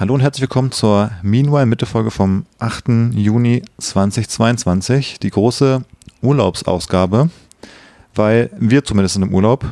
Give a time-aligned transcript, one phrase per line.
[0.00, 3.12] Hallo und herzlich willkommen zur Meanwhile Mittefolge vom 8.
[3.12, 5.84] Juni 2022, die große
[6.22, 7.28] Urlaubsausgabe,
[8.14, 9.66] weil wir zumindest sind im Urlaub,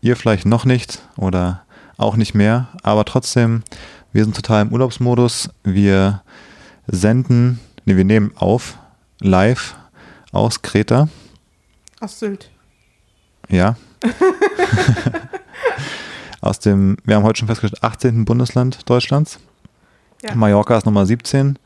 [0.00, 1.64] ihr vielleicht noch nicht oder
[1.96, 3.64] auch nicht mehr, aber trotzdem,
[4.12, 5.50] wir sind total im Urlaubsmodus.
[5.64, 6.22] Wir
[6.86, 8.78] senden, nee, wir nehmen auf
[9.18, 9.74] live
[10.30, 11.08] aus Kreta.
[11.98, 12.48] Aus Sylt.
[13.48, 13.74] Ja.
[16.40, 18.24] aus dem, wir haben heute schon festgestellt, 18.
[18.24, 19.40] Bundesland Deutschlands.
[20.24, 20.34] Ja.
[20.34, 21.58] Mallorca ist Nummer 17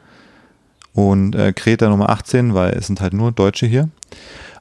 [0.93, 3.89] und äh, Kreta Nummer 18, weil es sind halt nur Deutsche hier.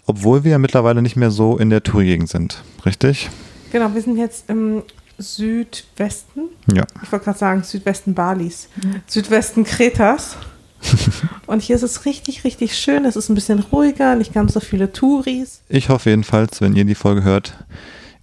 [0.05, 3.29] Obwohl wir ja mittlerweile nicht mehr so in der Tourgegend sind, richtig?
[3.71, 4.83] Genau, wir sind jetzt im
[5.17, 6.41] Südwesten.
[6.71, 6.85] Ja.
[7.01, 8.70] Ich wollte gerade sagen Südwesten Balis.
[8.81, 9.01] Mhm.
[9.07, 10.37] Südwesten Kretas.
[11.48, 13.04] und hier ist es richtig, richtig schön.
[13.04, 15.61] Es ist ein bisschen ruhiger, nicht ganz so viele Touris.
[15.70, 17.55] Ich hoffe jedenfalls, wenn ihr die Folge hört,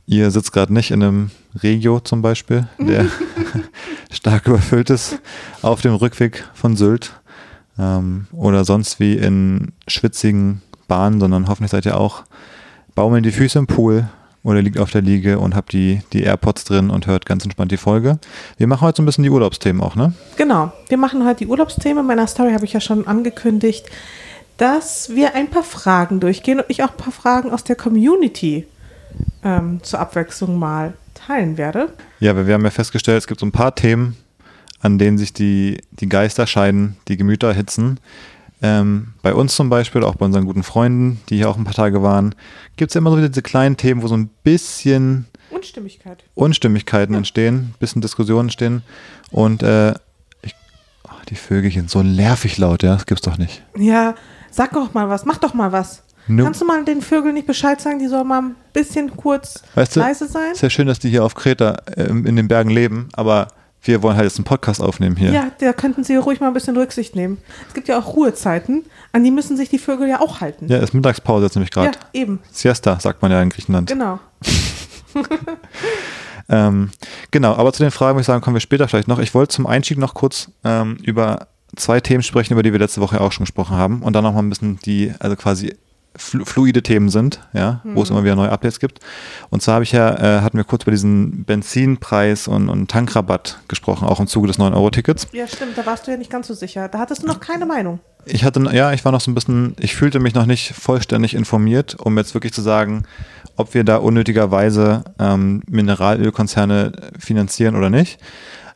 [0.07, 1.31] ihr sitzt gerade nicht in einem
[1.63, 3.07] Regio zum Beispiel, der
[4.13, 5.19] stark überfüllt ist,
[5.63, 7.13] auf dem Rückweg von Sylt
[7.79, 12.25] ähm, oder sonst wie in schwitzigen Bahnen, sondern hoffentlich seid ihr auch
[12.95, 14.09] baumeln die Füße im Pool
[14.43, 17.73] oder liegt auf der Liege und habt die, die AirPods drin und hört ganz entspannt
[17.73, 18.19] die Folge.
[18.59, 20.13] Wir machen heute so ein bisschen die Urlaubsthemen auch, ne?
[20.37, 22.01] Genau, wir machen heute die Urlaubsthemen.
[22.01, 23.87] In meiner Story habe ich ja schon angekündigt,
[24.59, 28.67] dass wir ein paar Fragen durchgehen und ich auch ein paar Fragen aus der Community
[29.43, 31.93] ähm, zur Abwechslung mal teilen werde.
[32.21, 34.17] Ja, wir haben ja festgestellt, es gibt so ein paar Themen,
[34.81, 38.01] an denen sich die, die Geister scheiden, die Gemüter erhitzen.
[38.63, 41.75] Ähm, bei uns zum Beispiel, auch bei unseren guten Freunden, die hier auch ein paar
[41.75, 42.35] Tage waren,
[42.77, 46.25] gibt es immer so diese kleinen Themen, wo so ein bisschen Unstimmigkeit.
[46.35, 47.19] Unstimmigkeiten ja.
[47.19, 48.83] entstehen, ein bisschen Diskussionen entstehen.
[49.31, 49.93] Und äh,
[50.43, 50.55] ich,
[51.05, 53.63] oh, die Vögelchen, so nervig laut, ja, das gibt's doch nicht.
[53.77, 54.15] Ja,
[54.51, 56.04] sag doch mal was, mach doch mal was.
[56.27, 56.45] No.
[56.45, 59.97] Kannst du mal den Vögeln nicht Bescheid sagen, die sollen mal ein bisschen kurz weißt
[59.97, 60.53] du, leise sein?
[60.53, 63.49] Ist ja schön, dass die hier auf Kreta äh, in den Bergen leben, aber
[63.83, 65.31] wir wollen halt jetzt einen Podcast aufnehmen hier.
[65.31, 67.39] Ja, da könnten Sie ruhig mal ein bisschen Rücksicht nehmen.
[67.69, 70.69] Es gibt ja auch Ruhezeiten, an die müssen sich die Vögel ja auch halten.
[70.69, 71.89] Ja, ist Mittagspause jetzt nämlich gerade.
[71.89, 72.41] Ja, eben.
[72.51, 73.91] Siesta, sagt man ja in Griechenland.
[73.91, 74.19] Genau.
[76.49, 76.91] ähm,
[77.31, 79.19] genau, aber zu den Fragen würde ich sagen, kommen wir später vielleicht noch.
[79.19, 83.01] Ich wollte zum Einstieg noch kurz ähm, über zwei Themen sprechen, über die wir letzte
[83.01, 85.77] Woche auch schon gesprochen haben und dann noch mal ein bisschen die, also quasi
[86.17, 87.97] fluide Themen sind, ja, mhm.
[87.97, 88.17] wo es mhm.
[88.17, 89.01] immer wieder neue Updates gibt.
[89.51, 93.59] Und zwar habe ich ja, äh, hatten wir kurz über diesen Benzinpreis und, und Tankrabatt
[93.69, 95.29] gesprochen, auch im Zuge des 9-Euro-Tickets.
[95.33, 96.89] Ja, stimmt, da warst du ja nicht ganz so sicher.
[96.89, 98.01] Da hattest du noch keine Meinung.
[98.27, 101.35] Ich hatte, ja, ich war noch so ein bisschen, ich fühlte mich noch nicht vollständig
[101.35, 103.05] informiert, um jetzt wirklich zu sagen,
[103.57, 108.19] ob wir da unnötigerweise ähm, Mineralölkonzerne finanzieren oder nicht.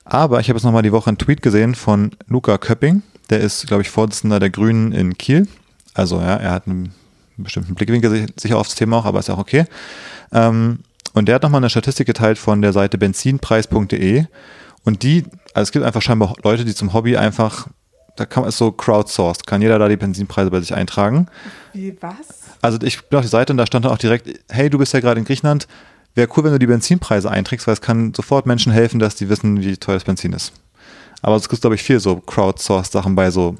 [0.04, 3.66] Aber ich habe jetzt nochmal die Woche einen Tweet gesehen von Luca Köpping, der ist,
[3.66, 5.46] glaube ich, Vorsitzender der Grünen in Kiel.
[5.94, 6.94] Also ja, er hat einen
[7.38, 9.64] einen bestimmten Blickwinkel sicher aufs Thema auch, aber ist ja auch okay.
[10.32, 10.80] Ähm,
[11.14, 14.26] und der hat nochmal eine Statistik geteilt von der Seite benzinpreis.de
[14.84, 17.68] und die, also es gibt einfach scheinbar Leute, die zum Hobby einfach,
[18.16, 21.28] da kann man es so crowdsourced, kann jeder da die Benzinpreise bei sich eintragen.
[21.72, 22.56] Wie was?
[22.60, 24.92] Also ich bin auf die Seite und da stand dann auch direkt, hey, du bist
[24.92, 25.68] ja gerade in Griechenland,
[26.14, 29.28] wäre cool, wenn du die Benzinpreise einträgst, weil es kann sofort Menschen helfen, dass die
[29.28, 30.52] wissen, wie teuer das Benzin ist.
[31.22, 33.56] Aber es gibt, glaube ich, viel so crowdsourced Sachen bei so.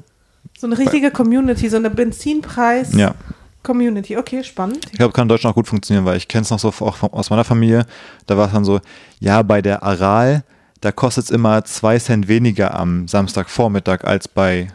[0.57, 2.93] So eine richtige Community, so eine Benzinpreis.
[2.93, 3.15] Ja.
[3.63, 4.85] Community, okay, spannend.
[4.91, 7.03] Ich glaube, kann in Deutschland auch gut funktionieren, weil ich kenne es noch so auch
[7.13, 7.85] aus meiner Familie.
[8.25, 8.79] Da war es dann so,
[9.19, 10.43] ja, bei der Aral,
[10.81, 14.67] da kostet es immer zwei Cent weniger am Samstagvormittag als bei,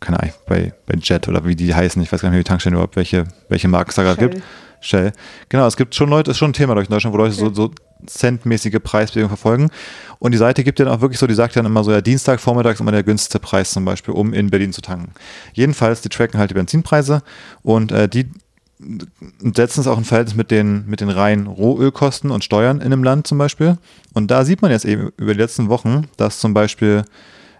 [0.00, 2.00] keine Ahnung, bei, bei Jet oder wie die heißen.
[2.00, 4.42] Ich weiß gar nicht wie Tankstellen überhaupt, welche, welche Marken es da gerade gibt.
[4.80, 5.12] Shell.
[5.48, 7.52] Genau, es gibt schon Leute, ist schon ein Thema in Deutschland, wo Leute okay.
[7.52, 7.70] so, so
[8.06, 9.70] centmäßige Preisbewegungen verfolgen.
[10.18, 12.40] Und die Seite gibt ja auch wirklich so, die sagt dann immer so, ja, Dienstag,
[12.40, 15.12] Vormittag ist immer der günstigste Preis zum Beispiel, um in Berlin zu tanken.
[15.52, 17.22] Jedenfalls, die tracken halt die Benzinpreise
[17.62, 18.26] und äh, die
[19.40, 23.02] setzen es auch in Verhältnis mit den, mit den reinen Rohölkosten und Steuern in einem
[23.02, 23.76] Land zum Beispiel.
[24.14, 27.04] Und da sieht man jetzt eben über die letzten Wochen, dass zum Beispiel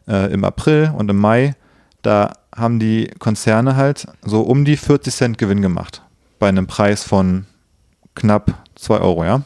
[0.07, 1.55] äh, im April und im Mai,
[2.03, 6.03] da haben die Konzerne halt so um die 40 Cent Gewinn gemacht
[6.39, 7.47] bei einem Preis von
[8.15, 9.43] knapp 2 Euro, ja.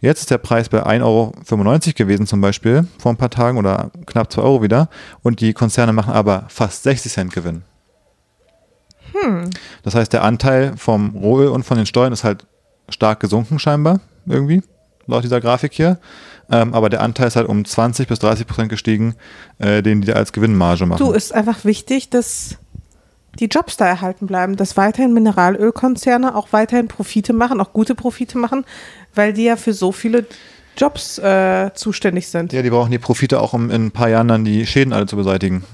[0.00, 1.32] Jetzt ist der Preis bei 1,95 Euro
[1.96, 4.88] gewesen zum Beispiel vor ein paar Tagen oder knapp 2 Euro wieder
[5.22, 7.62] und die Konzerne machen aber fast 60 Cent Gewinn.
[9.12, 9.50] Hm.
[9.82, 12.46] Das heißt, der Anteil vom Rohöl und von den Steuern ist halt
[12.88, 14.62] stark gesunken scheinbar irgendwie,
[15.06, 15.98] laut dieser Grafik hier.
[16.50, 19.16] Ähm, aber der Anteil ist halt um 20 bis 30 Prozent gestiegen,
[19.58, 20.98] äh, den die als Gewinnmarge machen.
[20.98, 22.56] Du, ist einfach wichtig, dass
[23.38, 28.38] die Jobs da erhalten bleiben, dass weiterhin Mineralölkonzerne auch weiterhin Profite machen, auch gute Profite
[28.38, 28.64] machen,
[29.18, 30.24] weil die ja für so viele
[30.76, 32.52] Jobs äh, zuständig sind.
[32.52, 35.06] Ja, die brauchen die Profite auch, um in ein paar Jahren dann die Schäden alle
[35.06, 35.64] zu beseitigen,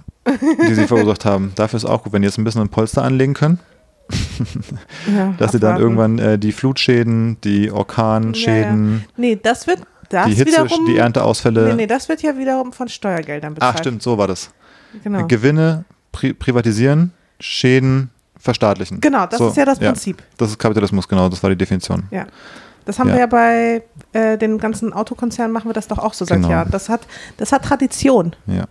[0.67, 1.52] die sie verursacht haben.
[1.55, 3.61] Dafür ist auch gut, wenn die jetzt ein bisschen ein Polster anlegen können.
[5.14, 8.93] ja, dass sie dann irgendwann äh, die Flutschäden, die Orkanschäden.
[8.93, 9.05] Ja, ja.
[9.17, 11.69] Nee, das wird das die Hitze, wiederum, die Ernteausfälle.
[11.69, 13.75] Nee, nee, das wird ja wiederum von Steuergeldern bezahlt.
[13.76, 14.50] Ach, stimmt, so war das.
[15.02, 15.26] Genau.
[15.26, 19.00] Gewinne pri privatisieren, Schäden verstaatlichen.
[19.00, 20.23] Genau, das so, ist ja das Prinzip.
[20.37, 22.05] Das ist Kapitalismus, genau, das war die Definition.
[22.11, 22.26] Ja.
[22.84, 23.14] Das haben Ja.
[23.14, 23.82] wir ja bei
[24.12, 26.50] äh, den ganzen Autokonzernen machen wir das doch auch so seit Genau.
[26.50, 26.70] Jahren.
[26.70, 27.02] Das hat,
[27.38, 28.34] das hat Tradition.
[28.46, 28.64] Ja.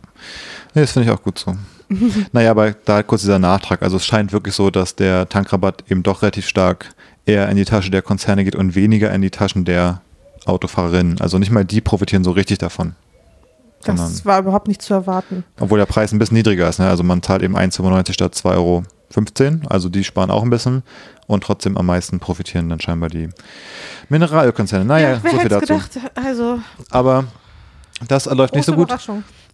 [0.73, 1.55] Nee, das finde ich auch gut so.
[2.31, 3.81] naja, aber da kurz dieser Nachtrag.
[3.81, 6.93] Also es scheint wirklich so, dass der Tankrabatt eben doch relativ stark
[7.25, 10.01] eher in die Tasche der Konzerne geht und weniger in die Taschen der
[10.45, 11.21] Autofahrerinnen.
[11.21, 12.95] Also nicht mal die profitieren so richtig davon.
[13.85, 15.43] Das Sondern- war überhaupt nicht zu erwarten.
[15.59, 16.79] Obwohl der Preis ein bisschen niedriger ist.
[16.79, 16.87] Ne?
[16.87, 18.83] Also man zahlt eben 1,95 statt 2,15 Euro.
[19.69, 20.83] Also die sparen auch ein bisschen
[21.27, 23.29] und trotzdem am meisten profitieren dann scheinbar die
[24.09, 24.85] Mineralölkonzerne.
[24.85, 25.73] Naja, wer so viel hätte dazu.
[25.73, 25.91] gedacht?
[26.15, 26.59] Also,
[26.89, 27.25] Aber
[28.07, 28.89] das läuft nicht so gut.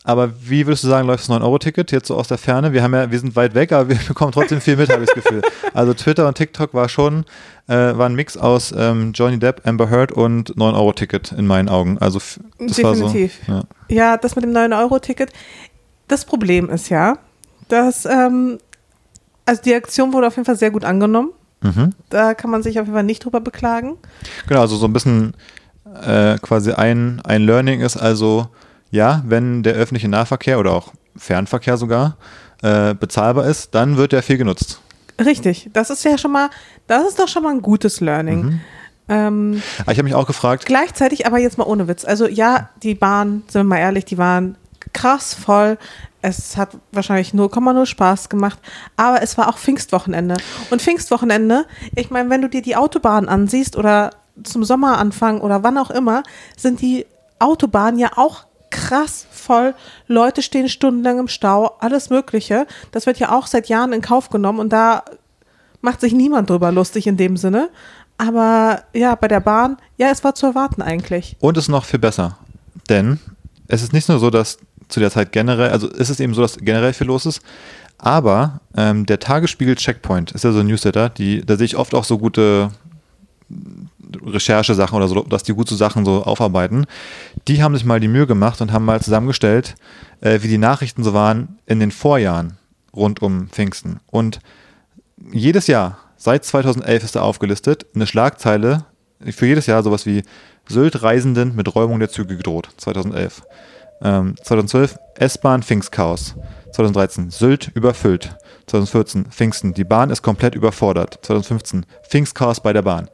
[0.05, 2.71] Aber wie würdest du sagen, läuft das 9-Euro-Ticket jetzt so aus der Ferne?
[2.71, 5.09] Wir haben ja, wir sind weit weg, aber wir bekommen trotzdem viel mit, habe ich
[5.09, 5.41] das Gefühl.
[5.73, 7.25] Also Twitter und TikTok war schon,
[7.67, 11.97] äh, war ein Mix aus ähm, Johnny Depp, Amber Heard und 9-Euro-Ticket in meinen Augen.
[11.99, 13.47] Also das Definitiv.
[13.47, 13.67] war so.
[13.89, 14.03] Ja.
[14.11, 15.31] Ja, das mit dem 9-Euro-Ticket.
[16.07, 17.17] Das Problem ist ja,
[17.67, 18.57] dass, ähm,
[19.45, 21.31] also die Aktion wurde auf jeden Fall sehr gut angenommen.
[21.61, 21.91] Mhm.
[22.09, 23.97] Da kann man sich auf jeden Fall nicht drüber beklagen.
[24.47, 25.33] Genau, also so ein bisschen
[26.03, 28.47] äh, quasi ein, ein Learning ist also,
[28.91, 32.17] ja, wenn der öffentliche Nahverkehr oder auch Fernverkehr sogar
[32.61, 34.81] äh, bezahlbar ist, dann wird der viel genutzt.
[35.23, 36.49] Richtig, das ist ja schon mal,
[36.87, 38.41] das ist doch schon mal ein gutes Learning.
[38.43, 38.61] Mhm.
[39.09, 42.05] Ähm, Aber ich habe mich auch gefragt, gleichzeitig, aber jetzt mal ohne Witz.
[42.05, 44.55] Also ja, die Bahn, sind wir mal ehrlich, die waren
[44.93, 45.77] krass voll.
[46.21, 48.59] Es hat wahrscheinlich 0,0 Spaß gemacht,
[48.97, 50.35] aber es war auch Pfingstwochenende.
[50.69, 54.11] Und Pfingstwochenende, ich meine, wenn du dir die Autobahn ansiehst oder
[54.43, 56.23] zum Sommeranfang oder wann auch immer,
[56.57, 57.05] sind die
[57.39, 59.73] Autobahnen ja auch krass voll.
[60.07, 62.67] Leute stehen stundenlang im Stau, alles Mögliche.
[62.91, 65.03] Das wird ja auch seit Jahren in Kauf genommen und da
[65.81, 67.69] macht sich niemand drüber lustig in dem Sinne.
[68.17, 71.37] Aber ja, bei der Bahn, ja, es war zu erwarten eigentlich.
[71.39, 72.37] Und es ist noch viel besser.
[72.89, 73.19] Denn
[73.67, 74.57] es ist nicht nur so, dass
[74.89, 77.41] zu der Zeit generell, also es ist eben so, dass generell viel los ist,
[77.97, 81.93] aber ähm, der Tagesspiegel Checkpoint ist ja so ein Newsletter, die, da sehe ich oft
[81.95, 82.71] auch so gute
[84.25, 86.85] Recherchesachen oder so, dass die gute Sachen so aufarbeiten.
[87.47, 89.75] Die haben sich mal die Mühe gemacht und haben mal zusammengestellt,
[90.21, 92.57] äh, wie die Nachrichten so waren in den Vorjahren
[92.95, 93.99] rund um Pfingsten.
[94.07, 94.39] Und
[95.31, 98.85] jedes Jahr, seit 2011 ist da aufgelistet, eine Schlagzeile
[99.31, 100.23] für jedes Jahr sowas wie
[100.67, 103.43] Sylt Reisenden mit Räumung der Züge gedroht, 2011.
[104.01, 106.35] Ähm, 2012 S-Bahn Pfingstchaos.
[106.71, 108.35] 2013 Sylt überfüllt.
[108.67, 111.19] 2014 Pfingsten, die Bahn ist komplett überfordert.
[111.23, 113.09] 2015 Pfingstchaos bei der Bahn.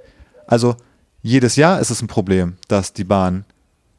[0.48, 0.76] Also
[1.22, 3.46] jedes Jahr ist es ein Problem, dass die Bahnen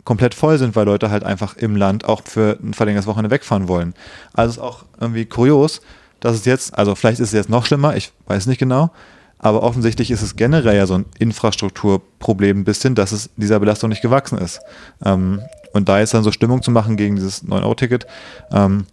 [0.04, 3.68] komplett voll sind, weil Leute halt einfach im Land auch für ein verlängertes Wochenende wegfahren
[3.68, 3.94] wollen.
[4.32, 5.80] Also es ist auch irgendwie kurios,
[6.20, 8.90] dass es jetzt, also vielleicht ist es jetzt noch schlimmer, ich weiß nicht genau,
[9.38, 13.90] aber offensichtlich ist es generell ja so ein Infrastrukturproblem ein bisschen, dass es dieser Belastung
[13.90, 14.60] nicht gewachsen ist.
[15.04, 15.42] Ähm,
[15.76, 18.06] und da jetzt dann so Stimmung zu machen gegen dieses 9-Euro-Ticket,
[18.52, 18.87] ähm,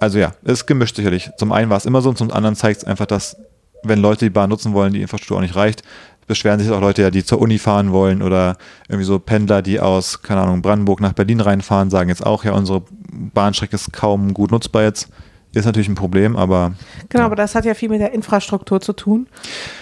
[0.00, 1.30] also ja, ist gemischt sicherlich.
[1.36, 3.36] Zum einen war es immer so und zum anderen zeigt es einfach, dass
[3.82, 5.82] wenn Leute die Bahn nutzen wollen, die Infrastruktur auch nicht reicht,
[6.26, 8.56] beschweren sich auch Leute ja, die zur Uni fahren wollen oder
[8.88, 12.52] irgendwie so Pendler, die aus, keine Ahnung, Brandenburg nach Berlin reinfahren, sagen jetzt auch, ja,
[12.52, 15.08] unsere Bahnstrecke ist kaum gut nutzbar jetzt.
[15.54, 16.74] Ist natürlich ein Problem, aber
[17.08, 19.26] Genau, aber das hat ja viel mit der Infrastruktur zu tun.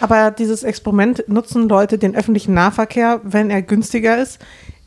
[0.00, 4.38] Aber dieses Experiment nutzen Leute den öffentlichen Nahverkehr, wenn er günstiger ist,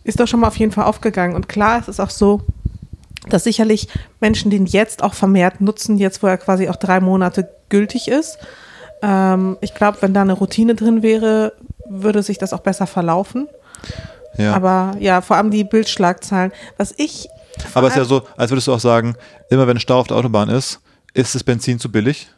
[0.04, 1.36] ist doch schon mal auf jeden Fall aufgegangen.
[1.36, 2.42] Und klar, es ist auch so,
[3.30, 3.88] dass sicherlich
[4.20, 8.38] Menschen den jetzt auch vermehrt nutzen, jetzt wo er quasi auch drei Monate gültig ist.
[9.02, 11.54] Ähm, ich glaube, wenn da eine Routine drin wäre,
[11.88, 13.48] würde sich das auch besser verlaufen.
[14.38, 14.54] ja.
[14.54, 16.52] Aber ja, vor allem die Bildschlagzahlen.
[16.78, 17.28] Was ich.
[17.74, 19.16] Aber es ist ja so, als würdest du auch sagen,
[19.50, 20.80] immer wenn Stau auf der Autobahn ist,
[21.14, 22.30] ist das Benzin zu billig?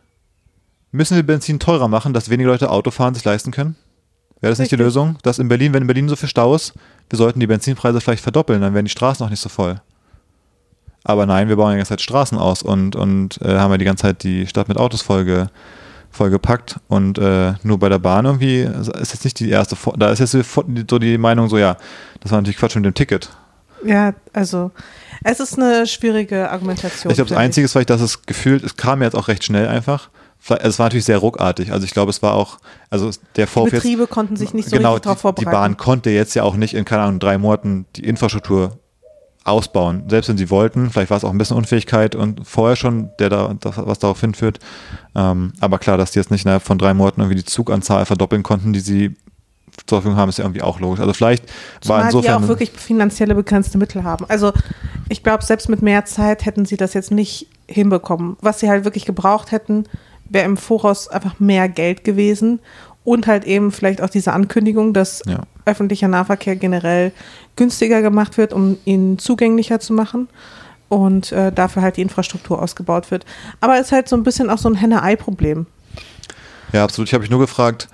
[0.92, 3.76] Müssen wir Benzin teurer machen, dass weniger Leute Auto fahren sich leisten können?
[4.42, 4.86] Wäre das nicht die Richtig.
[4.86, 5.18] Lösung?
[5.24, 6.74] Dass in Berlin, wenn in Berlin so viel Stau ist,
[7.10, 9.80] wir sollten die Benzinpreise vielleicht verdoppeln, dann wären die Straßen auch nicht so voll.
[11.04, 13.78] Aber nein, wir bauen ja die ganze Zeit Straßen aus und, und äh, haben ja
[13.78, 15.48] die ganze Zeit die Stadt mit Autos vollge,
[16.12, 20.20] vollgepackt und äh, nur bei der Bahn irgendwie ist jetzt nicht die erste, da ist
[20.20, 21.78] jetzt so die- Meinung so, ja,
[22.20, 23.30] das war natürlich Quatsch mit dem Ticket.
[23.84, 24.72] Ja, also
[25.24, 27.10] es ist eine schwierige Argumentation.
[27.12, 29.68] Ich glaube, das Einzige ist vielleicht, dass es gefühlt, es kam jetzt auch recht schnell
[29.68, 30.10] einfach.
[30.50, 31.72] Es war natürlich sehr ruckartig.
[31.72, 32.58] Also ich glaube, es war auch,
[32.90, 35.44] also der Die Vorwurf jetzt, Betriebe konnten sich nicht so genau, richtig darauf die, die
[35.46, 35.52] vorbereiten.
[35.52, 38.80] Bahn konnte jetzt ja auch nicht in, keine Ahnung, drei Monaten die Infrastruktur
[39.44, 40.04] ausbauen.
[40.08, 43.30] Selbst wenn sie wollten, vielleicht war es auch ein bisschen Unfähigkeit und vorher schon, der
[43.30, 44.60] da, das, was darauf hinführt.
[45.16, 48.44] Ähm, aber klar, dass die jetzt nicht innerhalb von drei Monaten irgendwie die Zuganzahl verdoppeln
[48.44, 49.16] konnten, die sie
[49.86, 51.00] zur Verfügung haben, ist ja irgendwie auch logisch.
[51.00, 52.44] Also vielleicht war Zumal die insofern.
[52.44, 54.26] auch wirklich finanzielle begrenzte Mittel haben.
[54.28, 54.52] Also
[55.10, 58.38] ich glaube, selbst mit mehr Zeit hätten sie das jetzt nicht hinbekommen.
[58.42, 59.86] Was sie halt wirklich gebraucht hätten,
[60.32, 62.60] wäre im Voraus einfach mehr Geld gewesen
[63.04, 65.42] und halt eben vielleicht auch diese Ankündigung, dass ja.
[65.66, 67.12] öffentlicher Nahverkehr generell
[67.56, 70.30] günstiger gemacht wird, um ihn zugänglicher zu machen
[70.90, 73.26] und äh, dafür halt die Infrastruktur ausgebaut wird.
[73.60, 75.66] Aber es ist halt so ein bisschen auch so ein Henne-Ei-Problem.
[76.74, 77.10] Ja, absolut.
[77.10, 77.88] Ich habe mich nur gefragt,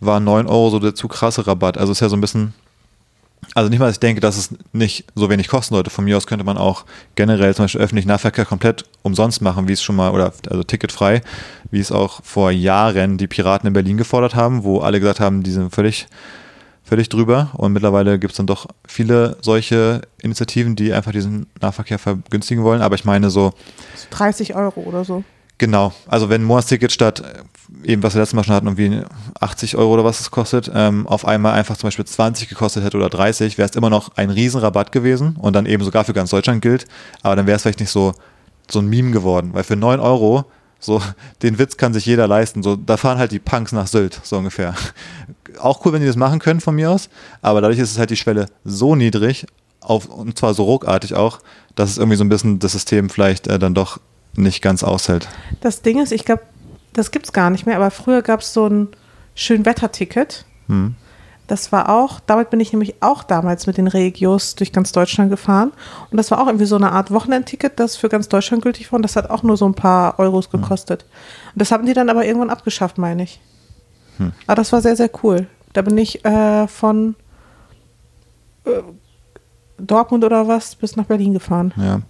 [0.00, 1.78] war 9 Euro so der zu krasse Rabatt?
[1.78, 2.54] Also ist ja so ein bisschen,
[3.54, 5.90] also nicht mal, dass ich denke, dass es nicht so wenig kosten sollte.
[5.90, 6.84] Von mir aus könnte man auch
[7.14, 11.22] generell zum Beispiel öffentlichen Nahverkehr komplett umsonst machen, wie es schon mal, oder also ticketfrei,
[11.70, 15.42] wie es auch vor Jahren die Piraten in Berlin gefordert haben, wo alle gesagt haben,
[15.42, 16.06] die sind völlig
[16.84, 17.50] völlig drüber.
[17.54, 22.82] Und mittlerweile gibt es dann doch viele solche Initiativen, die einfach diesen Nahverkehr vergünstigen wollen.
[22.82, 23.52] Aber ich meine so.
[24.10, 25.24] 30 Euro oder so.
[25.58, 27.22] Genau, also wenn ein Monatsticket statt
[27.82, 29.02] eben, was wir letztes Mal schon hatten, irgendwie
[29.40, 32.96] 80 Euro oder was es kostet, ähm, auf einmal einfach zum Beispiel 20 gekostet hätte
[32.96, 36.30] oder 30, wäre es immer noch ein Riesenrabatt gewesen und dann eben sogar für ganz
[36.30, 36.86] Deutschland gilt,
[37.22, 38.14] aber dann wäre es vielleicht nicht so,
[38.70, 40.44] so ein Meme geworden, weil für 9 Euro,
[40.78, 41.00] so,
[41.42, 44.38] den Witz kann sich jeder leisten, so, da fahren halt die Punks nach Sylt, so
[44.38, 44.74] ungefähr.
[45.58, 47.08] Auch cool, wenn die das machen können von mir aus,
[47.40, 49.46] aber dadurch ist es halt die Schwelle so niedrig,
[49.80, 51.40] auf, und zwar so ruckartig auch,
[51.74, 54.00] dass es irgendwie so ein bisschen das System vielleicht äh, dann doch
[54.36, 55.28] nicht ganz aushält.
[55.60, 56.42] Das Ding ist, ich glaube,
[56.94, 58.88] das gibt es gar nicht mehr, aber früher gab es so ein
[59.34, 60.46] Schönwetterticket.
[60.68, 60.94] Hm.
[61.46, 65.30] Das war auch, damit bin ich nämlich auch damals mit den Regios durch ganz Deutschland
[65.30, 65.72] gefahren.
[66.10, 68.96] Und das war auch irgendwie so eine Art Wochenendticket, das für ganz Deutschland gültig war.
[68.96, 71.02] Und das hat auch nur so ein paar Euros gekostet.
[71.02, 71.08] Hm.
[71.54, 73.40] Und das haben die dann aber irgendwann abgeschafft, meine ich.
[74.16, 74.32] Hm.
[74.46, 75.46] Aber das war sehr, sehr cool.
[75.74, 77.14] Da bin ich äh, von
[78.64, 78.80] äh,
[79.76, 81.74] Dortmund oder was bis nach Berlin gefahren.
[81.76, 82.00] Ja.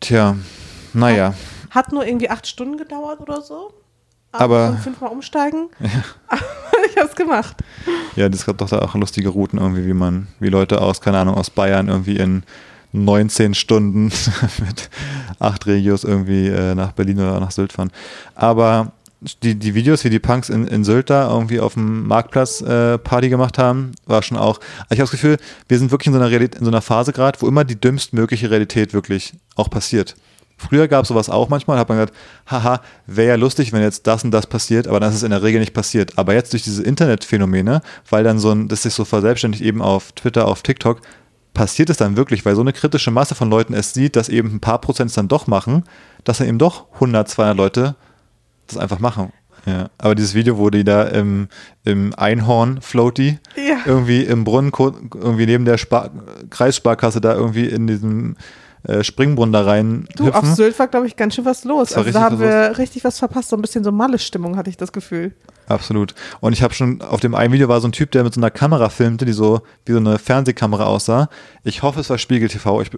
[0.00, 0.36] Tja,
[0.94, 1.34] naja.
[1.70, 3.72] Hat nur irgendwie acht Stunden gedauert oder so.
[4.32, 5.68] Aber fünfmal umsteigen.
[5.80, 6.38] Ja.
[6.90, 7.56] ich habe es gemacht.
[8.16, 11.18] Ja, das hat doch da auch lustige Routen irgendwie, wie man, wie Leute aus, keine
[11.18, 12.42] Ahnung, aus Bayern irgendwie in
[12.92, 14.04] 19 Stunden
[14.58, 14.90] mit
[15.38, 17.90] acht Regios irgendwie äh, nach Berlin oder nach Sylt fahren.
[18.34, 18.92] Aber
[19.42, 22.98] die, die Videos, wie die Punks in, in Sylt da irgendwie auf dem Marktplatz äh,
[22.98, 24.60] Party gemacht haben, war schon auch.
[24.90, 27.12] Ich habe das Gefühl, wir sind wirklich in so einer, Realität, in so einer Phase
[27.12, 30.16] gerade, wo immer die dümmstmögliche Realität wirklich auch passiert.
[30.56, 32.14] Früher gab es sowas auch manchmal, hat man gesagt,
[32.46, 35.30] haha, wäre ja lustig, wenn jetzt das und das passiert, aber dann ist es in
[35.30, 36.18] der Regel nicht passiert.
[36.18, 40.12] Aber jetzt durch diese Internetphänomene, weil dann so ein, das sich so verselbstständigt eben auf
[40.12, 41.02] Twitter, auf TikTok,
[41.52, 44.54] passiert es dann wirklich, weil so eine kritische Masse von Leuten es sieht, dass eben
[44.54, 45.84] ein paar Prozent es dann doch machen,
[46.24, 47.96] dass dann eben doch 100, 200 Leute
[48.66, 49.32] das einfach machen.
[49.66, 51.48] Ja, aber dieses Video, wo die da im,
[51.84, 53.78] im Einhorn-Floaty ja.
[53.84, 56.10] irgendwie im Brunnen, irgendwie neben der Spar
[56.50, 58.36] Kreissparkasse da irgendwie in diesem
[58.86, 60.06] äh, Springbrunnen da rein.
[60.16, 60.50] Du, hüpfen.
[60.50, 61.92] auf Sylt war, glaube ich, ganz schön was los.
[61.94, 62.78] Also da haben wir los.
[62.78, 63.48] richtig was verpasst.
[63.48, 65.32] So ein bisschen so Malle-Stimmung hatte ich das Gefühl.
[65.68, 66.14] Absolut.
[66.40, 68.40] Und ich habe schon, auf dem einen Video war so ein Typ, der mit so
[68.40, 71.28] einer Kamera filmte, die so wie so eine Fernsehkamera aussah.
[71.64, 72.82] Ich hoffe, es war Spiegel TV.
[72.82, 72.90] Ich,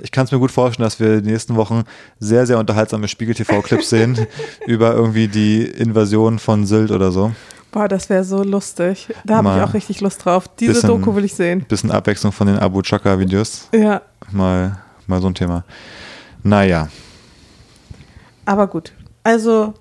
[0.00, 1.84] ich kann es mir gut vorstellen, dass wir die nächsten Wochen
[2.18, 4.26] sehr, sehr unterhaltsame Spiegel TV-Clips sehen
[4.66, 7.32] über irgendwie die Invasion von Sylt oder so.
[7.70, 9.08] Boah, das wäre so lustig.
[9.24, 10.48] Da habe ich auch richtig Lust drauf.
[10.60, 11.66] Diese bisschen, Doku will ich sehen.
[11.68, 13.68] Bisschen Abwechslung von den Abu Chaka-Videos.
[13.72, 14.00] Ja.
[14.30, 15.64] Mal mal so ein Thema.
[16.42, 16.88] Naja.
[18.44, 18.92] Aber gut.
[19.22, 19.74] Also,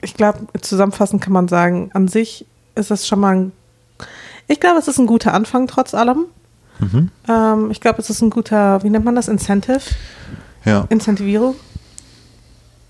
[0.00, 3.52] ich glaube, zusammenfassend kann man sagen, an sich ist das schon mal ein.
[4.48, 6.26] Ich glaube, es ist ein guter Anfang trotz allem.
[6.80, 7.10] Mhm.
[7.28, 9.28] Ähm, ich glaube, es ist ein guter, wie nennt man das?
[9.28, 9.80] Incentive?
[10.64, 10.86] Ja.
[10.88, 11.54] Incentivierung.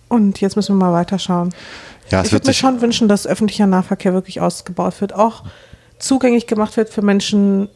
[0.09, 1.55] Und jetzt müssen wir mal weiterschauen.
[2.11, 5.45] Ja, ich würde mir schon wünschen, dass öffentlicher Nahverkehr wirklich ausgebaut wird, auch
[5.99, 7.69] zugänglich gemacht wird für Menschen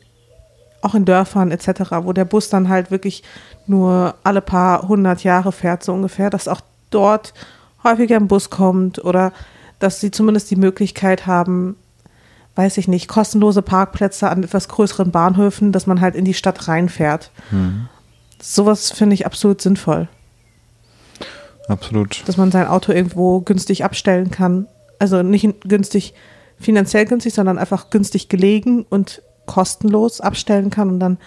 [0.82, 3.22] auch in Dörfern etc., wo der Bus dann halt wirklich
[3.66, 7.34] nur alle paar hundert Jahre fährt, so ungefähr, dass auch dort
[7.82, 9.32] häufiger ein Bus kommt oder
[9.78, 11.76] dass sie zumindest die Möglichkeit haben,
[12.54, 16.68] weiß ich nicht, kostenlose Parkplätze an etwas größeren Bahnhöfen, dass man halt in die Stadt
[16.68, 17.30] reinfährt.
[17.50, 17.88] Mhm.
[18.40, 20.08] Sowas finde ich absolut sinnvoll.
[21.68, 22.22] Absolut.
[22.26, 24.68] Dass man sein Auto irgendwo günstig abstellen kann.
[24.98, 26.14] Also nicht günstig,
[26.58, 31.18] finanziell günstig, sondern einfach günstig gelegen und kostenlos abstellen kann und dann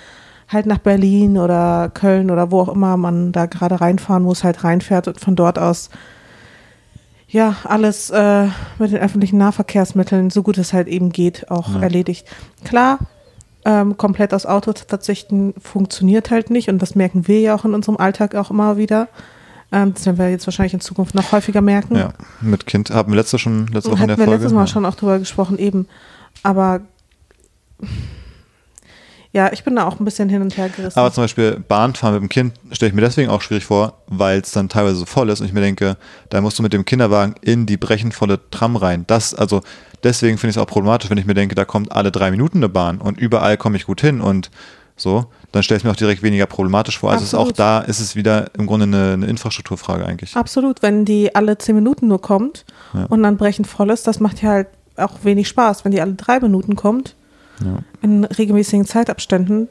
[0.47, 4.63] halt nach Berlin oder Köln oder wo auch immer man da gerade reinfahren muss, halt
[4.63, 5.89] reinfährt und von dort aus
[7.27, 8.47] ja alles äh,
[8.79, 11.81] mit den öffentlichen Nahverkehrsmitteln, so gut es halt eben geht, auch ja.
[11.81, 12.27] erledigt.
[12.65, 12.99] Klar,
[13.65, 17.65] ähm, komplett aus Auto zu verzichten funktioniert halt nicht und das merken wir ja auch
[17.65, 19.07] in unserem Alltag auch immer wieder.
[19.71, 21.95] Ähm, das werden wir jetzt wahrscheinlich in Zukunft noch häufiger merken.
[21.95, 24.39] Ja, mit Kind haben wir letzte schon letzte Woche in der wir Folge.
[24.39, 24.67] letztes Mal ja.
[24.67, 25.87] schon auch drüber gesprochen, eben.
[26.41, 26.81] Aber
[29.31, 30.97] ja, ich bin da auch ein bisschen hin und her gerissen.
[30.97, 34.39] Aber zum Beispiel Bahnfahren mit dem Kind stelle ich mir deswegen auch schwierig vor, weil
[34.39, 35.97] es dann teilweise so voll ist und ich mir denke,
[36.29, 39.03] da musst du mit dem Kinderwagen in die brechenvolle Tram rein.
[39.05, 39.61] Das, also
[40.03, 42.57] deswegen finde ich es auch problematisch, wenn ich mir denke, da kommt alle drei Minuten
[42.57, 44.49] eine Bahn und überall komme ich gut hin und
[44.95, 47.11] so, dann stelle ich mir auch direkt weniger problematisch vor.
[47.11, 47.47] Also Absolut.
[47.47, 50.35] ist auch da ist es wieder im Grunde eine, eine, Infrastrukturfrage eigentlich.
[50.35, 53.05] Absolut, wenn die alle zehn Minuten nur kommt ja.
[53.05, 54.67] und dann brechend voll ist, das macht ja halt
[54.97, 57.15] auch wenig Spaß, wenn die alle drei Minuten kommt,
[57.63, 57.79] Ja.
[58.01, 59.67] in regelmäßigen Zeitabständen.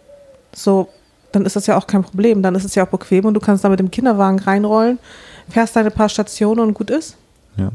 [0.54, 0.88] So,
[1.33, 2.42] dann ist das ja auch kein Problem.
[2.42, 4.99] Dann ist es ja auch bequem und du kannst da mit dem Kinderwagen reinrollen,
[5.49, 7.16] fährst deine paar Stationen und gut ist.
[7.57, 7.73] Ja.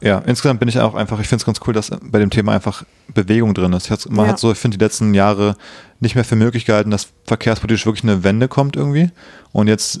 [0.00, 2.52] ja, insgesamt bin ich auch einfach, ich finde es ganz cool, dass bei dem Thema
[2.52, 2.82] einfach
[3.14, 4.10] Bewegung drin ist.
[4.10, 4.32] Man Ja.
[4.32, 5.54] hat so, ich finde, die letzten Jahre
[6.00, 9.10] nicht mehr für möglich gehalten, dass verkehrspolitisch wirklich eine Wende kommt irgendwie.
[9.52, 10.00] Und jetzt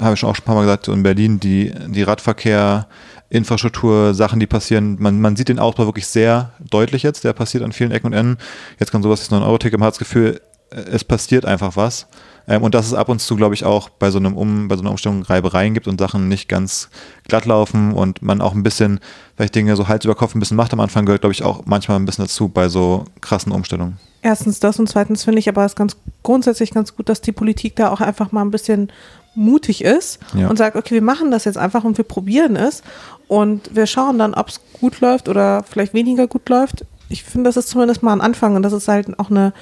[0.00, 2.86] habe ich schon auch schon ein paar Mal gesagt, so in Berlin, die, die Radverkehr,
[3.30, 7.62] Infrastruktur, Sachen, die passieren, man, man sieht den Ausbau wirklich sehr deutlich jetzt, der passiert
[7.64, 8.38] an vielen Ecken und Enden.
[8.78, 12.06] Jetzt kann sowas wie das 9-Euro-Ticket, man hat das Gefühl, äh, es passiert einfach was.
[12.48, 14.74] Ähm, und dass es ab und zu, glaube ich, auch bei so einem um, bei
[14.74, 16.88] so einer Umstellung Reibereien gibt und Sachen nicht ganz
[17.28, 18.98] glatt laufen und man auch ein bisschen,
[19.36, 21.62] vielleicht Dinge so Hals über Kopf ein bisschen macht am Anfang, gehört, glaube ich, auch
[21.66, 23.98] manchmal ein bisschen dazu bei so krassen Umstellungen.
[24.22, 27.76] Erstens das und zweitens finde ich aber es ganz grundsätzlich ganz gut, dass die Politik
[27.76, 28.90] da auch einfach mal ein bisschen
[29.34, 30.48] mutig ist Ja.
[30.48, 32.82] und sagt, okay, wir machen das jetzt einfach und wir probieren es
[33.30, 36.84] und wir schauen dann, ob es gut läuft oder vielleicht weniger gut läuft.
[37.08, 39.52] Ich finde, das ist zumindest mal ein Anfang und das ist halt auch eine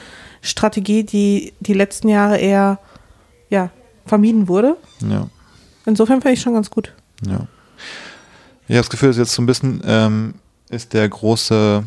[0.40, 2.78] Strategie, die die letzten Jahre eher
[3.50, 3.68] ja,
[4.06, 4.78] vermieden wurde.
[5.06, 5.28] Ja.
[5.84, 6.94] Insofern finde ich schon ganz gut.
[7.26, 7.46] Ja.
[8.68, 10.34] Ich habe das Gefühl, dass jetzt so ein bisschen ähm,
[10.70, 11.84] ist der große,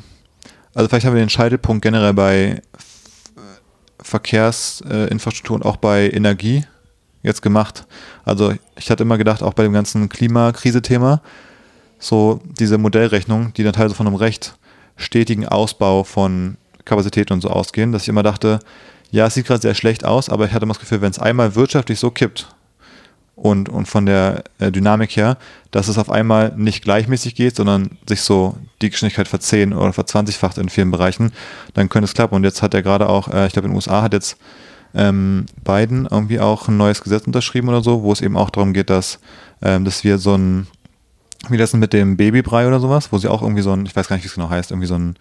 [0.75, 2.61] also vielleicht haben wir den Scheitelpunkt generell bei
[4.03, 6.63] Verkehrsinfrastruktur äh, und auch bei Energie
[7.23, 7.88] jetzt gemacht.
[8.23, 11.23] Also ich hatte immer gedacht, auch bei dem ganzen Klimakrise-Thema,
[12.01, 14.55] so diese Modellrechnung, die dann teilweise von einem recht
[14.98, 18.60] stetigen Ausbau von Kapazitäten und so ausgehen, dass ich immer dachte,
[19.12, 21.20] ja, es sieht gerade sehr schlecht aus, aber ich hatte immer das Gefühl, wenn es
[21.20, 22.48] einmal wirtschaftlich so kippt,
[23.41, 25.38] und, und von der äh, Dynamik her,
[25.72, 30.58] dass es auf einmal nicht gleichmäßig geht, sondern sich so die Geschwindigkeit verzehn oder verzwanzigfacht
[30.60, 31.31] in vielen Bereichen,
[31.74, 32.36] dann könnte es klappen.
[32.36, 34.38] Und jetzt hat er gerade auch, äh, ich glaube in den USA hat jetzt
[34.93, 38.74] ähm, Biden irgendwie auch ein neues Gesetz unterschrieben oder so, wo es eben auch darum
[38.74, 39.20] geht, dass,
[39.62, 40.67] ähm, dass wir so ein,
[41.49, 44.07] wie das mit dem Babybrei oder sowas, wo sie auch irgendwie so ein, ich weiß
[44.07, 45.15] gar nicht, wie es genau heißt, irgendwie so ein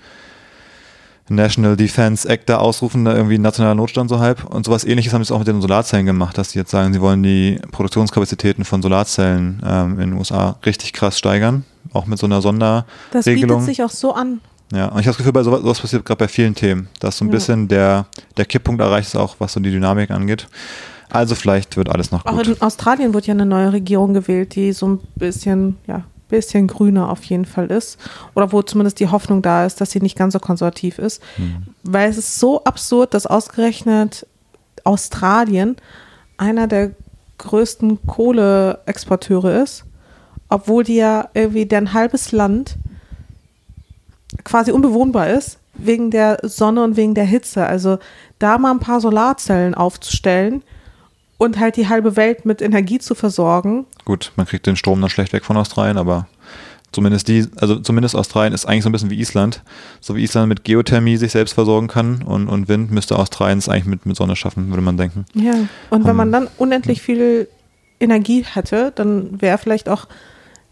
[1.28, 4.44] National Defense Act da ausrufen, da irgendwie nationaler Notstand so halb.
[4.44, 7.00] Und sowas ähnliches haben sie auch mit den Solarzellen gemacht, dass sie jetzt sagen, sie
[7.00, 11.64] wollen die Produktionskapazitäten von Solarzellen ähm, in den USA richtig krass steigern.
[11.92, 13.62] Auch mit so einer Das bietet Sonderregelung.
[13.64, 14.40] sich auch so an.
[14.72, 17.18] Ja, und ich habe das Gefühl, bei sowas, sowas passiert gerade bei vielen Themen, dass
[17.18, 17.32] so ein Ja.
[17.32, 18.06] bisschen der,
[18.36, 20.48] der Kipppunkt erreicht ist, auch was so die Dynamik angeht.
[21.10, 22.46] Also vielleicht wird alles noch Auch gut.
[22.48, 27.10] in Australien wird ja eine neue Regierung gewählt, die so ein bisschen, ja, bisschen grüner
[27.10, 27.98] auf jeden Fall ist.
[28.34, 31.22] Oder wo zumindest die Hoffnung da ist, dass sie nicht ganz so konservativ ist.
[31.82, 34.26] Weil es ist so absurd, dass ausgerechnet
[34.84, 35.76] Australien
[36.36, 36.92] einer der
[37.38, 39.84] größten Kohleexporteure ist,
[40.48, 42.76] obwohl die ja irgendwie deren halbes Land
[44.44, 47.66] quasi unbewohnbar ist, wegen der Sonne und wegen der Hitze.
[47.66, 47.98] Also
[48.38, 50.62] da mal ein paar Solarzellen aufzustellen
[51.40, 53.86] und halt die halbe Welt mit Energie zu versorgen.
[54.04, 56.26] Gut, man kriegt den Strom dann schlecht weg von Australien, aber
[56.92, 59.62] zumindest die, also zumindest Australien ist eigentlich so ein bisschen wie Island.
[60.02, 63.70] So wie Island mit Geothermie sich selbst versorgen kann und, und Wind, müsste Australien es
[63.70, 65.24] eigentlich mit, mit Sonne schaffen, würde man denken.
[65.32, 65.54] Ja.
[65.88, 67.48] Und wenn Ähm, man dann unendlich viel
[68.00, 70.08] Energie hätte, dann wäre vielleicht auch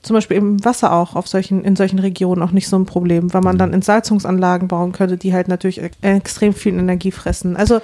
[0.03, 3.33] zum Beispiel im Wasser auch auf solchen, in solchen Regionen auch nicht so ein Problem,
[3.33, 7.57] weil man dann Entsalzungsanlagen bauen könnte, die halt natürlich e- extrem viel Energie fressen.
[7.57, 7.81] Also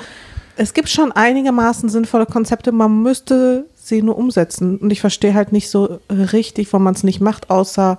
[0.56, 4.78] es gibt schon einigermaßen sinnvolle Konzepte, man müsste sie nur umsetzen.
[4.78, 7.98] Und ich verstehe halt nicht so richtig, warum man es nicht macht, außer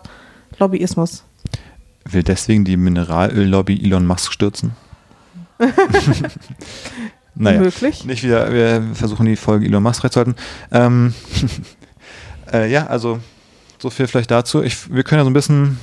[0.59, 1.23] Lobbyismus.
[2.05, 4.71] Will deswegen die Mineralöl-Lobby Elon Musk stürzen?
[7.35, 7.59] naja.
[7.59, 8.05] Möglich.
[8.05, 10.35] Nicht wieder, wir versuchen die Folge Elon Musk reinzuhalten.
[10.71, 11.13] Ähm,
[12.53, 13.19] äh, ja, also
[13.79, 14.63] so viel vielleicht dazu.
[14.63, 15.79] Ich, wir können ja so ein bisschen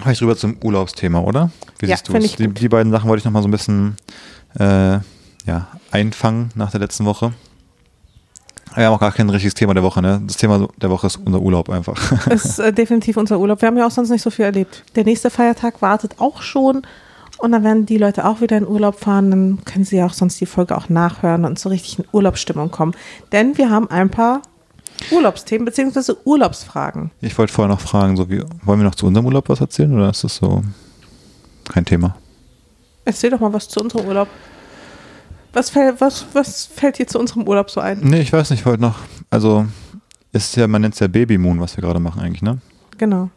[0.00, 1.50] vielleicht rüber zum Urlaubsthema, oder?
[1.78, 2.24] Wie Ja, siehst du es?
[2.24, 3.96] ich Die, die beiden Sachen wollte ich nochmal so ein bisschen
[4.58, 4.98] äh,
[5.46, 7.32] ja, einfangen nach der letzten Woche.
[8.74, 10.20] Wir haben auch gar kein richtiges Thema der Woche, ne?
[10.26, 12.26] Das Thema der Woche ist unser Urlaub einfach.
[12.30, 13.62] ist äh, definitiv unser Urlaub.
[13.62, 14.84] Wir haben ja auch sonst nicht so viel erlebt.
[14.96, 16.82] Der nächste Feiertag wartet auch schon.
[17.38, 19.30] Und dann werden die Leute auch wieder in Urlaub fahren.
[19.30, 22.70] Dann können sie ja auch sonst die Folge auch nachhören und so richtig in Urlaubsstimmung
[22.70, 22.92] kommen.
[23.32, 24.42] Denn wir haben ein paar
[25.10, 26.12] Urlaubsthemen bzw.
[26.24, 27.10] Urlaubsfragen.
[27.20, 29.94] Ich wollte vorher noch fragen, so wie, wollen wir noch zu unserem Urlaub was erzählen
[29.94, 30.62] oder ist das so
[31.68, 32.16] kein Thema?
[33.04, 34.28] Erzähl doch mal was zu unserem Urlaub.
[35.56, 38.00] Was, fällt, was, was fällt dir zu unserem Urlaub so ein?
[38.02, 38.98] Nee, ich weiß nicht, ich wollte noch,
[39.30, 39.64] also
[40.30, 42.58] ist ja, man nennt es ja Baby Moon, was wir gerade machen eigentlich, ne?
[42.98, 43.30] Genau.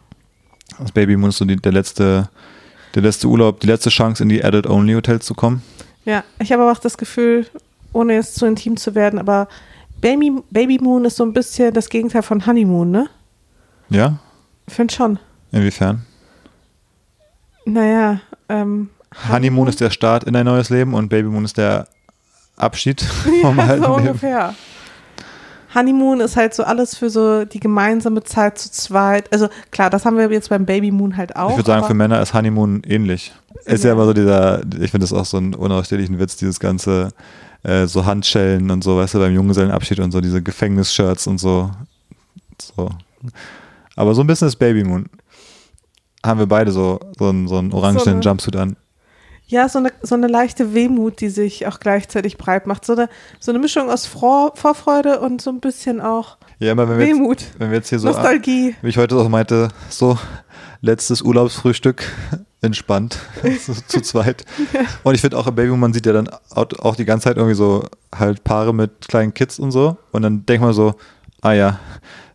[0.77, 2.27] Das Baby Moon ist so die, der letzte,
[2.93, 5.63] der letzte Urlaub, die letzte Chance in die Adult-Only-Hotels zu kommen.
[6.03, 7.45] Ja, ich habe aber auch das Gefühl,
[7.93, 9.47] ohne jetzt zu intim zu werden, aber
[10.01, 13.07] Baby, Baby Moon ist so ein bisschen das Gegenteil von Honeymoon, ne?
[13.89, 14.19] Ja?
[14.67, 15.19] Ich finde schon.
[15.53, 16.05] Inwiefern?
[17.63, 18.89] Naja, ähm.
[19.31, 21.87] Honeymoon ist der Start in ein neues Leben und Baby Moon ist der
[22.59, 23.01] Abschied
[23.41, 24.07] vom ja, alten so Leben.
[24.07, 24.53] ungefähr.
[25.75, 29.31] Honeymoon ist halt so alles für so die gemeinsame Zeit zu zweit.
[29.31, 31.51] Also klar, das haben wir jetzt beim Baby Moon halt auch.
[31.51, 33.31] Ich würde sagen, für Männer ist Honeymoon ähnlich.
[33.65, 33.93] Ist ja Ja.
[33.93, 37.09] immer so dieser, ich finde das auch so einen unausstehlichen Witz, dieses ganze
[37.61, 41.69] äh, so Handschellen und so, weißt du, beim Junggesellenabschied und so, diese Gefängnisshirts und so.
[42.59, 42.89] so.
[43.95, 45.05] Aber so ein bisschen ist Baby Moon.
[46.25, 48.75] Haben wir beide so, so einen, so einen orangenen So eine- Jumpsuit an.
[49.49, 52.85] Ja, so eine, so eine leichte Wehmut, die sich auch gleichzeitig breit macht.
[52.85, 53.09] So eine,
[53.39, 57.07] so eine Mischung aus Vor Vorfreude und so ein bisschen auch Ja, immer wenn wir
[57.07, 58.75] jetzt, Wehmut, wenn wir jetzt hier so, Nostalgie.
[58.81, 60.17] wie ich heute auch meinte, so
[60.81, 62.03] letztes Urlaubsfrühstück,
[62.61, 63.17] entspannt,
[63.65, 64.45] so, zu zweit.
[65.03, 67.55] Und ich finde auch im Baby, man sieht ja dann auch, die ganze Zeit irgendwie
[67.55, 67.83] so
[68.13, 69.97] halt Paare mit kleinen Kids und so.
[70.11, 70.93] Und dann denkt man so,
[71.41, 71.79] ah ja,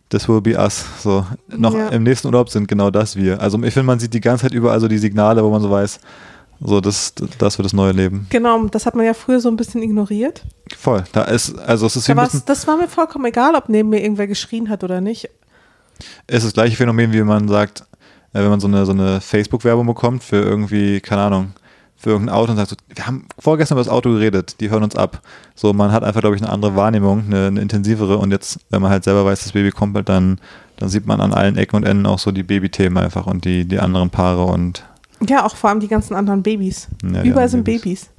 [0.09, 0.83] this will be us.
[1.01, 1.87] So, noch Ja.
[1.89, 3.39] im nächsten Urlaub sind genau das wir.
[3.39, 5.69] Also ich finde, man sieht die ganze Zeit überall so die Signale, wo man so
[5.71, 5.99] weiß,
[6.59, 8.27] so das, das wird das neue Leben.
[8.29, 10.43] Genau, das hat man ja früher so ein bisschen ignoriert.
[10.77, 11.03] Voll.
[11.11, 14.01] Da ist, also es ist war's, bisschen, das war mir vollkommen egal, ob neben mir
[14.01, 15.29] irgendwer geschrien hat oder nicht.
[16.27, 17.81] ist das gleiche Phänomen, wie man sagt,
[18.33, 21.53] äh, wenn man so eine, so eine Facebook-Werbung bekommt für irgendwie, keine Ahnung,
[21.97, 24.83] für irgendein Auto und sagt so, wir haben vorgestern über das Auto geredet, die hören
[24.83, 25.21] uns ab.
[25.55, 28.81] So, man hat einfach, glaube ich, eine andere Wahrnehmung, eine, eine intensivere und jetzt, wenn
[28.81, 30.39] man halt selber weiß, das Baby kommt halt, dann,
[30.77, 33.65] dann sieht man an allen Ecken und Enden auch so die Babythemen einfach und die,
[33.65, 34.83] die anderen Paare und
[35.27, 36.87] Ja, auch vor allem die ganzen anderen Babys.
[37.03, 37.81] Ja, Überall sind Babys.
[37.83, 38.09] Babys.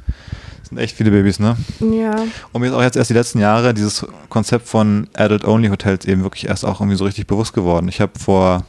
[0.62, 1.56] es sind echt viele Babys, ne?
[1.80, 2.16] Ja.
[2.52, 6.48] Und mir ist auch jetzt erst die letzten Jahre dieses Konzept von Adult-Only-Hotels eben wirklich
[6.48, 7.88] erst auch irgendwie so richtig bewusst geworden.
[7.88, 8.64] Ich habe vor,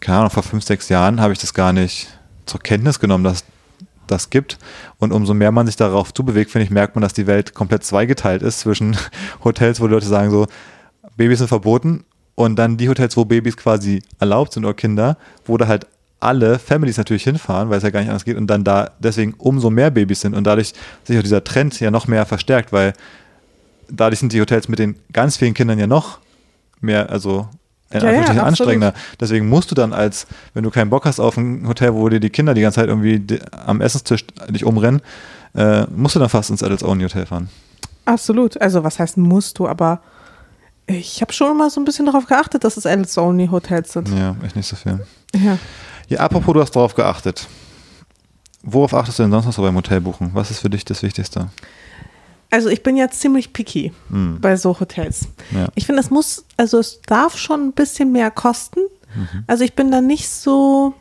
[0.00, 2.08] keine Ahnung, vor fünf, sechs Jahren habe ich das gar nicht
[2.46, 3.44] zur Kenntnis genommen, dass
[4.06, 4.58] das gibt.
[4.98, 7.84] Und umso mehr man sich darauf zubewegt, finde ich, merkt man, dass die Welt komplett
[7.84, 8.96] zweigeteilt ist zwischen
[9.44, 10.46] Hotels, wo die Leute sagen so,
[11.16, 15.56] Babys sind verboten und dann die Hotels, wo Babys quasi erlaubt sind oder Kinder, wo
[15.56, 15.86] da halt
[16.24, 19.34] alle Families natürlich hinfahren, weil es ja gar nicht anders geht und dann da deswegen
[19.38, 20.72] umso mehr Babys sind und dadurch
[21.04, 22.94] sich auch dieser Trend ja noch mehr verstärkt, weil
[23.88, 26.18] dadurch sind die Hotels mit den ganz vielen Kindern ja noch
[26.80, 27.48] mehr, also
[27.90, 28.42] in Ja, ja, absolut.
[28.44, 28.94] anstrengender.
[29.20, 32.20] Deswegen musst du dann als, wenn du keinen Bock hast auf ein Hotel, wo dir
[32.20, 35.00] die Kinder die ganze Zeit irgendwie am Essenstisch dich umrennen,
[35.54, 37.48] äh, musst du dann fast ins Adults Only Hotel fahren.
[38.06, 38.60] Absolut.
[38.60, 40.00] Also, was heißt musst du, aber
[40.86, 44.08] ich habe schon immer so ein bisschen darauf geachtet, dass es Adults-Only-Hotels sind.
[44.10, 45.00] Ja, echt nicht so viel.
[45.34, 45.58] Ja.
[46.08, 47.46] Ja, apropos, du hast darauf geachtet.
[48.62, 50.30] Worauf achtest du denn sonst noch so beim Hotelbuchen?
[50.34, 51.48] Was ist für dich das Wichtigste?
[52.50, 54.38] Also, ich bin ja ziemlich picky Hm.
[54.40, 55.28] bei so Hotels.
[55.50, 55.68] Ja.
[55.74, 58.80] Ich finde, es muss, also es darf schon ein bisschen mehr kosten.
[59.14, 59.44] Mhm.
[59.46, 60.94] Also ich bin da nicht so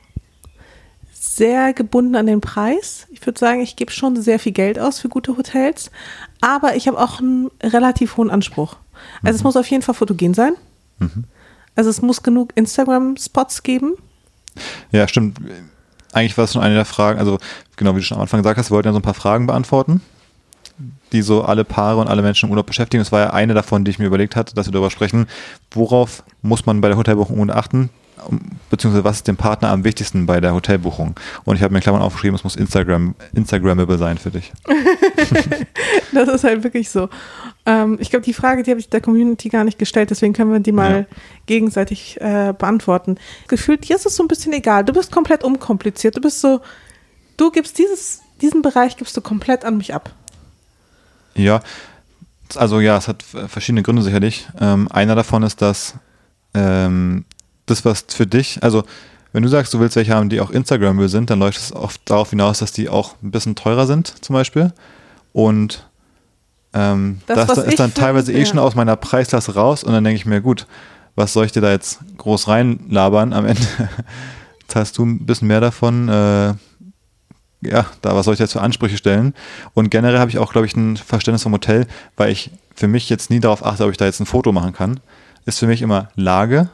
[1.13, 3.07] sehr gebunden an den Preis.
[3.11, 5.89] Ich würde sagen, ich gebe schon sehr viel Geld aus für gute Hotels,
[6.41, 8.75] aber ich habe auch einen relativ hohen Anspruch.
[9.23, 9.35] Also Mhm.
[9.37, 10.53] es muss auf jeden Fall fotogen sein.
[11.75, 13.93] Also es muss genug Instagram-Spots geben.
[14.91, 15.39] Ja, stimmt.
[16.11, 17.39] Eigentlich war es schon eine der Fragen, also
[17.75, 19.47] genau wie du schon am Anfang gesagt hast, wir wollten ja so ein paar Fragen
[19.47, 20.01] beantworten,
[21.11, 23.01] die so alle Paare und alle Menschen im Urlaub beschäftigen.
[23.01, 25.27] Das war ja eine davon, die ich mir überlegt hatte, dass wir darüber sprechen,
[25.71, 27.89] worauf muss man bei der Hotelbuchung achten,
[28.69, 31.15] beziehungsweise was ist dem Partner am wichtigsten bei der Hotelbuchung.
[31.45, 34.51] Und ich habe mir in Klammern aufgeschrieben, es muss Instagram, Instagrammable sein für dich.
[36.13, 37.09] Das ist halt wirklich so.
[37.65, 40.51] Ähm, ich glaube, die Frage, die habe ich der Community gar nicht gestellt, deswegen können
[40.51, 41.07] wir die mal
[41.45, 43.17] gegenseitig äh, beantworten.
[43.47, 44.83] Gefühlt, dir ist es so ein bisschen egal.
[44.83, 46.17] Du bist komplett unkompliziert.
[46.17, 46.61] Du bist so,
[47.37, 50.11] du gibst dieses, diesen Bereich gibst du komplett an mich ab.
[51.35, 51.61] Ja,
[52.55, 54.47] also ja, es hat verschiedene Gründe sicherlich.
[54.59, 55.95] Ähm, einer davon ist, dass
[56.53, 57.25] ähm,
[57.65, 58.83] das, was für dich, also
[59.31, 62.01] wenn du sagst, du willst welche haben, die auch Instagrammable sind, dann läuft es oft
[62.05, 64.73] darauf hinaus, dass die auch ein bisschen teurer sind, zum Beispiel.
[65.31, 65.89] Und
[66.73, 68.45] ähm, Das, das, ist dann teilweise eh ja.
[68.45, 70.67] schon aus meiner Preisklasse raus und dann denke ich mir, gut,
[71.15, 73.33] was soll ich dir da jetzt groß reinlabern?
[73.33, 73.61] Am Ende
[74.67, 76.09] zahlst du ein bisschen mehr davon.
[76.09, 76.53] Äh,
[77.65, 79.33] ja, da was soll ich jetzt für Ansprüche stellen?
[79.73, 83.09] Und generell habe ich auch, glaube ich, ein Verständnis vom Hotel, weil ich für mich
[83.09, 84.99] jetzt nie darauf achte, ob ich da jetzt ein Foto machen kann.
[85.45, 86.69] Ist für mich immer Lage.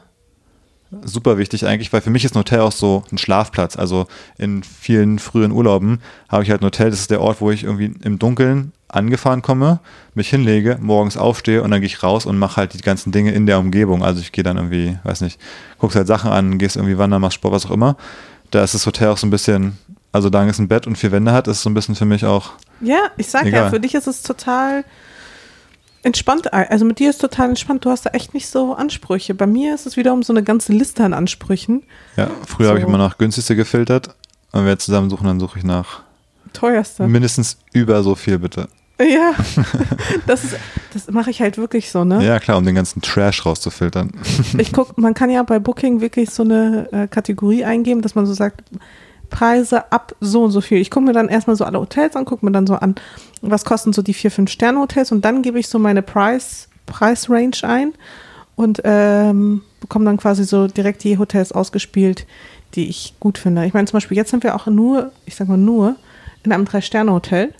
[1.02, 3.76] Super wichtig eigentlich, weil für mich ist ein Hotel auch so ein Schlafplatz.
[3.76, 4.06] Also
[4.38, 7.64] in vielen frühen Urlauben habe ich halt ein Hotel, das ist der Ort, wo ich
[7.64, 9.80] irgendwie im Dunkeln angefahren komme,
[10.14, 13.32] mich hinlege, morgens aufstehe und dann gehe ich raus und mache halt die ganzen Dinge
[13.32, 14.02] in der Umgebung.
[14.04, 15.40] Also ich gehe dann irgendwie, weiß nicht,
[15.78, 17.96] guckst halt Sachen an, gehst irgendwie wandern, machst Sport, was auch immer.
[18.50, 19.78] Da ist das Hotel auch so ein bisschen,
[20.12, 22.04] also da es ein Bett und vier Wände hat, ist es so ein bisschen für
[22.04, 23.70] mich auch, Ja, ich sag ja, Egal.
[23.70, 24.84] für dich ist es total
[26.02, 26.52] entspannt.
[26.52, 27.84] Also mit dir ist total entspannt.
[27.84, 29.34] Du hast da echt nicht so Ansprüche.
[29.34, 31.82] Bei mir ist es wiederum so eine ganze Liste an Ansprüchen.
[32.16, 32.88] ja, früher habe ich So.
[32.88, 34.14] immer nach günstigste gefiltert.
[34.52, 36.00] Wenn wir jetzt zusammen suchen, dann suche ich nach
[36.52, 37.06] Teuerste.
[37.06, 38.68] mindestens über so viel, bitte.
[39.00, 39.32] Ja,
[40.26, 40.56] das, ist-
[40.92, 42.24] das mache ich halt wirklich so, ne?
[42.24, 44.12] Ja, klar, um den ganzen Trash rauszufiltern.
[44.58, 48.26] Ich guck, man kann ja bei Booking wirklich so eine äh, Kategorie eingeben, dass man
[48.26, 48.62] so sagt,
[49.30, 50.78] Preise ab so und so viel.
[50.78, 52.96] Ich gucke mir dann erstmal so alle Hotels an, gucke mir dann so an,
[53.42, 56.68] was kosten so die vier, fünf Sterne Hotels und dann gebe ich so meine Price
[56.86, 57.92] Preisrange ein
[58.56, 62.26] und ähm, bekomme dann quasi so direkt die Hotels ausgespielt,
[62.74, 63.64] die ich gut finde.
[63.64, 65.94] Ich meine, zum Beispiel, jetzt sind wir auch nur, ich sag mal nur,
[66.42, 67.52] in einem Drei-Sterne-Hotel.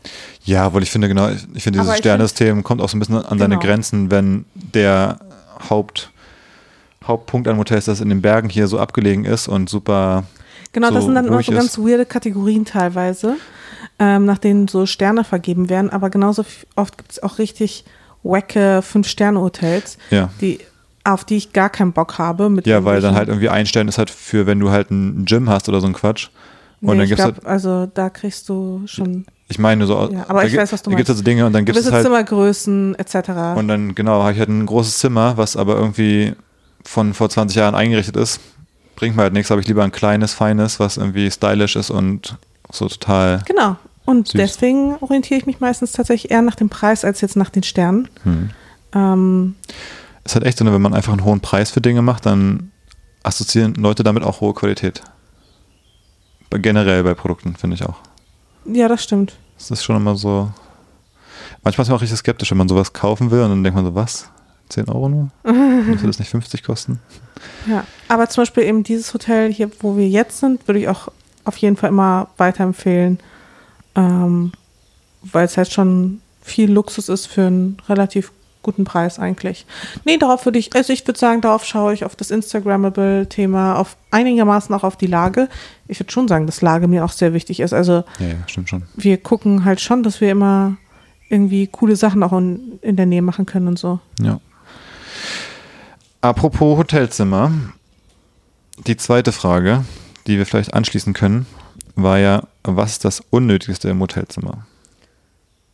[0.45, 3.39] Ja, weil ich finde, genau, ich finde, dieses Sternesystem kommt auch so ein bisschen an
[3.39, 3.67] seine Genau.
[3.67, 5.19] Grenzen, wenn der
[5.69, 6.11] Haupt,
[7.05, 10.25] Hauptpunkt an Hotel ist, es in den Bergen hier so abgelegen ist und super.
[10.73, 13.37] Genau, so das sind dann immer so ganz weirde Kategorien teilweise,
[13.99, 15.91] ähm, nach denen so Sterne vergeben werden.
[15.91, 16.45] Aber genauso
[16.77, 17.85] oft gibt es auch richtig
[18.23, 20.31] wacke Fünf-Sterne-Hotels, Ja.
[20.41, 20.61] die,
[21.05, 22.55] auf die ich gar keinen Bock habe.
[22.65, 25.49] Ja, weil dann halt irgendwie ein Stern ist halt für, wenn du halt ein Gym
[25.49, 26.29] hast oder so ein Quatsch.
[26.83, 30.11] Und Nee, dann ich gibt's glaube, halt, also da kriegst du schon ich meine so,
[30.13, 31.21] Ja, aber ich weiß, was du da gibt es meinst.
[31.21, 33.57] also Dinge und dann gibt es halt, Zimmergrößen etc.
[33.57, 36.35] und dann, genau, habe ich halt ein großes Zimmer, was aber irgendwie
[36.85, 38.41] von vor 20 Jahren eingerichtet ist.
[38.97, 42.37] Bringt mir halt nichts, habe ich lieber ein kleines, feines, was irgendwie stylisch ist und
[42.71, 43.43] so total.
[43.47, 43.77] Genau.
[44.05, 44.39] Und Süß.
[44.41, 48.09] deswegen orientiere ich mich meistens tatsächlich eher nach dem Preis als jetzt nach den Sternen.
[48.23, 48.51] Hm.
[48.95, 49.55] Ähm,
[50.25, 52.25] Es ist halt echt so, ne, wenn man einfach einen hohen Preis für Dinge macht,
[52.27, 52.71] dann
[53.23, 55.03] assoziieren Leute damit auch hohe Qualität.
[56.51, 57.97] Generell bei Produkten, finde ich auch.
[58.65, 59.37] ja, das stimmt.
[59.57, 60.51] Das ist schon immer so.
[61.63, 63.85] Manchmal ist man auch richtig skeptisch, wenn man sowas kaufen will und dann denkt man
[63.85, 64.31] so, was?
[64.71, 65.29] 10 Euro nur?
[65.45, 67.01] Müsste das nicht 50 kosten?
[67.67, 67.85] Ja.
[68.09, 71.09] Aber zum Beispiel eben dieses Hotel hier, wo wir jetzt sind, würde ich auch
[71.45, 73.19] auf jeden Fall immer weiterempfehlen,
[73.95, 74.53] ähm,
[75.23, 78.33] weil es halt schon viel Luxus ist für einen relativ
[78.63, 79.67] guten Preis eigentlich.
[80.05, 83.97] Nee, darauf würde ich, also ich würde sagen, darauf schaue ich auf das Instagrammable-Thema, auf
[84.11, 85.49] einigermaßen auch auf die Lage.
[85.89, 87.73] Ich würde schon sagen, dass Lage mir auch sehr wichtig ist.
[87.73, 88.83] Also Ja, ja, stimmt schon.
[88.97, 90.77] wir gucken halt schon, dass wir immer
[91.29, 94.01] irgendwie coole Sachen auch in, in der Nähe machen können und so.
[94.21, 94.41] Ja.
[96.21, 97.53] Apropos Hotelzimmer.
[98.87, 99.85] Die zweite Frage,
[100.27, 101.47] die wir vielleicht anschließen können,
[101.95, 104.67] war ja, was ist das Unnötigste im Hotelzimmer?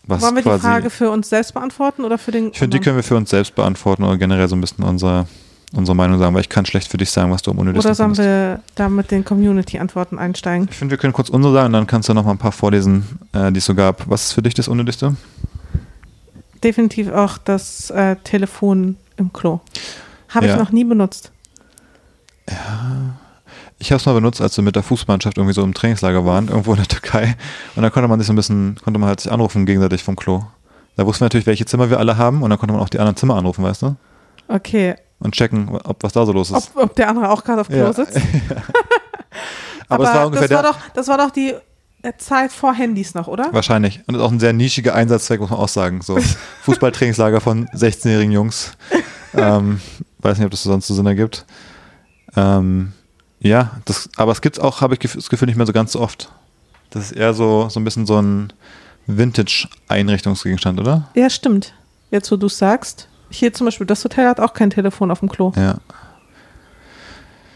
[0.08, 2.84] Was Wollen wir die Frage für uns selbst beantworten oder für den Ich finde, die
[2.84, 5.26] können wir für uns selbst beantworten oder generell so ein bisschen unsere,
[5.74, 7.94] unsere Meinung sagen, weil ich kann schlecht für dich sagen, was du am unnötigsten Oder
[7.96, 8.28] sollen findest.
[8.28, 10.68] wir da mit den Community-Antworten einsteigen?
[10.70, 12.52] Ich finde, wir können kurz unsere sagen und dann kannst du noch mal ein paar
[12.52, 14.08] vorlesen, äh, die es so gab.
[14.08, 15.16] Was ist für dich das Unnötigste?
[16.62, 19.60] Definitiv auch das äh, Telefon im Klo.
[20.28, 20.52] Habe Ja.
[20.54, 21.32] ich noch nie benutzt.
[23.78, 26.48] Ich habe es mal benutzt, als wir mit der Fußballmannschaft irgendwie so im Trainingslager waren,
[26.48, 27.36] irgendwo in der Türkei.
[27.74, 30.16] Und dann konnte man sich so ein bisschen, konnte man halt sich anrufen gegenseitig vom
[30.16, 30.44] Klo.
[30.96, 32.98] Da wussten wir natürlich, welche Zimmer wir alle haben und dann konnte man auch die
[32.98, 33.96] anderen Zimmer anrufen, weißt du?
[34.48, 34.94] Okay.
[35.18, 36.70] Und checken, ob was da so los ist.
[36.74, 37.92] Ob, ob der andere auch gerade auf Klo Ja.
[37.92, 38.16] sitzt?
[39.88, 41.54] Aber, es war ungefähr das, war doch, das war doch die
[42.02, 43.52] äh, Zeit vor Handys noch, oder?
[43.52, 43.98] wahrscheinlich.
[44.06, 46.00] Und das ist auch ein sehr nischiger Einsatzzweck, muss man auch sagen.
[46.02, 46.18] So
[46.62, 48.72] Fußballtrainingslager von 16-jährigen Jungs.
[49.38, 49.82] Ähm,
[50.20, 51.44] weiß nicht, ob das sonst so Sinn ergibt.
[52.36, 52.92] Ähm,
[53.40, 56.00] ja, das, aber es gibt auch, habe ich das Gefühl, nicht mehr so ganz so
[56.00, 56.30] oft.
[56.90, 58.52] Das ist eher so, so ein bisschen so ein
[59.06, 61.08] Vintage-Einrichtungsgegenstand, oder?
[61.14, 61.74] Ja, stimmt.
[62.10, 63.08] Jetzt, wo du sagst.
[63.28, 65.52] Hier zum Beispiel, das Hotel hat auch kein Telefon auf dem Klo.
[65.56, 65.78] Ja.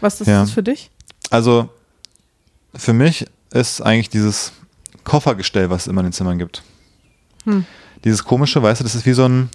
[0.01, 0.41] Was ist ja.
[0.41, 0.91] das für dich?
[1.29, 1.69] Also,
[2.75, 4.51] für mich ist eigentlich dieses
[5.03, 6.63] Koffergestell, was es immer in den Zimmern gibt.
[7.45, 7.65] Hm.
[8.03, 9.49] Dieses komische, weißt du, das ist wie so, ein,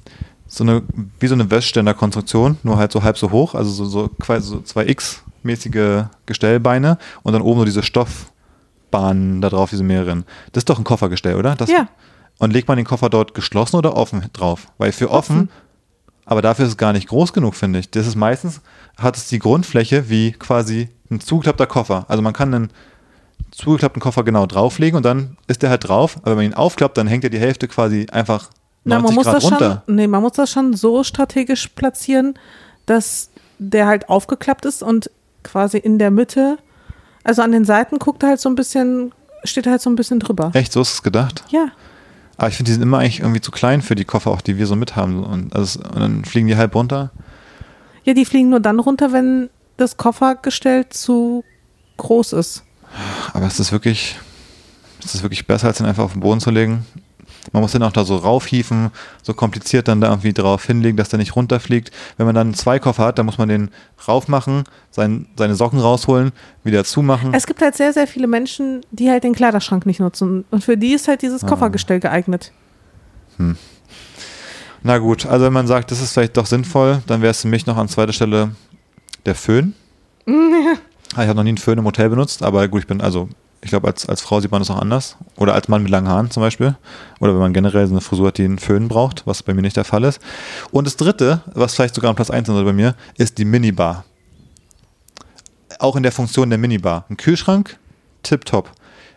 [0.47, 0.83] so eine,
[1.21, 4.11] wie so eine Wäschständerkonstruktion, nur halt so halb so hoch, also so, so,
[4.41, 10.25] so 2x mäßige Gestellbeine und dann oben so diese Stoffbahnen da drauf, diese mehreren.
[10.53, 11.55] Das ist doch ein Koffergestell, oder?
[11.55, 11.89] Das ja.
[12.39, 14.69] Und legt man den Koffer dort geschlossen oder offen drauf?
[14.77, 15.49] Weil für offen, offen
[16.27, 17.91] aber dafür ist es gar nicht groß genug, finde ich.
[17.91, 18.61] Das ist meistens,
[18.99, 22.05] hat es die Grundfläche wie quasi ein zugeklappter Koffer.
[22.09, 22.71] Also man kann einen
[23.53, 26.99] zugeklappten Koffer genau drauflegen und dann ist der halt drauf, aber wenn man ihn aufklappt,
[26.99, 28.53] dann hängt er die Hälfte quasi einfach 90
[28.85, 29.83] Na, man muss Grad das runter.
[29.87, 32.35] Schon, nee, man muss das schon so strategisch platzieren,
[32.87, 35.11] dass der halt aufgeklappt ist und
[35.47, 36.59] quasi in der Mitte,
[37.25, 39.13] also an den Seiten guckt er halt so ein bisschen,
[39.45, 40.51] steht er halt so ein bisschen drüber.
[40.55, 41.45] Echt, so ist es gedacht?
[41.49, 41.69] Ja.
[42.37, 44.59] Aber ich finde, die sind immer eigentlich irgendwie zu klein für die Koffer, auch die
[44.59, 45.25] wir so mit haben.
[45.25, 47.11] Und, also, und dann fliegen die halb runter.
[48.05, 51.45] Ja, die fliegen nur dann runter, wenn das Koffergestell zu
[51.97, 52.63] groß ist.
[53.33, 54.17] Aber ist das wirklich,
[55.03, 56.87] ist das wirklich besser, als den einfach auf den Boden zu legen?
[57.53, 58.91] Man muss den auch da so raufhieven,
[59.23, 61.91] so kompliziert dann da irgendwie drauf hinlegen, dass der nicht runterfliegt.
[62.17, 63.71] Wenn man dann zwei Koffer hat, dann muss man den
[64.07, 66.33] raufmachen, sein, seine Socken rausholen,
[66.65, 67.33] wieder zumachen.
[67.35, 70.45] Es gibt halt sehr, sehr viele Menschen, die halt den Kleiderschrank nicht nutzen.
[70.51, 71.49] Und für die ist halt dieses Ah.
[71.49, 72.53] Koffergestell geeignet.
[74.83, 77.49] Na gut, also wenn man sagt, das ist vielleicht doch sinnvoll, dann wäre es für
[77.49, 78.51] mich noch an zweiter Stelle
[79.25, 79.75] der Föhn.
[81.15, 83.29] Ah, Ich habe noch nie einen Föhn im Hotel benutzt, aber gut, ich bin, also
[83.67, 85.17] ich glaube, als, als Frau sieht man das auch anders.
[85.37, 86.77] Oder als Mann mit langen Haaren zum Beispiel.
[87.19, 89.63] Oder wenn man generell so eine Frisur hat, die einen Föhn braucht, was bei mir
[89.63, 90.21] nicht der Fall ist.
[90.71, 94.05] Und das dritte, was vielleicht sogar an Platz 1 ist bei mir, ist die Minibar.
[95.81, 97.07] Auch in der Funktion der Minibar.
[97.11, 97.77] Ein Kühlschrank,
[98.23, 98.71] tipptopp.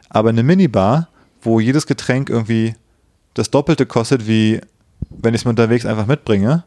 [0.10, 1.10] Aber eine Minibar,
[1.44, 2.74] wo jedes Getränk irgendwie
[3.36, 4.62] das Doppelte kostet, wie
[5.12, 6.64] wenn ich es mir unterwegs einfach mitbringe,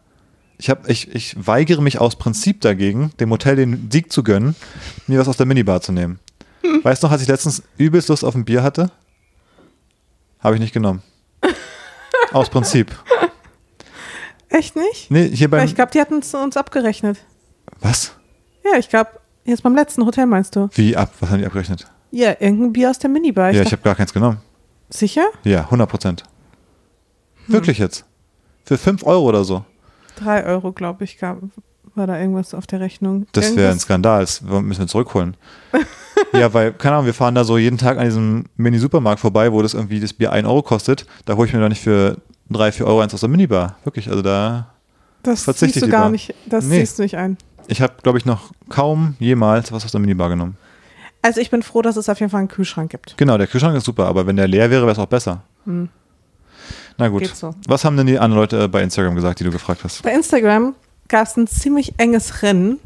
[0.59, 4.55] Ich, hab, ich, ich weigere mich aus Prinzip dagegen, dem Hotel den Sieg zu gönnen,
[5.09, 6.21] mir was aus der Minibar zu nehmen.
[6.83, 8.91] Weißt du noch, als ich letztens übelst Lust auf ein Bier hatte?
[10.41, 11.03] Habe ich nicht genommen.
[12.33, 12.91] Aus Prinzip.
[14.49, 15.11] Echt nicht?
[15.11, 15.65] Nee, hier beim.
[15.65, 17.19] ich glaube, die hatten es uns abgerechnet.
[17.81, 18.15] was?
[18.65, 19.11] Ja, ich glaube,
[19.45, 20.69] jetzt beim letzten Hotel meinst du?
[20.75, 21.13] Wie ab?
[21.21, 21.87] Was haben die abgerechnet?
[22.11, 23.51] Ja, irgendein Bier aus der Minibar.
[23.51, 24.39] Ich ja, ich habe gar keins genommen.
[24.91, 25.25] sicher?
[25.45, 26.23] Ja, 100 Prozent.
[27.47, 27.55] Hm.
[27.55, 28.05] Wirklich jetzt.
[28.65, 29.65] Für 5 Euro oder so.
[30.17, 31.39] Drei Euro, glaube ich, gab,
[31.95, 33.27] war da irgendwas auf der Rechnung.
[33.33, 34.21] Das wäre ein Skandal.
[34.21, 35.37] Das müssen wir zurückholen.
[36.33, 39.63] ja, weil, keine Ahnung, wir fahren da so jeden Tag an diesem Mini-Supermarkt vorbei, wo
[39.63, 41.07] das irgendwie das Bier 1 Euro kostet.
[41.25, 42.17] Da hole ich mir doch nicht für
[42.51, 43.77] 3, 4 Euro eins aus der Minibar.
[43.85, 44.69] Wirklich, also da.
[45.23, 46.35] Das verzichte siehst du ich gar nicht.
[46.47, 46.81] Das Nee.
[46.81, 47.37] siehst du nicht ein.
[47.69, 50.57] Ich habe, glaube ich, noch kaum jemals was aus der Minibar genommen.
[51.23, 53.17] Also ich bin froh, dass es auf jeden Fall einen Kühlschrank gibt.
[53.17, 55.43] Genau, der Kühlschrank ist super, aber wenn der leer wäre, wäre es auch besser.
[56.99, 57.23] Na gut.
[57.23, 57.55] Geht so.
[57.69, 60.03] Was haben denn die anderen Leute bei Instagram gesagt, die du gefragt hast?
[60.03, 60.75] Bei Instagram
[61.13, 62.81] gab es ein ziemlich enges Rennen,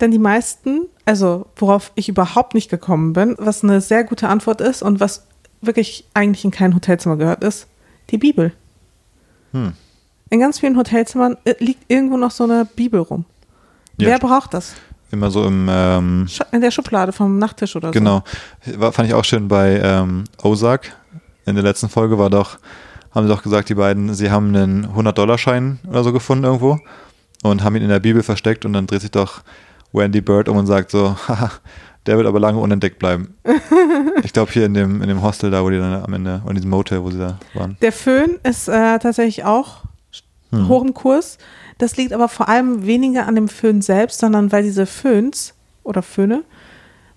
[0.00, 4.62] denn die meisten, also worauf ich überhaupt nicht gekommen bin, was eine sehr gute Antwort
[4.62, 5.26] ist und was
[5.60, 7.66] wirklich eigentlich in kein Hotelzimmer gehört, ist
[8.10, 8.52] die Bibel.
[9.52, 9.72] Hm.
[10.30, 13.24] In ganz vielen Hotelzimmern äh, liegt irgendwo noch so eine Bibel rum.
[13.98, 14.74] Ja, Wer braucht das?
[15.10, 17.92] Immer so im, ähm, In der Schublade vom Nachttisch oder so.
[17.92, 18.22] genau.
[18.92, 20.94] Fand ich auch schön bei ähm, Ozark.
[21.46, 22.58] In der letzten Folge war doch,
[23.12, 26.80] haben sie doch gesagt, die beiden, sie haben einen 100-Dollar-Schein oder so gefunden irgendwo
[27.42, 29.42] und haben ihn in der Bibel versteckt und dann dreht sich doch
[29.92, 31.50] Wendy Bird um und sagt so, haha,
[32.06, 33.34] der wird aber lange unentdeckt bleiben.
[34.22, 36.50] ich glaube hier in dem, in dem Hostel da, wo die dann am Ende, oder
[36.50, 37.76] in diesem Motel, wo sie da waren.
[37.82, 39.86] Der Föhn ist äh, tatsächlich auch
[40.50, 40.68] Hm.
[40.68, 41.38] hoch im Kurs.
[41.78, 46.02] Das liegt aber vor allem weniger an dem Föhn selbst, sondern weil diese Föhns oder
[46.02, 46.44] Föhne,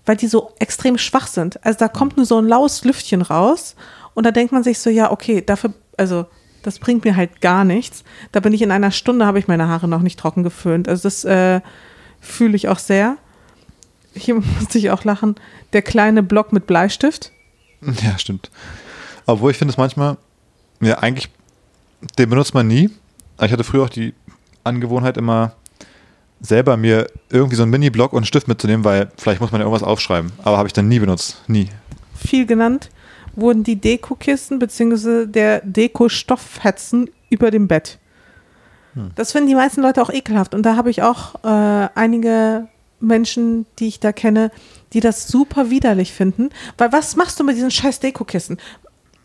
[0.04, 1.64] weil die so extrem schwach sind.
[1.64, 3.74] Also da kommt nur so ein laues Lüftchen raus
[4.14, 6.26] und da denkt man sich so, ja, okay, dafür, also
[6.62, 8.04] das bringt mir halt gar nichts.
[8.32, 10.88] Da bin ich in einer Stunde, habe ich meine Haare noch nicht trocken geföhnt.
[10.88, 11.60] Also das äh,
[12.20, 13.16] fühle ich auch sehr.
[14.14, 15.36] Hier musste ich auch lachen.
[15.72, 17.32] Der kleine Block mit Bleistift.
[18.04, 18.50] Ja, stimmt.
[19.24, 20.18] Obwohl ich finde es manchmal,
[20.80, 21.30] ja, eigentlich,
[22.18, 22.90] den benutzt man nie.
[23.40, 24.12] Ich hatte früher auch die
[24.64, 25.54] Angewohnheit, immer
[26.40, 29.66] selber mir irgendwie so einen Mini-Block und einen Stift mitzunehmen, weil vielleicht muss man ja
[29.66, 30.32] irgendwas aufschreiben.
[30.42, 31.42] Aber habe ich dann nie benutzt.
[31.48, 31.68] Nie.
[32.14, 32.90] viel genannt,
[33.36, 35.26] wurden die Dekokissen bzw.
[35.26, 37.98] der Dekostoffhetzen über dem Bett.
[39.14, 40.52] Das finden die meisten Leute auch ekelhaft.
[40.54, 42.66] Und da habe ich auch äh, einige
[42.98, 44.50] Menschen, die ich da kenne,
[44.92, 46.50] die das super widerlich finden.
[46.76, 48.58] Weil was machst du mit diesen scheiß Dekokissen?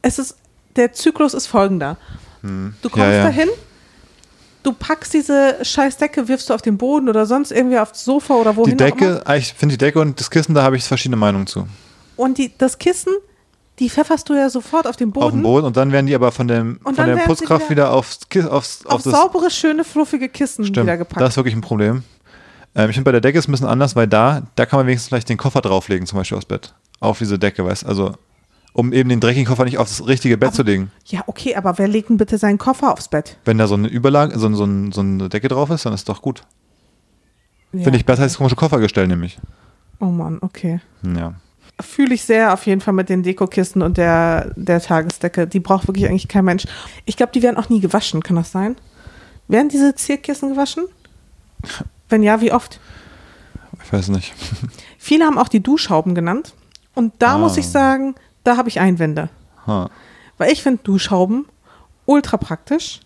[0.03, 0.37] Es ist,
[0.75, 1.97] der Zyklus ist folgender.
[2.43, 3.23] Du kommst Ja, ja.
[3.23, 3.49] dahin,
[4.61, 8.35] du packst diese scheiß Decke, wirfst du auf den Boden oder sonst irgendwie aufs Sofa
[8.35, 8.95] oder wohin Die auch immer.
[8.97, 11.67] Decke, ah, ich finde die Decke und das Kissen, da habe ich verschiedene Meinungen zu.
[12.15, 13.13] Und die, das Kissen,
[13.79, 15.25] die pfefferst du ja sofort auf den Boden.
[15.25, 17.87] Auf dem Boden und dann werden die aber von, dem, Und von der Putzkraft wieder
[17.87, 21.21] wieder, aufs, aufs, auf, auf das saubere, schöne, fluffige Kissen Stimmt, wieder gepackt.
[21.21, 22.03] das ist wirklich ein Problem.
[22.75, 24.79] Ähm, ich finde bei der Decke ist es ein bisschen anders, weil da, da kann
[24.79, 26.73] man wenigstens vielleicht den Koffer drauflegen, zum Beispiel aufs Bett.
[26.99, 28.13] Auf diese Decke, weißt Also,
[28.73, 30.91] um eben den dreckigen Koffer nicht aufs richtige Bett zu legen.
[31.05, 33.37] ja, okay, aber wer legt denn bitte seinen Koffer aufs Bett?
[33.45, 36.21] Wenn da so eine Überlage, so, so, so eine Decke drauf ist, dann ist doch
[36.21, 36.43] gut.
[37.71, 37.83] Ja.
[37.83, 39.37] Finde ich besser als das komische Koffergestell, nämlich.
[39.99, 40.81] Oh Mann, okay.
[41.03, 41.35] Ja.
[41.81, 45.45] Fühle ich sehr auf jeden Fall mit den Dekokissen und der, der Tagesdecke.
[45.45, 46.65] Die braucht wirklich eigentlich kein Mensch.
[47.05, 48.77] Ich glaube, die werden auch nie gewaschen, kann das sein?
[49.49, 50.85] Werden diese Zierkissen gewaschen?
[52.09, 52.79] Wenn ja, wie oft?
[53.83, 54.33] Ich weiß nicht.
[54.97, 56.53] Viele haben auch die Duschhauben genannt.
[56.93, 57.37] Und da Ah.
[57.39, 59.29] muss ich sagen, da habe ich Einwände.
[59.67, 59.89] Ha.
[60.37, 61.45] Weil ich finde Duschhauben
[62.05, 63.01] ultra praktisch,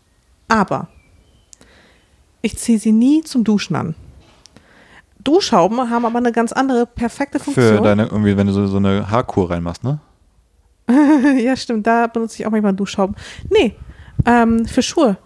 [0.47, 0.89] aber
[2.41, 3.95] ich ziehe sie nie zum Duschen an.
[5.23, 7.84] Duschhauben haben aber eine ganz andere perfekte Für Funktion.
[7.84, 9.99] deine, irgendwie, wenn du so, so eine Haarkur reinmachst, ne?
[11.38, 13.15] ja, stimmt, da benutze ich auch manchmal Duschhauben.
[13.49, 13.75] Nee,
[14.25, 15.17] ähm, für Schuhe.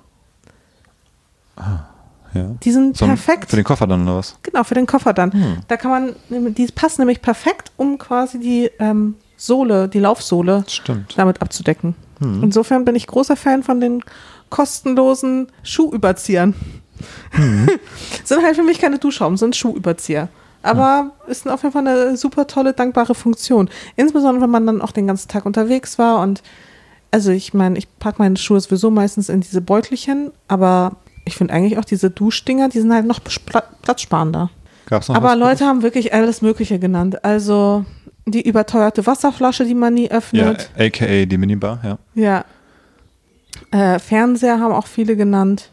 [2.33, 2.55] Ja.
[2.63, 3.49] Die sind Zum, perfekt.
[3.51, 4.37] Für den Koffer dann oder was?
[4.41, 5.31] genau, für den Koffer dann.
[5.31, 5.57] Hm.
[5.67, 11.13] Da kann man, die passen nämlich perfekt, um quasi die ähm, Sohle, die Laufsohle Stimmt.
[11.17, 11.95] damit abzudecken.
[12.19, 12.43] Hm.
[12.43, 14.03] Insofern bin ich großer Fan von den
[14.49, 16.55] kostenlosen Schuhüberziehern.
[17.31, 17.69] Hm.
[18.23, 20.29] sind halt für mich keine Duschhauben, sind Schuhüberzieher.
[20.65, 23.69] Aber ist auf jeden Fall eine super tolle, dankbare Funktion.
[23.97, 26.21] Insbesondere, wenn man dann auch den ganzen Tag unterwegs war.
[26.21, 26.41] Und
[27.11, 30.93] also ich meine, ich packe meine Schuhe sowieso meistens in diese Beutelchen, aber
[31.25, 33.19] ich finde eigentlich auch diese Duschdinger, die sind halt noch
[33.81, 34.49] platzsparender.
[34.85, 35.35] Gab's noch Aber?
[35.35, 37.25] Leute haben wirklich alles Mögliche genannt.
[37.25, 37.83] Also
[38.25, 40.69] die überteuerte Wasserflasche, die man nie Ja, öffnet.
[40.77, 41.97] aka die Minibar, ja.
[42.15, 42.45] Ja.
[43.71, 45.71] Äh, Fernseher haben auch viele genannt.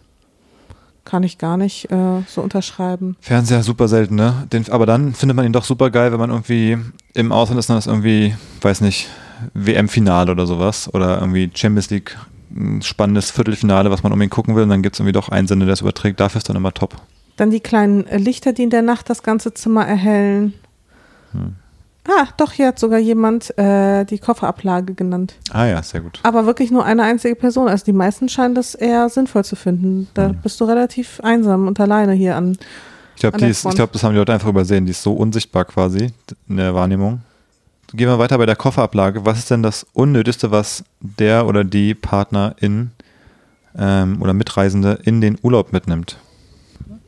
[1.10, 3.16] Kann ich gar nicht äh, so unterschreiben.
[3.20, 4.46] Fernseher super selten, ne?
[4.52, 6.78] Den, aber dann findet man ihn doch super geil, wenn man irgendwie
[7.14, 9.08] im Ausland ist, dann ist irgendwie, weiß nicht,
[9.54, 12.16] WM-Finale oder sowas oder irgendwie Champions League
[12.54, 14.62] ein spannendes Viertelfinale, was man unbedingt gucken will.
[14.62, 16.20] Und dann gibt es irgendwie doch einen Sender, der es überträgt.
[16.20, 16.94] Dafür ist dann immer top.
[17.36, 20.54] Dann die kleinen Lichter, die in der Nacht das ganze Zimmer erhellen.
[21.32, 21.56] Hm.
[22.08, 25.34] Ah, doch, hier hat sogar jemand äh, die Kofferablage genannt.
[25.52, 26.18] Ah ja, sehr gut.
[26.22, 27.68] Aber wirklich nur eine einzige Person.
[27.68, 30.08] Also die meisten scheinen das eher sinnvoll zu finden.
[30.14, 30.36] Da Mhm.
[30.42, 32.56] bist du relativ einsam und alleine hier an.
[33.16, 33.36] Ich glaube,
[33.74, 34.86] glaub, das haben die Leute einfach übersehen.
[34.86, 36.10] Die ist so unsichtbar quasi
[36.48, 37.20] in der Wahrnehmung.
[37.92, 39.26] Gehen wir weiter bei der Kofferablage.
[39.26, 42.92] Was ist denn das Unnötigste, was der oder die Partnerin
[43.76, 46.16] ähm, oder Mitreisende in den Urlaub mitnimmt?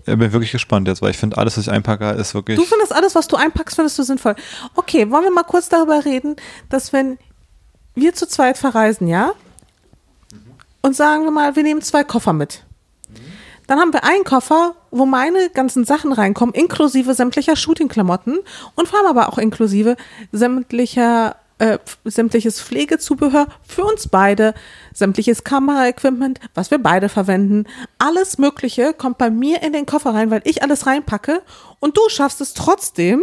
[0.04, 2.58] Ich bin wirklich gespannt jetzt, weil ich finde, alles, was ich einpacke, ist wirklich.
[2.58, 4.34] Du findest alles, was du einpackst, findest du sinnvoll.
[4.74, 6.36] Okay, wollen wir mal kurz darüber reden,
[6.68, 7.18] dass wenn
[7.94, 9.32] wir zu zweit verreisen, ja?
[10.80, 12.64] Und sagen wir mal, wir nehmen zwei Koffer mit.
[13.68, 18.38] Dann haben wir einen Koffer, wo meine ganzen Sachen reinkommen, inklusive sämtlicher Shootingklamotten
[18.74, 19.96] und vor allem aber auch inklusive
[20.32, 24.52] sämtlicher, äh, sämtliches Pflegezubehör für uns beide,
[24.92, 27.66] sämtliches Kameraequipment, was wir beide verwenden.
[27.98, 31.40] Alles Mögliche kommt bei mir in den Koffer rein, weil ich alles reinpacke
[31.78, 33.22] und du schaffst es trotzdem,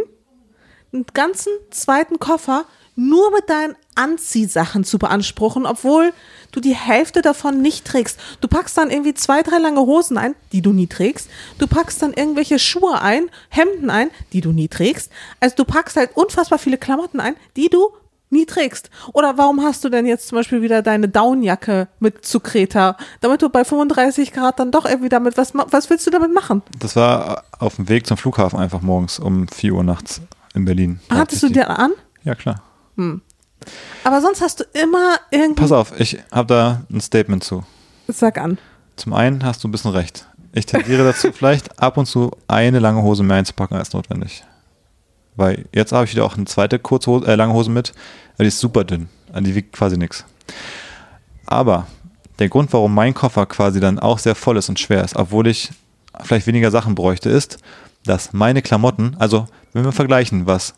[0.93, 2.63] einen ganzen zweiten Koffer
[2.95, 6.13] nur mit deinen Anziehsachen zu beanspruchen, obwohl
[6.53, 8.19] du die Hälfte davon nicht trägst.
[8.39, 11.29] Du packst dann irgendwie zwei, drei lange Hosen ein, die du nie trägst.
[11.57, 15.11] Du packst dann irgendwelche Schuhe ein, Hemden ein, die du nie trägst.
[15.41, 17.89] Also du packst halt unfassbar viele Klamotten ein, die du
[18.29, 18.89] nie trägst.
[19.13, 23.41] Oder warum hast du denn jetzt zum Beispiel wieder deine Downjacke mit zu Kreta, damit
[23.41, 26.61] du bei 35 Grad dann doch irgendwie damit, was, was willst du damit machen?
[26.79, 30.21] Das war auf dem Weg zum Flughafen einfach morgens um 4 Uhr nachts
[30.53, 30.99] in Berlin.
[31.09, 31.53] Hattest du die?
[31.53, 31.91] dir an?
[32.23, 32.61] Ja, klar.
[34.03, 35.61] Aber sonst hast du immer irgendwie.
[35.61, 37.63] Pass auf, ich habe da ein Statement zu.
[38.07, 38.57] Sag an.
[38.95, 40.27] Zum einen hast du ein bisschen recht.
[40.51, 44.43] Ich tendiere dazu, vielleicht ab und zu eine lange Hose mehr einzupacken als notwendig.
[45.39, 47.93] Weil jetzt habe ich wieder auch eine zweite Kurzhose, äh, lange Hose mit,
[48.37, 49.07] die ist super dünn.
[49.39, 50.25] Die wiegt quasi nichts.
[51.45, 51.87] Aber
[52.39, 55.47] der Grund, warum mein Koffer quasi dann auch sehr voll ist und schwer ist, obwohl
[55.47, 55.69] ich
[56.21, 57.57] vielleicht weniger Sachen bräuchte, ist,
[58.03, 60.73] dass meine Klamotten, also wenn wir vergleichen, was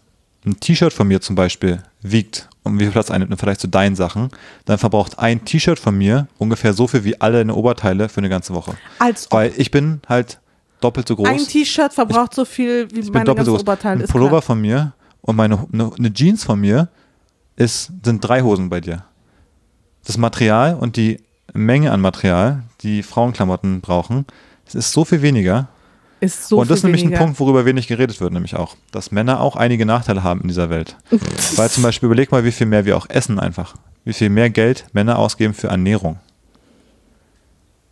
[0.45, 3.67] ein T-Shirt von mir zum Beispiel wiegt und wie viel Platz einnimmt im Vergleich zu
[3.67, 4.29] deinen Sachen,
[4.65, 8.29] dann verbraucht ein T-Shirt von mir ungefähr so viel wie alle deine Oberteile für eine
[8.29, 8.75] ganze Woche.
[8.99, 10.39] Als ob Weil ich bin halt
[10.83, 11.27] doppelt so groß.
[11.27, 13.59] ein T-Shirt verbraucht so viel wie ich bin meine doppelt ganze so.
[13.59, 14.41] Oberteil Ein Pullover klar.
[14.41, 16.89] von mir und meine eine, eine Jeans von mir
[17.55, 19.05] ist, sind drei Hosen bei dir.
[20.05, 21.19] Das Material und die
[21.53, 24.25] Menge an Material, die Frauenklamotten brauchen,
[24.65, 25.67] das ist so viel weniger.
[26.19, 27.19] ist so und das ist nämlich weniger.
[27.19, 30.47] ein Punkt, worüber wenig geredet wird, nämlich auch, dass Männer auch einige Nachteile haben in
[30.47, 30.97] dieser Welt.
[31.55, 33.75] Weil zum Beispiel überleg mal, wie viel mehr wir auch essen einfach.
[34.03, 36.19] Wie viel mehr Geld Männer ausgeben für Ernährung.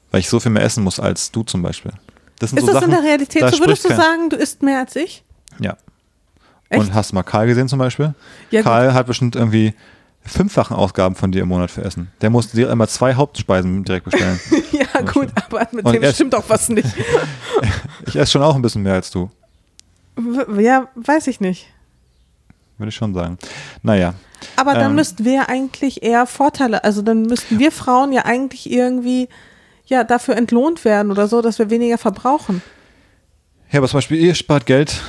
[0.10, 1.92] Weil ich so viel mehr essen muss als du zum Beispiel.
[2.40, 3.60] Das sind Ist so das Sachen, in der Realität da so?
[3.60, 5.24] Würdest du sagen, du isst mehr als ich?
[5.60, 5.76] Ja.
[6.70, 6.80] Echt?
[6.82, 8.14] Und hast du mal Karl gesehen zum Beispiel?
[8.52, 9.74] Ja, Karl hat bestimmt irgendwie
[10.24, 12.12] fünffachen Ausgaben von dir im Monat für Essen.
[12.22, 14.40] Der muss dir immer zwei Hauptspeisen direkt bestellen.
[14.72, 16.88] ja, gut, aber mit Und dem er- stimmt auch was nicht.
[18.06, 19.30] ich esse schon auch ein bisschen mehr als du,
[20.60, 21.68] ja, weiß ich nicht.
[22.78, 23.38] würde ich schon sagen.
[23.84, 24.14] Naja,
[24.56, 24.96] Aber dann Ähm.
[24.96, 29.30] müssten wir eigentlich eher Vorteile, also dann müssten wir Frauen ja eigentlich irgendwie
[29.90, 32.62] ja dafür entlohnt werden oder so, dass wir weniger verbrauchen.
[33.72, 35.00] Ja, aber zum Beispiel, ihr spart Geld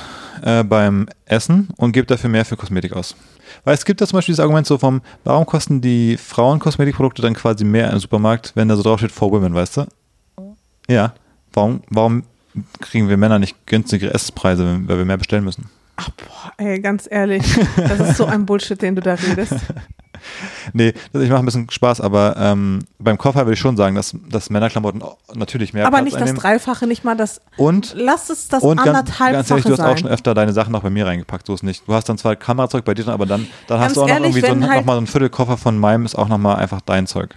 [0.43, 3.15] äh, beim Essen und gebt dafür mehr für Kosmetik aus.
[3.63, 7.21] Weil es gibt da zum Beispiel das Argument so vom, warum kosten die Frauen Kosmetikprodukte
[7.21, 9.85] dann quasi mehr im Supermarkt, wenn da so drauf steht for women, weißt du?
[10.87, 11.13] Ja.
[11.53, 12.23] Warum, warum
[12.79, 15.69] kriegen wir Männer nicht günstigere Essenspreise, wenn- weil wir mehr bestellen müssen?
[15.97, 17.43] Ach boah, ey, ganz ehrlich,
[17.75, 19.53] das ist so ein Bullshit, den du da redest.
[20.73, 23.95] Nee, das- ich mache ein bisschen Spaß, aber ähm, beim Koffer würde ich schon sagen,
[23.95, 26.39] dass, dass Männerklamotten auch natürlich mehr Aber Platz nicht das einnehmen.
[26.39, 27.41] Dreifache, nicht mal das.
[27.57, 29.97] Und Lass es das Und ganz, anderthalbfache ganz ehrlich, du hast auch sein.
[29.99, 31.87] schon öfter deine Sachen noch bei mir reingepackt, so ist nicht.
[31.87, 34.13] Du hast dann zwar Kamerazeug bei dir aber dann, dann Ganz hast du auch noch
[34.13, 36.57] ehrlich, irgendwie so ein, halt- noch mal so ein Viertelkoffer von meinem, ist auch nochmal
[36.57, 37.35] einfach dein Zeug.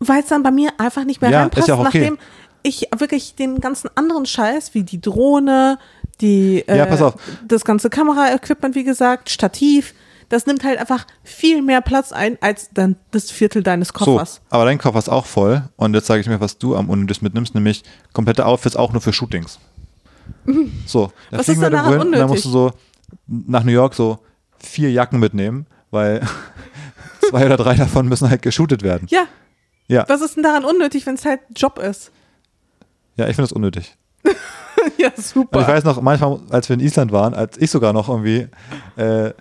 [0.00, 1.98] Weil es dann bei mir einfach nicht mehr Ja, reinpasst, ist ja auch okay.
[2.00, 2.18] nachdem
[2.62, 5.78] ich wirklich den ganzen anderen Scheiß, wie die Drohne,
[6.20, 7.14] die äh, Ja, pass auf.
[7.46, 9.94] das ganze Kameraequipment, wie gesagt, Stativ,
[10.28, 14.40] das nimmt halt einfach viel mehr Platz ein als dann das Viertel deines So, Koffers.
[14.50, 17.24] aber dein Koffer ist auch voll und jetzt sage ich mir, was du am unnötigsten
[17.26, 19.58] mitnimmst, nämlich komplette Outfits auch nur für Shootings.
[20.86, 22.28] So, da Was ist denn daran und dann unnötig?
[22.28, 22.70] musst du so
[23.26, 24.18] nach New York so
[24.58, 26.20] vier Jacken mitnehmen, weil
[27.30, 29.06] zwei oder drei davon müssen halt geshootet werden.
[29.10, 29.24] Ja,
[29.88, 32.10] Ja, was ist denn daran unnötig, wenn es halt Job ist?
[33.16, 33.96] ja ich finde das unnötig.
[34.98, 35.60] ja, Und super.
[35.62, 38.48] ich weiß noch, manchmal, als wir in Island waren, als ich sogar noch irgendwie
[38.96, 39.32] äh,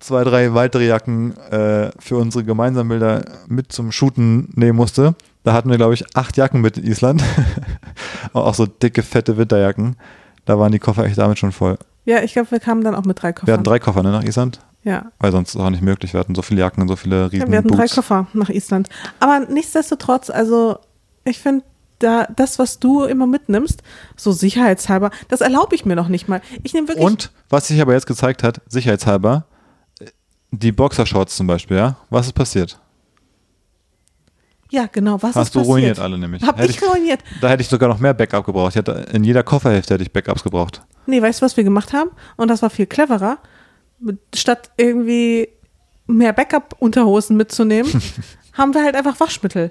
[0.00, 5.52] zwei, drei weitere Jacken äh, für unsere gemeinsamen Bilder mit zum Shooten nehmen musste, da
[5.52, 7.22] hatten wir, glaube ich, acht Jacken mit in Island.
[8.32, 9.96] auch so dicke, fette Winterjacken.
[10.44, 11.78] Da waren die Koffer echt damit schon voll.
[12.04, 13.52] ja, ich glaube, wir kamen dann auch mit drei Wir Koffern.
[13.52, 14.60] hatten drei Koffer ne, nach Island.
[14.82, 15.06] Ja.
[15.18, 16.12] Weil sonst ist es auch nicht möglich.
[16.12, 17.94] Wir hatten so viele Jacken und so viele riesen ja wir hatten drei Boots.
[17.94, 18.88] Koffer nach Island.
[19.18, 20.78] Aber nichtsdestotrotz, also
[21.24, 21.64] ich finde,
[21.98, 23.82] da, das, was du immer mitnimmst,
[24.16, 26.40] so sicherheitshalber, das erlaube ich mir noch nicht mal.
[26.62, 27.04] Ich nehme wirklich.
[27.06, 29.46] Und was sich aber jetzt gezeigt hat, sicherheitshalber,
[30.50, 32.78] die Boxershorts zum Beispiel, ja, was ist passiert?
[34.70, 35.22] ja, genau.
[35.22, 35.74] Was Hast ist du passiert?
[35.74, 36.42] ruiniert alle nämlich.
[36.42, 37.20] Hab Hätte ich ruiniert.
[37.40, 38.70] Da hätte ich sogar noch mehr Backup gebraucht.
[38.70, 40.82] Ich hätte, in jeder Kofferhälfte hätte ich Backups gebraucht.
[41.06, 42.10] Nee, weißt du, was wir gemacht haben?
[42.36, 43.38] Und das war viel cleverer.
[44.34, 45.48] Statt irgendwie
[46.08, 47.90] mehr Backup-Unterhosen mitzunehmen,
[48.54, 49.70] haben wir halt einfach Waschmittel.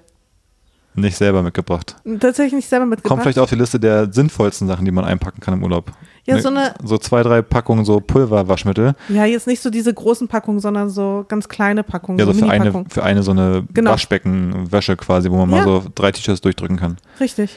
[0.96, 1.98] Nicht selber mitgebracht.
[2.22, 3.10] Tatsächlich nicht selber mitgebracht.
[3.10, 5.92] Kommt vielleicht auf die Liste der sinnvollsten Sachen, die man einpacken kann im Urlaub.
[6.28, 8.96] Ja, Ne- so eine- So zwei, drei Packungen so Pulverwaschmittel.
[9.10, 12.40] Ja, jetzt nicht so diese großen Packungen, sondern so ganz kleine Packungen, Ja, so, so
[12.46, 13.92] für eine, für eine so eine Genau.
[13.92, 15.64] Waschbeckenwäsche quasi, wo man mal Ja.
[15.66, 16.98] so drei T-Shirts durchdrücken kann.
[17.20, 17.56] Richtig,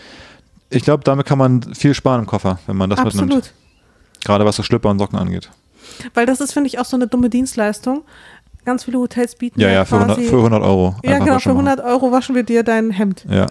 [0.71, 3.33] Ich glaube, damit kann man viel sparen im Koffer, wenn man das mitnimmt.
[3.33, 3.53] absolut.
[4.25, 5.49] Gerade was so Schlüpper und Socken angeht.
[6.13, 8.03] Weil das ist, finde ich, auch so eine dumme Dienstleistung.
[8.67, 10.29] Ganz viele Hotels bieten Ja, ja, für 100, quasi.
[10.29, 10.95] für 100 Euro.
[11.03, 11.67] ja, genau, für machen.
[11.69, 13.25] 100 Euro waschen wir dir dein Hemd.
[13.31, 13.47] Ja,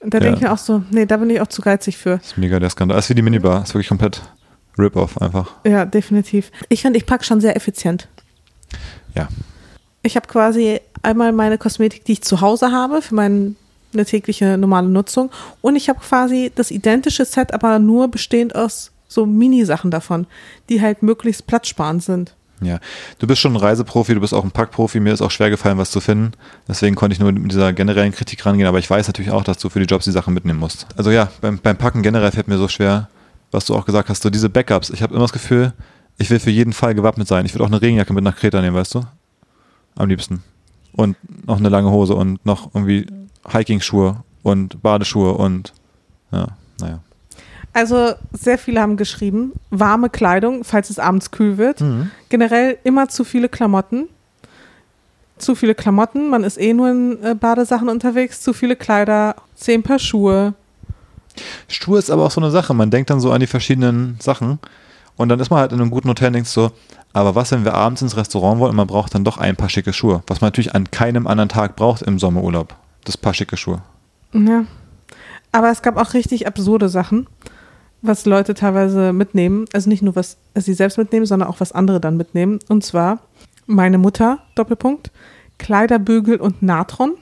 [0.00, 0.24] Und da Ja.
[0.24, 2.14] denke ich mir auch so, nee, da bin ich auch zu geizig für.
[2.22, 2.96] ist mega der Skandal.
[2.96, 3.62] Das ist wie die Minibar.
[3.62, 4.22] Ist wirklich komplett
[4.78, 5.52] Rip-Off einfach.
[5.64, 6.50] Ja, definitiv.
[6.68, 8.08] Ich finde, ich packe schon sehr effizient.
[9.14, 9.28] Ja.
[10.02, 13.54] Ich habe quasi einmal meine Kosmetik, die ich zu Hause habe, für meine
[14.04, 15.30] tägliche normale Nutzung.
[15.62, 20.26] Und ich habe quasi das identische Set, aber nur bestehend aus so Mini-Sachen davon,
[20.68, 22.34] die halt möglichst platzsparend sind.
[22.60, 22.78] Ja,
[23.18, 25.00] du bist schon ein Reiseprofi, du bist auch ein Packprofi.
[25.00, 26.32] Mir ist auch schwer gefallen, was zu finden.
[26.68, 28.66] Deswegen konnte ich nur mit dieser generellen Kritik rangehen.
[28.66, 30.86] Aber ich weiß natürlich auch, dass du für die Jobs die Sachen mitnehmen musst.
[30.96, 33.08] Also ja, beim, beim Packen generell fällt mir so schwer,
[33.54, 34.90] was du auch gesagt hast, so diese Backups.
[34.90, 35.72] Ich habe immer das Gefühl,
[36.18, 37.46] ich will für jeden Fall gewappnet sein.
[37.46, 39.02] Ich will auch eine Regenjacke mit nach Kreta nehmen, weißt du?
[39.96, 40.42] Am liebsten.
[40.92, 43.06] Und noch eine lange Hose und noch irgendwie
[43.48, 45.72] Hiking-Schuhe und Badeschuhe und
[46.30, 46.48] ja,
[46.80, 47.00] naja.
[47.72, 51.82] Also sehr viele haben geschrieben, warme Kleidung, falls es abends kühl wird.
[52.28, 54.08] Generell immer zu viele Klamotten.
[55.38, 59.82] Zu viele Klamotten, man ist eh nur in äh, Badesachen unterwegs, zu viele Kleider, zehn
[59.82, 60.54] Paar Schuhe.
[61.68, 62.74] Schuhe ist aber auch so eine Sache.
[62.74, 64.58] Man denkt dann so an die verschiedenen Sachen
[65.16, 66.72] und dann ist man halt in einem guten Hotel und denkt so,
[67.12, 69.68] aber was, wenn wir abends ins Restaurant wollen und man braucht dann doch ein paar
[69.68, 72.74] schicke Schuhe, was man natürlich an keinem anderen Tag braucht im Sommerurlaub.
[73.04, 73.82] Das paar schicke Schuhe.
[74.32, 74.64] Ja.
[75.52, 77.28] Aber es gab auch richtig absurde Sachen,
[78.02, 79.66] was Leute teilweise mitnehmen.
[79.72, 82.58] Also nicht nur, was sie selbst mitnehmen, sondern auch was andere dann mitnehmen.
[82.68, 83.20] Und zwar
[83.66, 85.12] meine Mutter, Doppelpunkt,
[85.58, 87.14] Kleiderbügel und Natron.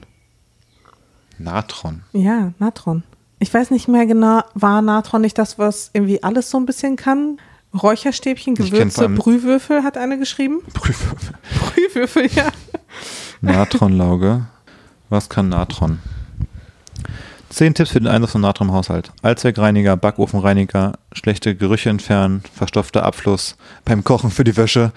[1.37, 2.01] Natron.
[2.13, 3.03] Ja, Natron.
[3.43, 6.95] Ich weiß nicht mehr genau, war Natron nicht das, was irgendwie alles so ein bisschen
[6.95, 7.41] kann?
[7.73, 10.61] Räucherstäbchen, Gewürze, Brühwürfel hat eine geschrieben.
[10.73, 11.35] Prüfwürfel.
[11.59, 12.47] Brühwürfel, ja.
[13.41, 14.45] Natronlauge.
[15.09, 15.99] Was kann Natron?
[17.49, 19.11] Zehn Tipps für den Einsatz von Natron im Haushalt.
[19.21, 24.93] Allzweckreiniger, Backofenreiniger, schlechte Gerüche entfernen, verstopfter Abfluss, beim Kochen für die Wäsche,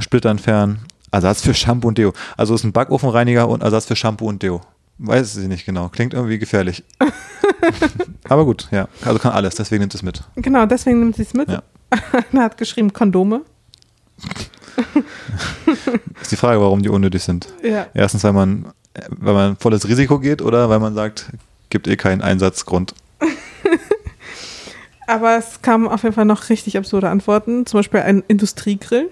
[0.00, 0.80] Splitter entfernen,
[1.12, 2.12] Ersatz für Shampoo und Deo.
[2.36, 4.62] Also ist ein Backofenreiniger und Ersatz für Shampoo und Deo.
[4.98, 5.88] Weiß ich nicht genau.
[5.88, 6.82] Klingt irgendwie gefährlich.
[8.28, 8.88] Aber gut, ja.
[9.04, 10.22] Also kann alles, deswegen nimmt es mit.
[10.36, 11.48] Genau, deswegen nimmt sie es mit.
[11.48, 11.62] Ja.
[12.32, 13.42] Einer hat geschrieben Kondome.
[16.20, 17.48] Ist die Frage, warum die unnötig sind.
[17.62, 17.86] Ja.
[17.94, 18.72] Erstens, weil man,
[19.08, 21.26] weil man volles Risiko geht oder weil man sagt,
[21.70, 22.94] gibt eh keinen Einsatzgrund.
[25.06, 27.64] Aber es kamen auf jeden Fall noch richtig absurde Antworten.
[27.66, 29.10] Zum Beispiel ein Industriegrill.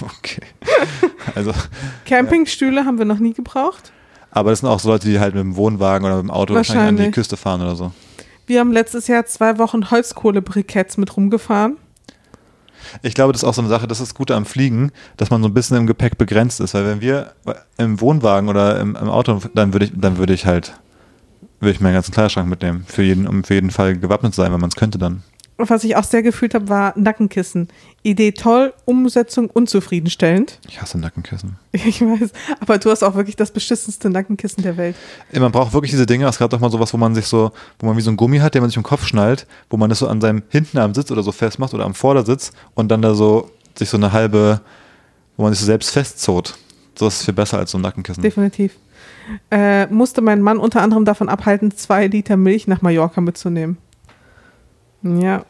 [0.00, 0.42] Okay.
[1.34, 1.52] Also,
[2.04, 3.92] Campingstühle haben wir noch nie gebraucht.
[4.30, 6.54] Aber das sind auch so Leute, die halt mit dem Wohnwagen oder mit dem Auto
[6.54, 7.14] wahrscheinlich an die Wahrscheinlich.
[7.14, 7.92] Küste fahren oder so.
[8.46, 11.76] Wir haben letztes Jahr zwei Wochen Holzkohlebriketts mit rumgefahren.
[13.02, 15.42] Ich glaube, das ist auch so eine Sache, das ist Gute am Fliegen, dass man
[15.42, 17.32] so ein bisschen im Gepäck begrenzt ist, weil wenn wir
[17.76, 20.74] im Wohnwagen oder im, im Auto, dann würde ich, dann würde ich halt,
[21.60, 24.52] würde ich meinen ganzen Kleiderschrank mitnehmen, für jeden, um für jeden Fall gewappnet zu sein,
[24.52, 25.22] wenn man es könnte dann.
[25.60, 27.66] Was ich auch sehr gefühlt habe, war Nackenkissen.
[28.04, 30.60] Idee toll, Umsetzung unzufriedenstellend.
[30.68, 31.56] Ich hasse Nackenkissen.
[31.72, 32.30] Ich weiß,
[32.60, 34.94] aber du hast auch wirklich das beschissenste Nackenkissen der Welt.
[35.32, 37.50] Ey, Man braucht wirklich diese Dinge, es gab doch mal sowas, wo man sich so,
[37.80, 39.90] wo man wie so ein Gummi hat, den man sich im Kopf schnallt, wo man
[39.90, 43.02] das so an seinem hinten am Sitz oder so festmacht oder am Vordersitz und dann
[43.02, 44.60] da so sich so eine halbe,
[45.36, 46.56] wo man sich so selbst festzot.
[46.96, 48.22] So ist viel besser als so ein Nackenkissen.
[48.22, 48.76] Definitiv.
[49.50, 53.76] Äh, musste mein Mann unter anderem davon abhalten, zwei Liter Milch nach Mallorca mitzunehmen.
[55.02, 55.44] Ja,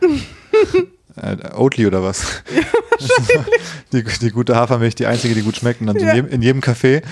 [1.16, 2.24] Äh, Oatly oder was?
[3.92, 5.80] die, die gute Hafermilch, die einzige, die gut schmeckt.
[5.80, 6.10] Und dann Ja.
[6.10, 7.02] in, jedem, in jedem Café,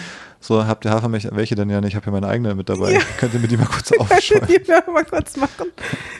[0.40, 1.90] so habt ihr Hafermilch, welche denn ja nicht?
[1.90, 2.92] Ich habe hier meine eigene mit dabei.
[2.92, 3.00] Ja.
[3.18, 4.48] Könnt ihr mir die mal kurz aufschreiben?
[4.48, 5.72] ihr mir mal kurz machen?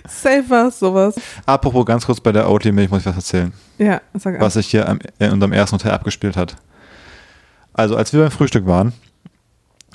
[0.07, 1.15] Safe was, sowas.
[1.47, 3.53] Apropos ganz kurz bei der Oatly-Milch muss ich was erzählen.
[3.79, 4.41] Ja, sag an.
[4.41, 6.57] was sich hier am, in unserem ersten Hotel abgespielt hat.
[7.73, 8.93] Also, als wir beim Frühstück waren,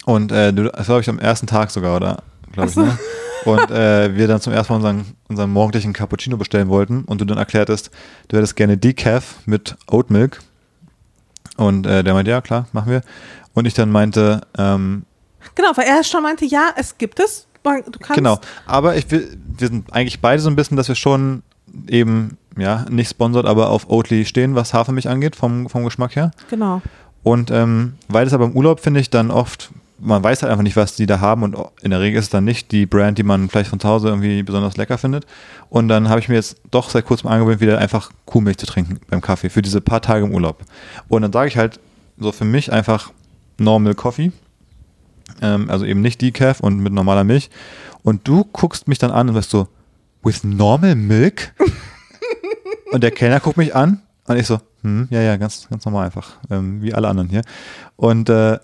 [0.06, 2.24] und äh, das glaube ich am ersten Tag sogar, oder?
[2.54, 2.82] Glaube ich, so.
[2.82, 2.98] ne?
[3.46, 7.26] Und äh, wir dann zum ersten Mal unseren, unseren morgendlichen Cappuccino bestellen wollten und du
[7.26, 7.92] dann erklärtest,
[8.30, 10.40] du hättest gerne Decaf mit Oatmilk
[11.58, 13.02] Und äh, der meinte, ja klar, machen wir.
[13.54, 15.04] Und ich dann meinte, ähm,
[15.56, 17.48] Genau, weil er schon meinte, ja, es gibt es.
[17.64, 18.16] Du kannst.
[18.16, 18.40] genau.
[18.66, 21.44] Aber ich will, wir sind eigentlich beide so ein bisschen, dass wir schon
[21.88, 26.32] eben, ja, nicht sponsert, aber auf Oatly stehen, was Hafermilch angeht, vom, vom Geschmack her.
[26.50, 26.82] Genau.
[27.24, 29.70] Und ähm, weil das aber im Urlaub, finde ich, dann oft,
[30.04, 32.30] man weiß halt einfach nicht, was die da haben und in der Regel ist es
[32.30, 35.26] dann nicht die Brand, die man vielleicht von zu Hause irgendwie besonders lecker findet.
[35.70, 39.00] Und dann habe ich mir jetzt doch seit kurzem angewöhnt, wieder einfach Kuhmilch zu trinken
[39.10, 40.64] beim Kaffee für diese paar Tage im Urlaub.
[41.08, 41.80] Und dann sage ich halt
[42.18, 43.12] so für mich einfach
[43.58, 44.32] Normal Coffee,
[45.42, 47.50] ähm, also eben nicht Decaf und mit normaler Milch.
[48.04, 49.68] Und du guckst mich dann an und sagst so,
[50.24, 51.54] with normal milk?
[52.92, 56.06] und der Kellner guckt mich an und ich so, hm, ja, ja, ganz, ganz normal
[56.06, 57.42] einfach, ähm, wie alle anderen hier.
[57.96, 58.60] Und äh,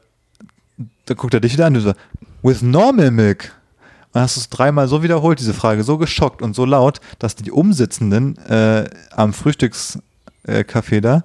[1.05, 1.93] da guckt er dich wieder an und du so,
[2.41, 3.51] with normal milk?
[4.13, 7.35] Und hast du es dreimal so wiederholt, diese Frage, so geschockt und so laut, dass
[7.35, 11.23] die Umsitzenden äh, am Frühstückscafé äh, da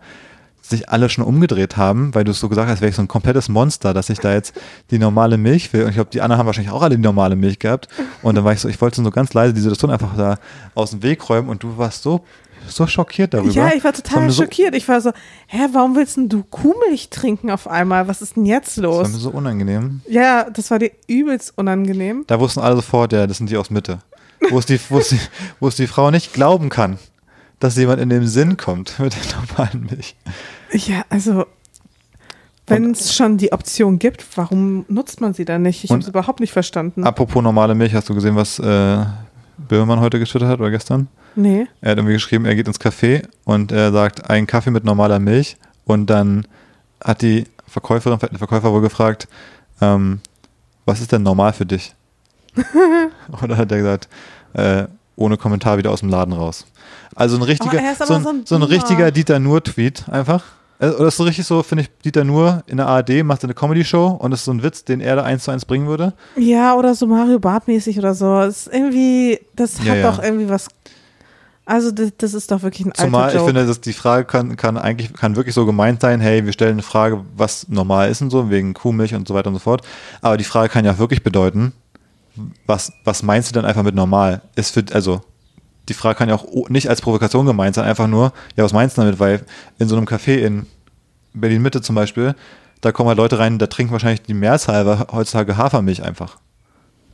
[0.68, 3.08] sich alle schon umgedreht haben, weil du es so gesagt hast, wäre ich so ein
[3.08, 4.58] komplettes Monster, dass ich da jetzt
[4.90, 5.82] die normale Milch will.
[5.82, 7.88] Und ich glaube, die anderen haben wahrscheinlich auch alle die normale Milch gehabt.
[8.22, 10.38] Und dann war ich so, ich wollte so ganz leise die Situation einfach da
[10.74, 12.24] aus dem Weg räumen und du warst so,
[12.68, 13.50] so schockiert darüber.
[13.52, 14.74] Ja, ich war total so, schockiert.
[14.74, 15.12] Ich war so,
[15.46, 18.08] hä, warum willst denn du Kuhmilch trinken auf einmal?
[18.08, 19.08] Was ist denn jetzt Das war los?
[19.12, 20.00] mir so unangenehm.
[20.08, 22.24] Ja, das war dir übelst unangenehm.
[22.26, 23.98] Da wussten alle sofort, ja, das sind die aus Mitte.
[24.50, 25.20] Wo es die, wo es die,
[25.60, 26.98] wo es die Frau nicht glauben kann,
[27.60, 30.16] dass jemand in den Sinn kommt mit der normalen Milch.
[30.72, 31.46] Ja, also,
[32.66, 35.84] wenn es schon die Option gibt, warum nutzt man sie dann nicht?
[35.84, 37.04] Ich habe es überhaupt nicht verstanden.
[37.04, 39.04] Apropos normale Milch, hast du gesehen, was äh,
[39.68, 41.08] Böhmermann heute getwittert hat oder gestern?
[41.36, 41.66] Nee.
[41.80, 45.18] Er hat irgendwie geschrieben, er geht ins Café und er sagt, ein Kaffee mit normaler
[45.18, 45.56] Milch.
[45.84, 46.46] Und dann
[47.02, 49.28] hat die Verkäuferin, der Verkäufer wohl gefragt,
[49.80, 50.20] ähm,
[50.86, 51.94] was ist denn normal für dich?
[53.42, 54.08] Oder hat er gesagt,
[54.54, 54.84] äh,
[55.16, 56.66] ohne Kommentar wieder aus dem Laden raus.
[57.14, 60.44] Also ein richtiger, er so, ein, so ein so ein richtiger Dieter Nur-Tweet einfach.
[60.80, 63.54] Äh, Oder ist so richtig so, finde ich, Dieter Nur in der ARD macht eine
[63.54, 66.12] Comedy-Show und das ist so ein Witz, den er da eins zu eins bringen würde.
[66.36, 68.26] Ja, oder so Mario Bart-mäßig oder so.
[68.40, 70.10] Das ist irgendwie, das Ja, hat ja.
[70.10, 70.68] doch irgendwie was.
[71.66, 73.48] Also, das, das ist doch wirklich ein Zumal alter ich Joke.
[73.48, 76.72] finde, dass die Frage kann, kann eigentlich kann wirklich so gemeint sein, hey, wir stellen
[76.72, 79.82] eine Frage, was normal ist und so, wegen Kuhmilch und so weiter und so fort.
[80.20, 81.72] Aber die Frage kann ja auch wirklich bedeuten,
[82.66, 84.42] was, was meinst du denn einfach mit normal?
[84.56, 85.22] Ist für, also,
[85.88, 88.98] die Frage kann ja auch nicht als Provokation gemeint sein, einfach nur, ja, was meinst
[88.98, 89.18] du damit?
[89.18, 89.44] Weil
[89.78, 90.66] in so einem Café in
[91.32, 92.34] Berlin Mitte zum Beispiel,
[92.80, 96.38] da kommen halt Leute rein, da trinken wahrscheinlich die Mehrzahl heutzutage Hafermilch einfach.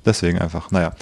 [0.04, 0.92] Deswegen einfach, naja,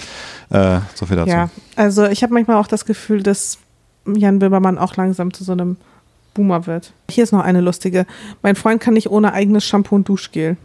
[0.49, 1.29] äh, so viel dazu.
[1.29, 3.57] Ja, also ich habe manchmal auch das Gefühl, dass
[4.05, 5.77] Jan Böhmermann auch langsam zu so einem
[6.33, 6.93] Boomer wird.
[7.09, 8.05] Hier ist noch eine lustige.
[8.41, 10.57] Mein Freund kann nicht ohne eigenes Shampoo und Duschgel.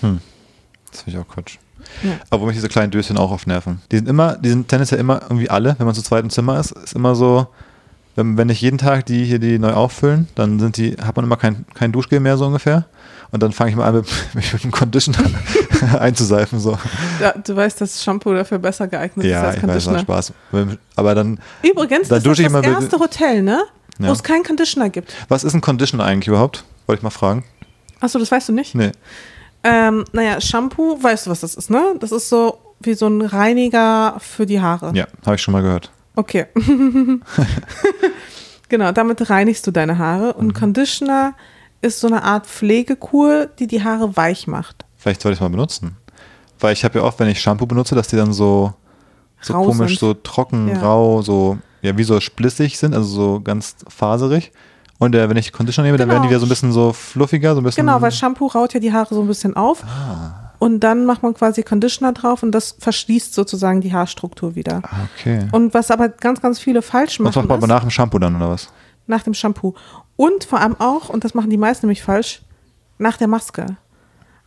[0.00, 1.58] Das finde ich auch Quatsch.
[2.02, 2.12] Ja.
[2.30, 3.80] Aber mich diese kleinen Döschen auch auf Nerven.
[3.90, 6.58] Die sind immer, die sind tendenziell immer irgendwie alle, wenn man zu zweit im Zimmer
[6.58, 7.46] ist, ist immer so,
[8.16, 11.24] wenn, wenn nicht jeden Tag die hier die neu auffüllen, dann sind die, hat man
[11.24, 12.86] immer kein, kein Duschgel mehr so ungefähr.
[13.34, 15.18] Und dann fange ich mal an, mit, mich mit dem Conditioner
[15.98, 16.60] einzuseifen.
[16.60, 16.78] So.
[17.20, 19.98] Ja, du weißt, dass Shampoo dafür besser geeignet ist Ja, als ich weiß, war Conditioner.
[19.98, 20.32] Spaß.
[20.94, 23.64] Aber dann, Übrigens, Da das ist ich das erste Hotel, ne?
[23.98, 24.12] Wo Ja.
[24.12, 25.12] es keinen Conditioner gibt.
[25.28, 26.62] was ist ein Conditioner eigentlich überhaupt?
[26.86, 27.42] Wollte ich mal fragen.
[28.00, 28.76] Achso, das weißt du nicht?
[28.76, 28.92] Nee.
[29.64, 31.96] Ähm, naja, Shampoo, weißt du, was das ist, ne?
[31.98, 34.92] Das ist so wie so ein Reiniger für die Haare.
[34.94, 35.90] Ja, habe ich schon mal gehört.
[36.14, 36.46] Okay.
[38.68, 40.34] genau, damit reinigst du deine Haare.
[40.34, 40.52] Und Mhm.
[40.54, 41.34] Conditioner
[41.84, 44.84] ist so eine Art Pflegekur, die die Haare weich macht.
[44.96, 45.96] Vielleicht sollte ich es mal benutzen.
[46.58, 48.72] Weil ich habe ja oft, wenn ich Shampoo benutze, dass die dann so,
[49.40, 50.00] so Rau komisch, sind.
[50.00, 50.80] so trocken, Ja.
[50.80, 54.50] rau, so, ja, wie so splissig sind, also so ganz faserig.
[54.98, 56.30] Und äh, wenn ich Conditioner nehme, dann werden die Genau.
[56.30, 57.84] wieder so ein bisschen so fluffiger, so ein bisschen.
[57.84, 59.82] Genau, weil Shampoo raut ja die Haare so ein bisschen auf.
[59.84, 60.52] Ah.
[60.60, 64.80] Und dann macht man quasi Conditioner drauf und das verschließt sozusagen die Haarstruktur wieder.
[64.84, 65.46] Ah, okay.
[65.52, 68.18] Und was aber ganz, ganz viele falsch Das machen, macht man aber nach dem Shampoo
[68.18, 68.68] dann, oder was?
[69.06, 69.74] Nach dem Shampoo.
[70.16, 72.42] Und vor allem auch, und das machen die meisten nämlich falsch,
[72.98, 73.66] nach der Maske.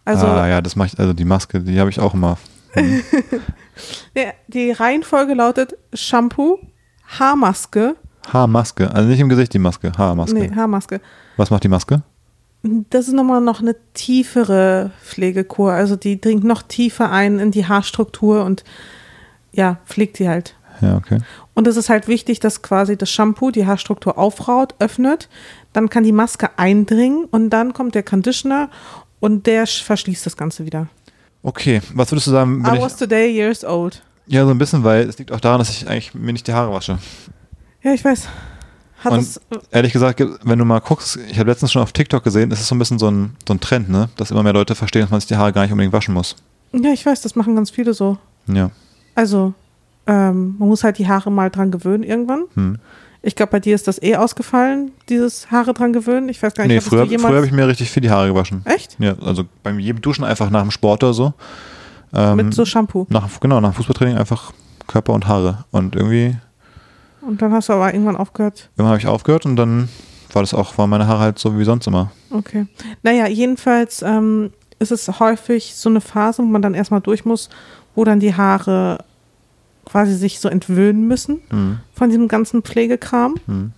[0.06, 2.38] Also ah, ja, das mache ich, also die Maske, die habe ich auch immer.
[4.16, 6.60] der, die Reihenfolge lautet Shampoo,
[7.20, 7.96] Haarmaske,
[8.32, 10.38] Haarmaske, also nicht im Gesicht die Maske, Haarmaske.
[10.38, 11.02] nee, Haarmaske.
[11.38, 12.02] Was macht die Maske?
[12.90, 15.72] Das ist nochmal noch eine tiefere Pflegekur.
[15.72, 18.64] Also die dringt noch tiefer ein in die Haarstruktur und
[19.52, 20.56] ja, pflegt die halt.
[20.82, 21.20] Ja, okay.
[21.58, 25.28] Und es ist halt wichtig, dass quasi das Shampoo die Haarstruktur aufraut, öffnet,
[25.74, 28.70] dann kann die Maske eindringen und dann kommt der Conditioner
[29.20, 30.88] und der sch- verschließt das Ganze wieder.
[31.42, 34.04] Okay, was würdest du sagen, I was today years old.
[34.28, 36.54] ja, so ein bisschen, weil es liegt auch daran, dass ich eigentlich mir nicht die
[36.54, 37.00] Haare wasche.
[37.82, 38.28] Ja, ich weiß.
[39.00, 39.42] Hat Und das,
[39.72, 42.68] ehrlich gesagt, wenn du mal guckst, ich habe letztens schon auf TikTok gesehen, es ist
[42.68, 44.10] so ein bisschen so ein, so ein Trend, ne?
[44.18, 46.36] Dass immer mehr Leute verstehen, dass man sich die Haare gar nicht unbedingt waschen muss.
[46.72, 48.18] ja, ich weiß, das machen ganz viele so.
[48.48, 48.70] Ja.
[49.16, 49.54] Also,
[50.08, 52.44] ähm, man muss halt die Haare mal dran gewöhnen irgendwann.
[52.56, 52.80] Hm.
[53.22, 56.30] Ich glaube, bei dir ist das eh ausgefallen, dieses Haare dran gewöhnen.
[56.30, 58.62] Ich weiß gar nicht, Nee, früher, früher habe ich mir richtig viel die Haare gewaschen.
[58.66, 58.96] Echt?
[59.00, 61.34] Ja, also beim jedem Duschen einfach nach dem Sport oder so.
[62.14, 63.06] Ähm, Mit so Shampoo.
[63.10, 64.54] nach, genau, nach dem Fußballtraining einfach
[64.88, 65.66] Körper und Haare.
[65.72, 66.38] Und irgendwie,
[67.22, 68.70] Und dann hast du aber irgendwann aufgehört.
[68.76, 69.90] irgendwann habe ich aufgehört und dann
[70.32, 72.12] war das auch, waren meine Haare halt so wie sonst immer.
[72.30, 72.68] Okay.
[73.04, 77.50] Naja, jedenfalls ähm, ist es häufig so eine Phase, wo man dann erstmal durch muss,
[77.96, 79.00] wo dann die Haare
[79.88, 81.80] quasi sich so entwöhnen müssen Hm.
[81.94, 83.36] von diesem ganzen Pflegekram.
[83.48, 83.72] Hm.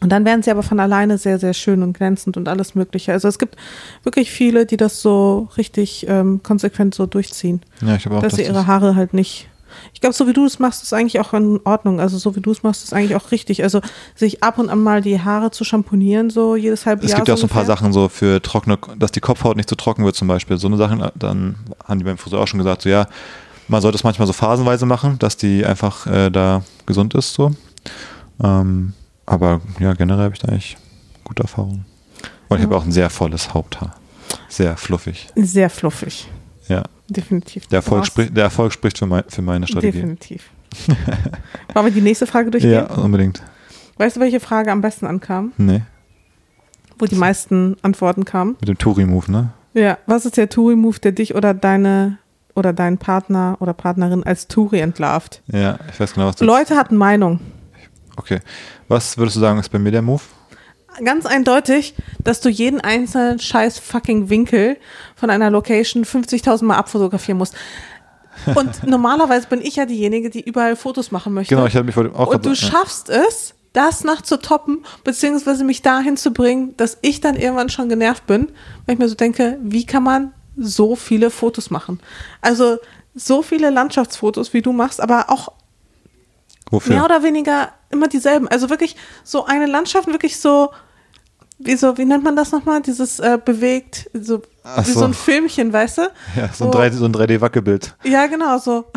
[0.00, 3.12] Und dann werden sie aber von alleine sehr, sehr schön und glänzend und alles Mögliche.
[3.12, 3.56] Also es gibt
[4.02, 8.32] wirklich viele, die das so richtig ähm, konsequent so durchziehen, Ja, ich glaube auch, dass
[8.32, 9.48] dass sie ihre Haare halt nicht.
[9.94, 12.00] Ich glaube, so wie du es machst, ist eigentlich auch in Ordnung.
[12.00, 13.62] Also so wie du es machst, ist eigentlich auch richtig.
[13.64, 13.80] Also
[14.14, 17.20] sich ab und an mal die Haare zu schamponieren, so jedes halbe es Jahr.
[17.20, 17.64] gibt ja auch so ein paar.
[17.64, 20.58] Sachen so für trockene, dass die Kopfhaut nicht zu trocken wird zum Beispiel.
[20.58, 23.06] So eine Sachen, dann haben die beim Friseur auch schon gesagt, so ja,
[23.68, 27.52] man sollte es manchmal so phasenweise machen, dass die einfach äh, da gesund ist so.
[28.42, 28.92] Ähm,
[29.26, 30.76] aber ja, generell habe ich da eigentlich
[31.24, 31.84] gute Erfahrungen.
[32.48, 32.66] Und ich Ja.
[32.68, 33.94] habe auch ein sehr volles Haupthaar.
[34.48, 35.28] Sehr fluffig.
[35.36, 36.28] Sehr fluffig.
[36.68, 36.82] Ja.
[37.08, 37.66] Definitiv.
[37.66, 39.92] Der Erfolg, Du spricht, der Erfolg spricht für, mein, für meine Strategie.
[39.92, 40.48] Definitiv.
[41.74, 42.72] Wollen wir die nächste Frage durchgehen?
[42.72, 43.42] Ja, unbedingt.
[43.98, 45.52] Weißt du, welche Frage am besten ankam?
[45.56, 45.82] Nee,
[46.98, 48.56] Wo die meisten Antworten kamen?
[48.60, 49.50] mit dem Touri-Move, ne?
[49.74, 49.98] Ja.
[50.06, 52.18] Was ist der Touri-Move, der dich oder deine
[52.54, 55.42] oder deinen Partner oder Partnerin als Touri entlarvt?
[55.46, 57.40] Ja, ich weiß genau, was du Leute hatten Meinung.
[58.16, 58.40] Okay.
[58.88, 60.22] Was würdest du sagen, ist bei mir der Move?
[61.04, 64.76] Ganz eindeutig, dass du jeden einzelnen scheiß fucking Winkel
[65.16, 67.56] von einer Location 50.000 Mal abfotografieren musst.
[68.54, 71.54] Und normalerweise bin ich ja diejenige, die überall Fotos machen möchte.
[71.54, 74.84] Genau, ich hatte mich vor dem auch Und du schaffst es, das noch zu toppen,
[75.02, 78.52] beziehungsweise mich dahin zu bringen, dass ich dann irgendwann schon genervt bin,
[78.86, 82.00] weil ich mir so denke, wie kann man so viele Fotos machen?
[82.40, 82.78] Also
[83.14, 85.52] so viele Landschaftsfotos, wie du machst, aber auch
[86.70, 86.94] Wofür?
[86.94, 88.48] mehr oder weniger immer dieselben.
[88.48, 90.70] Also wirklich so eine Landschaft, wirklich so,
[91.58, 92.82] wie so, wie nennt man das nochmal?
[92.82, 95.00] Dieses äh, bewegt, so Ach wie so.
[95.00, 95.04] so.
[95.04, 96.02] ein Filmchen, weißt du?
[96.36, 97.94] ja, so ein wo- 3D so ein 3D-Wackelbild.
[98.04, 98.86] Ja, genau, so.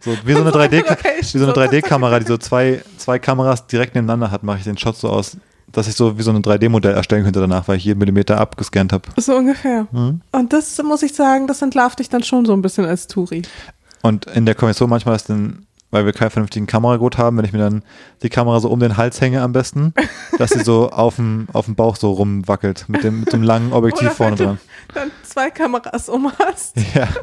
[0.00, 1.60] So, wie so eine 3D Okay, wie so eine so.
[1.60, 5.36] 3D-Kamera, die so zwei, zwei Kameras direkt nebeneinander hat, mache ich den Shot so aus,
[5.72, 8.92] dass ich so wie so ein 3D-Modell erstellen könnte danach, weil ich jeden Millimeter abgescannt
[8.92, 9.08] habe.
[9.16, 9.86] So ungefähr.
[9.90, 10.20] Mhm.
[10.30, 13.42] Und das muss ich sagen, das entlarvt dich dann schon so ein bisschen als Touri.
[14.02, 17.52] Und in der Kommission manchmal ist dann, weil wir keinen vernünftigen Kameragurt haben, wenn ich
[17.52, 17.82] mir dann
[18.22, 19.94] die Kamera so um den Hals hänge am besten,
[20.38, 23.72] dass sie so auf dem, auf dem Bauch so rumwackelt mit dem, mit dem langen
[23.72, 24.60] Objektiv Oder vorne dran.
[24.94, 27.08] dann zwei Kameras um hast Ja.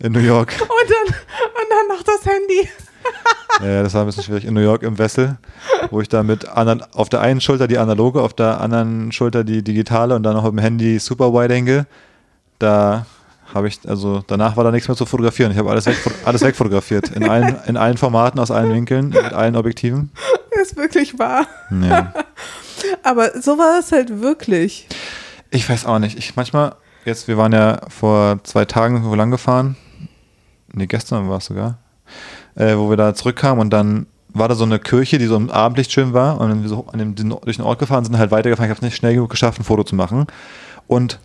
[0.00, 0.52] In New York.
[0.60, 2.68] und dann, und dann noch das Handy.
[3.62, 4.44] Ja, das war ein bisschen schwierig.
[4.46, 5.36] In New York im Wessel,
[5.90, 9.44] wo ich da mit anal- auf der einen Schulter die analoge, auf der anderen Schulter
[9.44, 11.86] die digitale und dann noch auf dem Handy Super Wide Angle.
[12.58, 13.04] Da
[13.52, 15.52] habe ich, also danach war da nichts mehr zu fotografieren.
[15.52, 17.10] Ich habe alles, weg, alles wegfotografiert.
[17.10, 20.10] In allen, in allen Formaten, aus allen Winkeln, mit allen Objektiven.
[20.62, 21.46] Ist wirklich wahr.
[21.82, 22.14] Ja.
[23.02, 24.88] Aber so war es halt wirklich.
[25.50, 26.16] Ich weiß auch nicht.
[26.16, 29.76] Ich manchmal, jetzt, wir waren ja vor zwei Tagen wo lang gefahren.
[30.72, 31.78] Nee, gestern war es sogar.
[32.54, 35.50] Äh, wo wir da zurückkamen und dann war da so eine Kirche, die so im
[35.50, 36.40] Abendlicht schön war.
[36.40, 38.70] Und wenn wir so an dem, durch den Ort gefahren sind, halt weitergefahren.
[38.70, 40.26] Ich habe es nicht schnell genug geschafft, ein Foto zu machen.
[40.86, 41.18] Und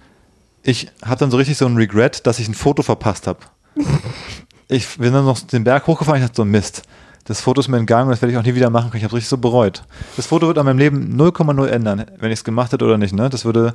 [0.64, 3.40] ich habe dann so richtig so ein Regret, dass ich ein Foto verpasst habe.
[4.68, 6.84] ich bin dann noch den Berg hochgefahren, ich dachte so, Mist.
[7.26, 9.00] Das Foto ist mir entgangen und das werde ich auch nie wieder machen können.
[9.00, 9.84] Ich habe es richtig so bereut.
[10.16, 13.16] Das Foto wird an meinem Leben 0,0 ändern, wenn ich es gemacht hätte oder nicht.
[13.16, 13.30] Ne?
[13.30, 13.74] Das würde,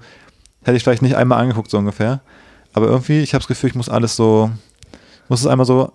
[0.62, 2.20] hätte ich vielleicht nicht einmal angeguckt, so ungefähr.
[2.72, 4.50] Aber irgendwie, ich habe das Gefühl, ich muss alles so,
[5.30, 5.92] muss es einmal so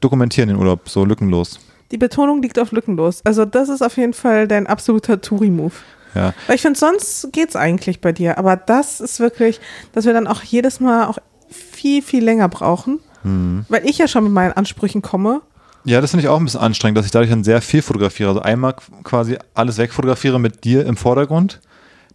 [0.00, 1.58] dokumentieren, den Urlaub, so lückenlos.
[1.92, 3.20] Die Betonung liegt auf lückenlos.
[3.24, 5.72] Also das ist auf jeden Fall dein absoluter Touri-Move.
[6.14, 6.34] Ja.
[6.46, 8.38] Weil ich finde, sonst geht's eigentlich bei dir.
[8.38, 9.60] Aber das ist wirklich,
[9.92, 11.18] dass wir dann auch jedes Mal auch
[11.48, 12.98] viel, viel länger brauchen.
[13.22, 13.64] Hm.
[13.68, 15.42] Weil ich ja schon mit meinen Ansprüchen komme.
[15.84, 18.30] Ja, das finde ich auch ein bisschen anstrengend, dass ich dadurch dann sehr viel fotografiere.
[18.30, 18.74] Also einmal
[19.04, 21.60] quasi alles wegfotografiere mit dir im Vordergrund.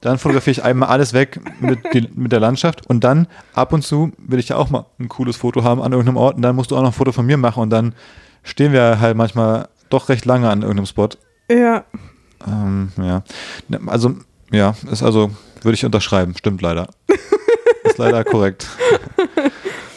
[0.02, 2.86] Dann fotografiere ich einmal alles weg mit, die, mit der Landschaft.
[2.88, 5.92] Und dann ab und zu will ich ja auch mal ein cooles Foto haben an
[5.92, 6.36] irgendeinem Ort.
[6.36, 7.62] Und dann musst du auch noch ein Foto von mir machen.
[7.64, 7.94] Und dann
[8.44, 11.10] stehen wir halt manchmal doch recht lange an irgendeinem Spot.
[11.50, 11.86] Ja,
[12.46, 13.24] Ähm, ja.
[13.68, 14.16] Ne, Also,
[14.52, 15.32] ja, ist also,
[15.64, 16.36] würde ich unterschreiben.
[16.38, 16.90] Stimmt leider.
[17.84, 18.68] ist leider korrekt.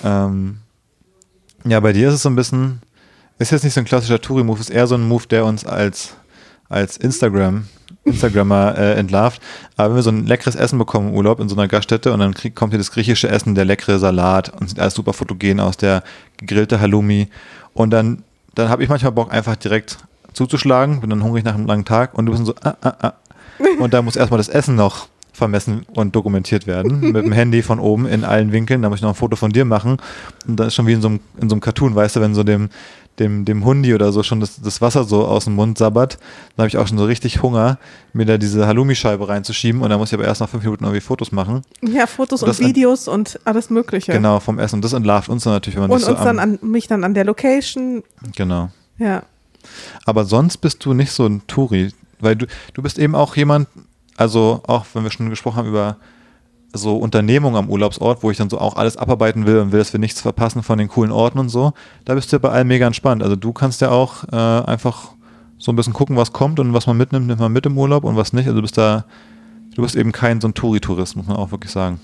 [0.04, 0.58] ähm,
[1.64, 2.80] ja, bei dir ist es so ein bisschen,
[3.38, 6.16] ist jetzt nicht so ein klassischer Touri-Move, ist eher so ein Move, der uns als,
[6.70, 7.66] als Instagram,
[8.04, 9.42] Instagrammer äh, entlarvt.
[9.76, 12.20] Aber wenn wir so ein leckeres Essen bekommen im Urlaub in so einer Gaststätte und
[12.20, 15.60] dann krieg, kommt hier das griechische Essen, der leckere Salat und sieht alles super fotogen
[15.60, 16.02] aus, der
[16.38, 17.28] gegrillte Halloumi.
[17.74, 18.22] Und dann,
[18.54, 19.98] dann habe ich manchmal Bock, einfach direkt
[20.32, 23.12] zuzuschlagen, bin dann hungrig nach einem langen Tag und du bist so, ah, ah, ah.
[23.78, 27.12] Und da muss erstmal das Essen noch vermessen und dokumentiert werden.
[27.12, 28.82] Mit dem Handy von oben in allen Winkeln.
[28.82, 29.96] Da muss ich noch ein Foto von dir machen.
[30.46, 32.34] Und dann ist schon wie in so einem, in so einem Cartoon, weißt du, wenn
[32.34, 32.68] so dem,
[33.20, 36.18] dem, dem Hundi oder so schon das, das Wasser so aus dem Mund sabbert,
[36.56, 37.78] dann habe ich auch schon so richtig Hunger,
[38.12, 41.00] mir da diese Halloumi-Scheibe reinzuschieben und dann muss ich aber erst nach fünf Minuten irgendwie
[41.00, 41.62] Fotos machen.
[41.82, 44.10] Ja, Fotos Und und, das- Videos und alles Mögliche.
[44.12, 44.76] Genau, vom Essen.
[44.76, 46.88] Und das entlarvt uns dann natürlich, wenn man Und nicht so uns dann an mich
[46.88, 48.02] dann an der Location.
[48.34, 48.70] Genau.
[48.98, 49.22] Ja.
[50.06, 53.68] Aber sonst bist du nicht so ein Touri, weil du, du bist eben auch jemand,
[54.16, 55.96] also auch wenn wir schon gesprochen haben über
[56.72, 59.92] so Unternehmungen am Urlaubsort, wo ich dann so auch alles abarbeiten will und will, dass
[59.92, 61.72] wir nichts verpassen von den coolen Orten und so,
[62.04, 63.22] da bist du ja bei allem mega entspannt.
[63.22, 65.12] Also du kannst ja auch äh, einfach
[65.58, 68.04] so ein bisschen gucken, was kommt und was man mitnimmt, nimmt man mit im Urlaub
[68.04, 68.46] und was nicht.
[68.46, 69.04] Also du bist da,
[69.74, 72.00] du bist eben kein so ein Touri-Tourist, muss man auch wirklich sagen.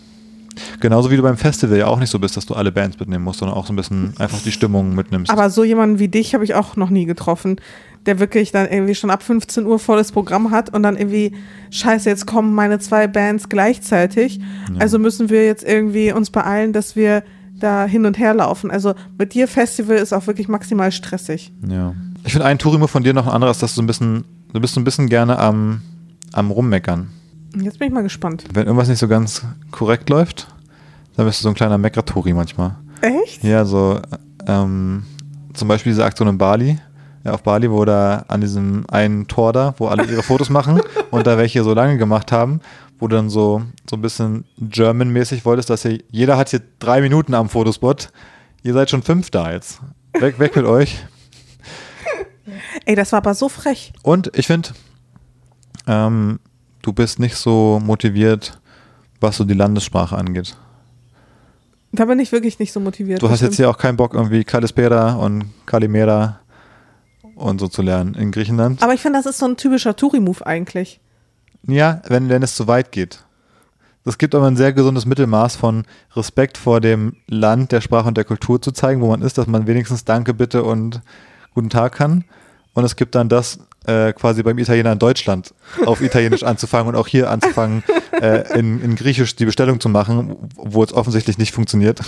[0.81, 3.25] Genauso wie du beim Festival ja auch nicht so bist, dass du alle Bands mitnehmen
[3.25, 5.31] musst, sondern auch so ein bisschen einfach die Stimmung mitnimmst.
[5.31, 7.57] Aber so jemanden wie dich habe ich auch noch nie getroffen,
[8.07, 11.33] der wirklich dann irgendwie schon ab 15 Uhr volles Programm hat und dann irgendwie,
[11.71, 14.41] scheiße, jetzt kommen meine zwei Bands gleichzeitig.
[14.79, 17.23] Also müssen wir jetzt irgendwie uns beeilen, dass wir
[17.59, 18.71] da hin und her laufen.
[18.71, 21.53] Also mit dir Festival ist auch wirklich maximal stressig.
[21.67, 21.95] Ja.
[22.25, 24.61] Ich finde ein Tourimo von dir noch ein anderes, dass du so ein bisschen, du
[24.61, 25.81] bist so ein bisschen gerne am,
[26.33, 27.09] am Rummeckern.
[27.57, 28.45] Jetzt bin ich mal gespannt.
[28.53, 30.49] Wenn irgendwas nicht so ganz korrekt läuft,
[31.17, 32.77] dann bist du so ein kleiner Meckertori manchmal.
[33.01, 33.43] Echt?
[33.43, 34.01] Ja, so
[34.47, 35.05] ähm,
[35.55, 36.79] zum Beispiel diese Aktion in Bali,
[37.27, 40.81] ja, auf Bali, wo da an diesem einen Tor da, wo alle ihre Fotos machen
[41.11, 42.61] und da welche so lange gemacht haben,
[43.01, 47.01] wo du dann so, so ein bisschen German-mäßig wolltest, dass ihr, jeder hat hier drei
[47.01, 48.13] Minuten am Fotospot,
[48.63, 49.81] ihr seid schon fünf da jetzt.
[50.13, 51.05] Weg, weg mit euch.
[52.85, 53.93] Ey, das war aber so frech.
[54.03, 54.69] Und ich finde,
[55.89, 56.39] ähm,
[56.83, 58.61] du bist nicht so motiviert,
[59.21, 60.57] was so die Landessprache angeht.
[61.91, 63.21] Da bin ich wirklich nicht so motiviert.
[63.21, 63.57] Du hast jetzt stimmt.
[63.57, 66.41] hier auch keinen Bock, irgendwie Kalispera und Kalimera
[67.37, 68.83] und so zu lernen in Griechenland.
[68.83, 71.01] Aber ich finde, das ist so ein typischer Touri-Move eigentlich.
[71.69, 73.23] Ja, wenn, wenn es zu weit geht.
[74.05, 75.85] Es gibt aber ein sehr gesundes Mittelmaß von
[76.15, 79.49] Respekt vor dem Land, der Sprache und der Kultur zu zeigen, wo man ist, dass
[79.49, 81.03] man wenigstens Danke, Bitte und
[81.55, 82.25] Guten Tag kann.
[82.75, 85.55] Und es gibt dann das äh, quasi beim Italiener in Deutschland
[85.87, 87.83] auf Italienisch anzufangen und auch hier anzufangen,
[88.13, 92.01] äh, in, in Griechisch die Bestellung zu machen, wo es offensichtlich nicht funktioniert.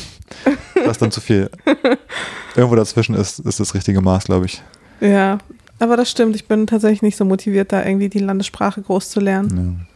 [0.75, 1.51] Das ist dann zu viel.
[2.55, 4.63] Irgendwo dazwischen ist, ist das richtige Maß, glaube ich.
[5.01, 5.39] Ja,
[5.79, 6.37] aber das stimmt.
[6.37, 9.87] Ich bin tatsächlich nicht so motiviert, da irgendwie die Landessprache groß zu lernen.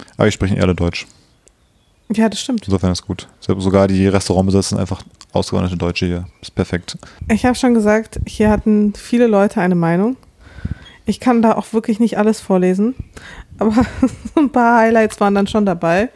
[0.00, 0.06] Ja.
[0.16, 1.06] Aber ich spreche eher Deutsch.
[2.14, 2.66] Ja, das stimmt.
[2.66, 3.28] Insofern ist gut.
[3.40, 6.26] Sogar die Restaurantbesitzer sind einfach ausgewanderte Deutsche hier.
[6.40, 6.98] Ist perfekt.
[7.30, 10.16] Ich habe schon gesagt, hier hatten viele Leute eine Meinung.
[11.04, 12.94] Ich kann da auch wirklich nicht alles vorlesen,
[13.58, 13.84] aber
[14.36, 16.10] ein paar Highlights waren dann schon dabei.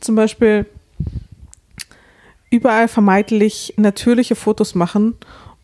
[0.00, 0.66] Zum Beispiel
[2.50, 5.14] überall vermeidlich natürliche Fotos machen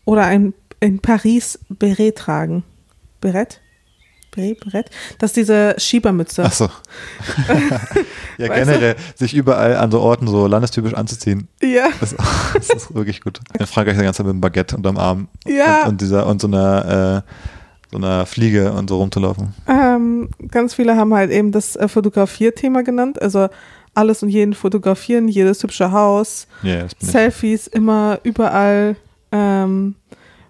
[0.05, 2.63] oder ein, in Paris Beret tragen.
[3.21, 3.61] Beret?
[4.31, 4.89] Beret, Beret?
[5.17, 6.43] Das ist diese Schiebermütze.
[6.43, 6.69] Achso.
[8.37, 11.47] ja, generell sich überall an so Orten so landestypisch anzuziehen.
[11.61, 12.15] Ja, Das,
[12.53, 13.39] das ist wirklich gut.
[13.59, 15.83] In Frankreich ist der ganze Zeit mit einem Baguette unterm Arm Ja.
[15.83, 17.31] und, und dieser und so einer äh,
[17.91, 19.53] so einer Fliege und so rumzulaufen.
[19.67, 23.21] Ähm, ganz viele haben halt eben das äh, Fotografierthema genannt.
[23.21, 23.47] Also
[23.95, 27.11] alles und jeden fotografieren, jedes hübsche Haus, das bin ich.
[27.11, 28.97] Selfies immer überall,
[29.31, 29.95] ähm,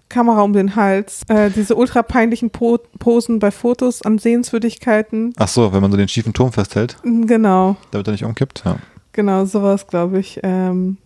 [0.08, 5.32] Kamera um den Hals, äh, diese ultra peinlichen po Posen bei Fotos an Sehenswürdigkeiten.
[5.36, 8.62] Ach so, wenn man so den schiefen Turm festhält, Mm, Genau, damit er nicht umkippt.
[8.64, 8.78] Ja.
[9.12, 10.40] genau, sowas glaube ich.
[10.42, 10.96] Ähm,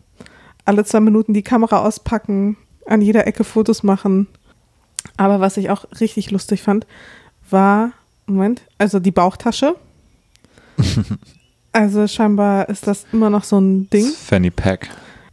[0.65, 4.29] alle zwei Minuten die Kamera auspacken, an jeder Ecke Fotos machen.
[5.17, 6.87] Aber was ich auch richtig lustig fand,
[7.51, 7.91] war,
[8.27, 9.75] Moment, also die Bauchtasche.
[11.73, 14.05] also scheinbar ist das immer noch so ein Ding.
[14.07, 14.89] Das Fanny Pack.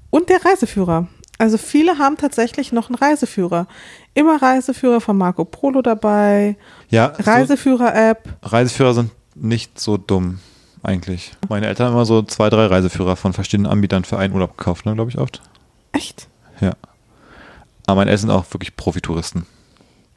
[0.09, 1.07] Und der Reiseführer.
[1.39, 3.65] Also viele haben tatsächlich noch einen Reiseführer.
[4.13, 6.57] Immer Reiseführer von Marco Polo dabei,
[6.89, 8.27] Ja, so, Reiseführer-App.
[8.43, 10.39] Reiseführer sind nicht so dumm
[10.83, 11.31] eigentlich.
[11.47, 14.85] Meine Eltern haben immer so zwei, drei Reiseführer von verschiedenen Anbietern für einen Urlaub gekauft,
[14.85, 15.41] ne, glaube ich oft.
[15.93, 16.27] Echt?
[16.59, 16.73] Ja.
[17.87, 19.45] Aber meine Eltern sind auch wirklich Profitouristen.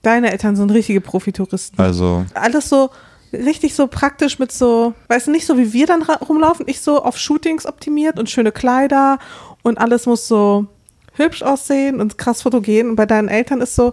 [0.02, 1.78] Deine Eltern sind richtige Profitouristen.
[1.78, 2.90] Also, Alles so
[3.32, 7.02] richtig so praktisch mit so, weißt du, nicht so wie wir dann rumlaufen, ich so
[7.02, 9.18] auf Shootings optimiert und schöne Kleider
[9.62, 10.66] und alles muss so
[11.14, 12.90] hübsch aussehen und krass fotogen.
[12.90, 13.92] Und bei deinen Eltern ist so,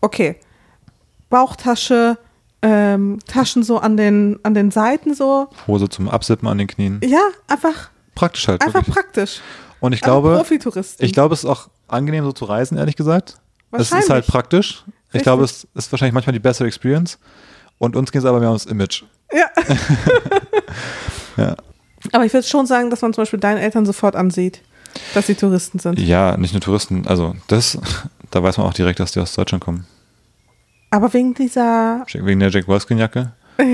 [0.00, 0.36] okay,
[1.30, 2.18] Bauchtasche,
[2.62, 5.48] ähm, Taschen so an den, an den Seiten so.
[5.66, 7.00] Hose zum Absippen an den Knien.
[7.04, 8.62] Ja, einfach, Praktisch halt.
[8.62, 8.94] einfach wirklich.
[8.94, 9.40] praktisch.
[9.80, 10.42] Und ich glaube,
[10.98, 13.36] ich glaube, es ist auch angenehm so zu reisen, ehrlich gesagt.
[13.72, 14.84] Es ist halt praktisch.
[14.86, 15.22] Ich Richtig.
[15.24, 17.18] glaube, es ist wahrscheinlich manchmal die bessere Experience.
[17.78, 19.02] Und uns geht es aber mehr ums Image.
[19.32, 19.46] Ja.
[21.36, 21.56] Ja.
[22.12, 24.60] Aber ich würde schon sagen, dass man zum Beispiel deinen Eltern sofort ansieht,
[25.14, 25.98] dass sie Touristen sind.
[25.98, 27.06] Ja, nicht nur Touristen.
[27.06, 27.78] Also, das,
[28.30, 29.86] da weiß man auch direkt, dass die aus Deutschland kommen.
[30.90, 33.32] Aber wegen dieser, Wegen der Jack Wolfskin-Jacke.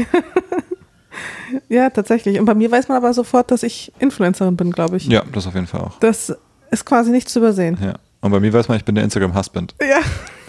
[1.69, 2.39] ja, tatsächlich.
[2.39, 5.07] Und bei mir weiß man aber sofort, dass ich Influencerin bin, glaube ich.
[5.07, 5.99] Ja, das auf jeden Fall auch.
[6.01, 6.35] Das
[6.71, 7.77] ist quasi nicht zu übersehen.
[7.83, 7.95] Ja.
[8.21, 9.75] Und bei mir weiß man, ich bin der Instagram-Husband.
[9.81, 10.01] Ja.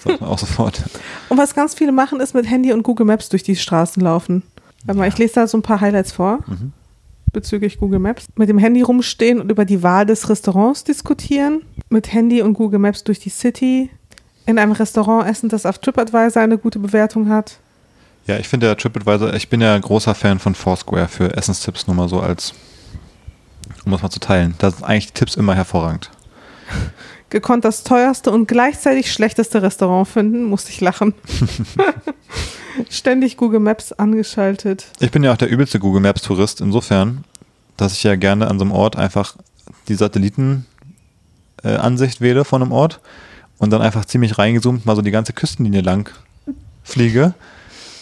[0.04, 0.82] Sagt man auch sofort.
[1.30, 4.42] Und was ganz viele machen, ist mit Handy und Google Maps durch die Straßen laufen.
[4.86, 6.74] Warte mal, ich lese da so ein paar Highlights vor Mhm.
[7.32, 8.28] Bezüglich Google Maps.
[8.36, 11.64] Mit dem Handy rumstehen und über die Wahl des Restaurants diskutieren.
[11.90, 13.90] Mit Handy und Google Maps durch die City.
[14.46, 17.60] In einem Restaurant essen, das auf TripAdvisor eine gute Bewertung hat.
[18.28, 21.96] Ja, ich finde ja TripAdvisor, ich bin ja großer Fan von Foursquare für Essenstipps, nur
[21.96, 22.54] mal so als,
[23.86, 24.56] um das mal zu teilen.
[24.58, 26.12] Da sind eigentlich die Tipps immer hervorragend.
[27.32, 31.14] Gekonnt das teuerste und gleichzeitig schlechteste Restaurant finden, musste ich lachen.
[32.90, 34.86] Ständig Google Maps angeschaltet.
[35.00, 37.24] Ich bin ja auch der übelste Google Maps Tourist, insofern,
[37.78, 39.38] dass ich ja gerne an so einem Ort einfach
[39.88, 40.66] die Satellitenansicht
[42.18, 43.00] äh, wähle von einem Ort
[43.58, 46.10] und dann einfach ziemlich reingezoomt mal so die ganze Küstenlinie lang
[46.84, 47.34] fliege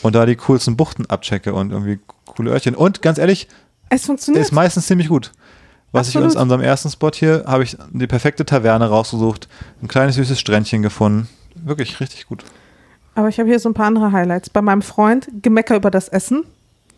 [0.01, 2.73] und da die coolsten Buchten abchecke und irgendwie coole Örtchen.
[2.73, 3.47] Und ganz ehrlich,
[3.89, 4.43] Es funktioniert.
[4.43, 5.31] ist meistens ziemlich gut.
[5.91, 6.25] Was ich Absolut.
[6.25, 9.47] uns an unserem ersten Spot hier, habe ich die perfekte Taverne rausgesucht,
[9.81, 11.27] ein kleines süßes Strändchen gefunden.
[11.55, 12.43] Wirklich richtig gut.
[13.15, 14.49] Aber ich habe hier so ein paar andere Highlights.
[14.49, 16.45] Bei meinem Freund Gemecker über das Essen.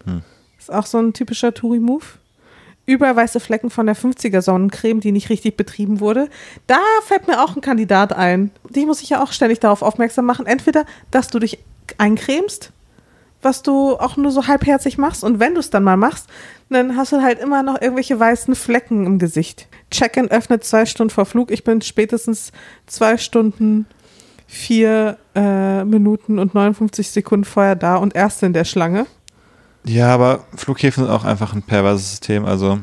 [0.06, 0.22] Hm.
[0.60, 2.06] Ist auch so ein typischer Touri-Move.
[2.86, 6.30] Überall weiße Flecken von der 50er Sonnencreme, die nicht richtig betrieben wurde.
[6.68, 8.52] Da fällt mir auch ein Kandidat ein.
[8.70, 10.46] Die muss ich ja auch ständig darauf aufmerksam machen.
[10.46, 11.60] Entweder, dass du dich
[11.98, 12.72] eincremst,
[13.42, 15.24] was du auch nur so halbherzig machst.
[15.24, 16.28] Und wenn du es dann mal machst,
[16.74, 19.68] dann hast du halt immer noch irgendwelche weißen Flecken im Gesicht.
[19.90, 21.52] Check-in öffnet zwei Stunden vor Flug.
[21.52, 22.52] Ich bin spätestens
[22.88, 23.86] zwei Stunden,
[24.48, 29.06] vier äh, Minuten und 59 Sekunden vorher da und erst in der Schlange.
[29.84, 32.46] Ja, aber Flughäfen sind auch einfach ein perverses System.
[32.46, 32.80] Also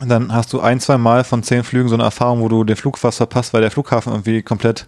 [0.00, 2.76] dann hast du ein, zwei Mal von zehn Flügen so eine Erfahrung, wo du den
[2.76, 4.86] Flug fast verpasst, weil der Flughafen irgendwie komplett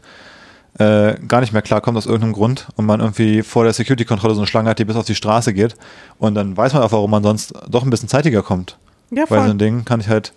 [0.79, 4.41] äh, gar nicht mehr klarkommt aus irgendeinem Grund und man irgendwie vor der Security-Kontrolle so
[4.41, 5.74] eine Schlange hat, die bis auf die Straße geht.
[6.18, 8.77] Und dann weiß man auch, warum man sonst doch ein bisschen zeitiger kommt.
[9.11, 9.51] Ja, Weil so voll.
[9.51, 10.33] ein Ding kann ich halt.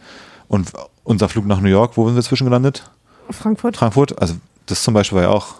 [0.48, 0.72] Und
[1.04, 2.90] unser Flug nach New York, wo sind wir zwischengelandet?
[3.30, 3.78] Frankfurt.
[3.78, 4.20] Frankfurt.
[4.22, 4.36] Also
[4.66, 5.56] das zum Beispiel war ja auch,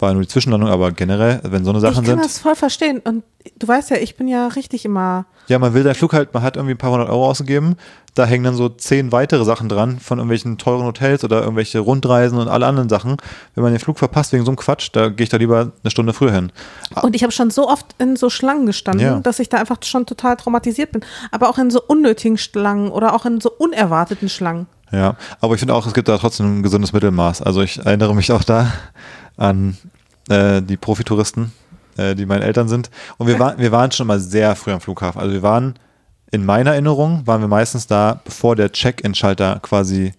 [0.00, 2.24] war nur die Zwischenlandung, aber generell, wenn so eine Sachen ich kann sind.
[2.24, 3.00] das voll verstehen.
[3.00, 3.24] Und
[3.58, 5.26] du weißt ja, ich bin ja richtig immer.
[5.48, 7.76] Ja, man will seinen Flug halt, man hat irgendwie ein paar hundert Euro ausgegeben.
[8.14, 12.38] Da hängen dann so zehn weitere Sachen dran von irgendwelchen teuren Hotels oder irgendwelche Rundreisen
[12.38, 13.16] und alle anderen Sachen.
[13.54, 15.90] Wenn man den Flug verpasst wegen so einem Quatsch, da gehe ich da lieber eine
[15.90, 16.50] Stunde früher hin.
[17.02, 19.20] Und ich habe schon so oft in so Schlangen gestanden, Ja.
[19.20, 21.02] dass ich da einfach schon total traumatisiert bin.
[21.30, 24.66] Aber auch in so unnötigen Schlangen oder auch in so unerwarteten Schlangen.
[24.92, 27.42] Ja, aber ich finde auch, es gibt da trotzdem ein gesundes Mittelmaß.
[27.42, 28.72] Also ich erinnere mich auch da
[29.40, 29.76] an
[30.28, 31.52] äh, die Profitouristen,
[31.96, 32.90] äh, die meine Eltern sind.
[33.18, 35.20] Und wir, waren wir waren schon mal sehr früh am Flughafen.
[35.20, 35.74] Also wir waren,
[36.30, 40.12] in meiner Erinnerung, waren wir meistens da, bevor der Check-in-Schalter quasi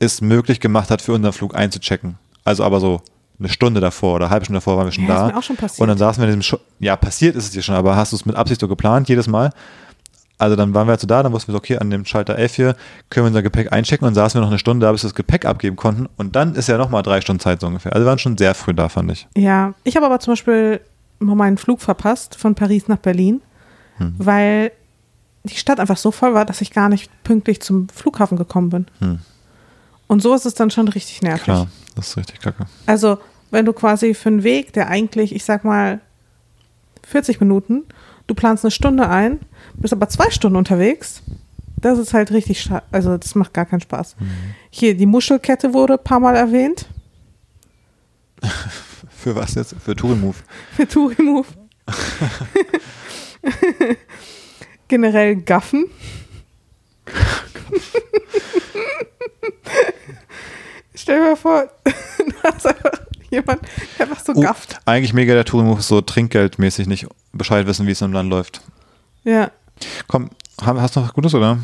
[0.00, 2.18] es möglich gemacht hat, für unseren Flug einzuchecken.
[2.44, 3.00] Also aber so
[3.38, 5.26] eine Stunde davor oder eine halbe Stunde davor waren wir schon Ja, ist da.
[5.28, 5.80] mir auch schon passiert.
[5.80, 8.12] Und dann saßen wir in diesem, Sch ja, passiert ist es dir schon, aber hast
[8.12, 9.50] du es mit Absicht so geplant, jedes Mal?
[10.38, 12.54] Also dann waren wir also da, dann wussten wir so, okay, an dem Schalter 11
[12.54, 12.76] hier
[13.08, 15.14] können wir unser Gepäck einchecken und saßen wir noch eine Stunde da, bis wir das
[15.14, 17.92] Gepäck abgeben konnten und dann ist ja nochmal drei Stunden Zeit so ungefähr.
[17.94, 19.26] Also wir waren schon sehr früh da, fand ich.
[19.34, 20.80] Ja, ich habe aber zum Beispiel
[21.18, 23.40] mal meinen Flug verpasst von Paris nach Berlin,
[23.98, 24.14] Hm.
[24.18, 24.72] weil
[25.44, 28.86] die Stadt einfach so voll war, dass ich gar nicht pünktlich zum Flughafen gekommen bin.
[28.98, 29.18] Hm.
[30.06, 31.44] Und so ist es dann schon richtig nervig.
[31.44, 32.66] Klar, das ist richtig kacke.
[32.84, 33.18] Also,
[33.50, 36.00] wenn du quasi für einen Weg, der eigentlich, ich sag mal,
[37.06, 37.84] 40 Minuten,
[38.26, 39.40] du planst eine Stunde ein,
[39.78, 41.22] bist aber zwei Stunden unterwegs,
[41.78, 44.16] das ist halt richtig, also das macht gar keinen Spaß.
[44.70, 46.86] Hier, die Muschelkette wurde ein paar Mal erwähnt.
[49.10, 49.74] Für was jetzt?
[49.84, 50.36] Für Touring-Move.
[50.76, 51.46] Für Touri-Move.
[54.88, 55.86] Generell Gaffen.
[60.94, 61.68] Stell dir mal vor,
[62.42, 63.00] da ist einfach
[63.30, 63.60] jemand,
[63.98, 64.78] der einfach so Oh, gafft.
[64.86, 68.62] eigentlich mega der Touring-Move ist so trinkgeldmäßig nicht Bescheid wissen, wie es im Land läuft.
[69.24, 69.50] Ja.
[70.06, 71.58] Komm, hast du noch was Gutes, oder?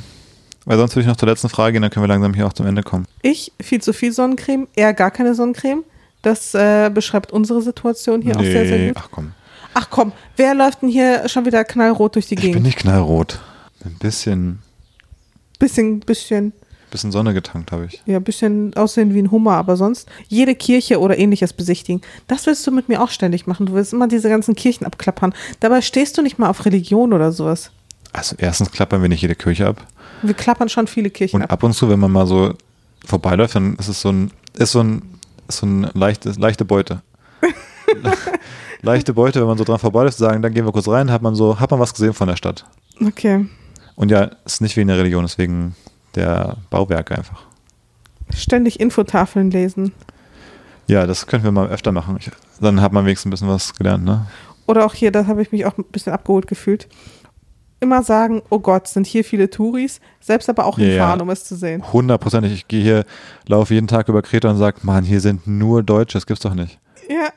[0.65, 2.53] Weil sonst würde ich noch zur letzten Frage gehen, dann können wir langsam hier auch
[2.53, 3.07] zum Ende kommen.
[3.23, 5.83] Ich viel zu viel Sonnencreme, er gar keine Sonnencreme.
[6.23, 8.97] Das äh, beschreibt unsere Situation hier auch sehr, sehr gut.
[8.97, 9.33] ach komm.
[9.75, 12.67] Ach komm, wer läuft denn hier schon wieder knallrot durch die Ich bin Gegend?
[12.67, 13.41] nicht knallrot.
[13.85, 14.61] Ein bisschen,
[15.59, 16.53] Bisschen, bisschen,
[16.91, 18.03] bisschen Sonne getankt habe ich.
[18.07, 22.03] ja, bisschen aussehen wie ein Hummer, aber sonst jede Kirche oder ähnliches besichtigen.
[22.29, 23.67] Das willst du mit mir auch ständig machen.
[23.67, 25.35] Du willst immer diese ganzen Kirchen abklappern.
[25.59, 27.71] Dabei stehst du nicht mal auf Religion oder sowas.
[28.13, 29.87] Also erstens klappern wir nicht jede Kirche ab.
[30.23, 31.53] Wir klappern schon viele Kirchen Und ab.
[31.53, 32.55] ab und zu, wenn man mal so
[33.07, 35.03] vorbeiläuft, dann ist es so ein, ist so ein,
[35.49, 37.03] ist so ein leichtes, leichte Beute.
[38.83, 41.35] leichte Beute, wenn man so dran vorbeiläuft, sagen, dann gehen wir kurz rein, hat man
[41.35, 42.65] so, hat man was gesehen von der Stadt.
[43.05, 43.47] Okay.
[43.97, 45.75] Und ja, ist nicht wegen der Religion, ist wegen
[46.15, 47.43] der Bauwerke einfach.
[48.35, 49.93] Ständig Infotafeln lesen.
[50.87, 52.17] Ja, das könnten wir mal öfter machen.
[52.19, 54.27] Ich, dann hat man wenigstens ein bisschen was gelernt, ne?
[54.67, 56.89] Oder auch hier, da habe ich mich auch ein bisschen abgeholt gefühlt.
[57.83, 61.23] Immer sagen, oh Gott, sind hier viele Touris, selbst aber auch Ja, hinfahren, ja.
[61.25, 61.83] um es zu sehen.
[61.93, 62.53] Hundertprozentig.
[62.53, 63.05] Ich gehe hier,
[63.49, 66.55] laufe jeden Tag über Kreta und sage, Mann, hier sind nur Deutsche, das gibt's doch
[66.55, 66.79] nicht.
[67.09, 67.29] Ja.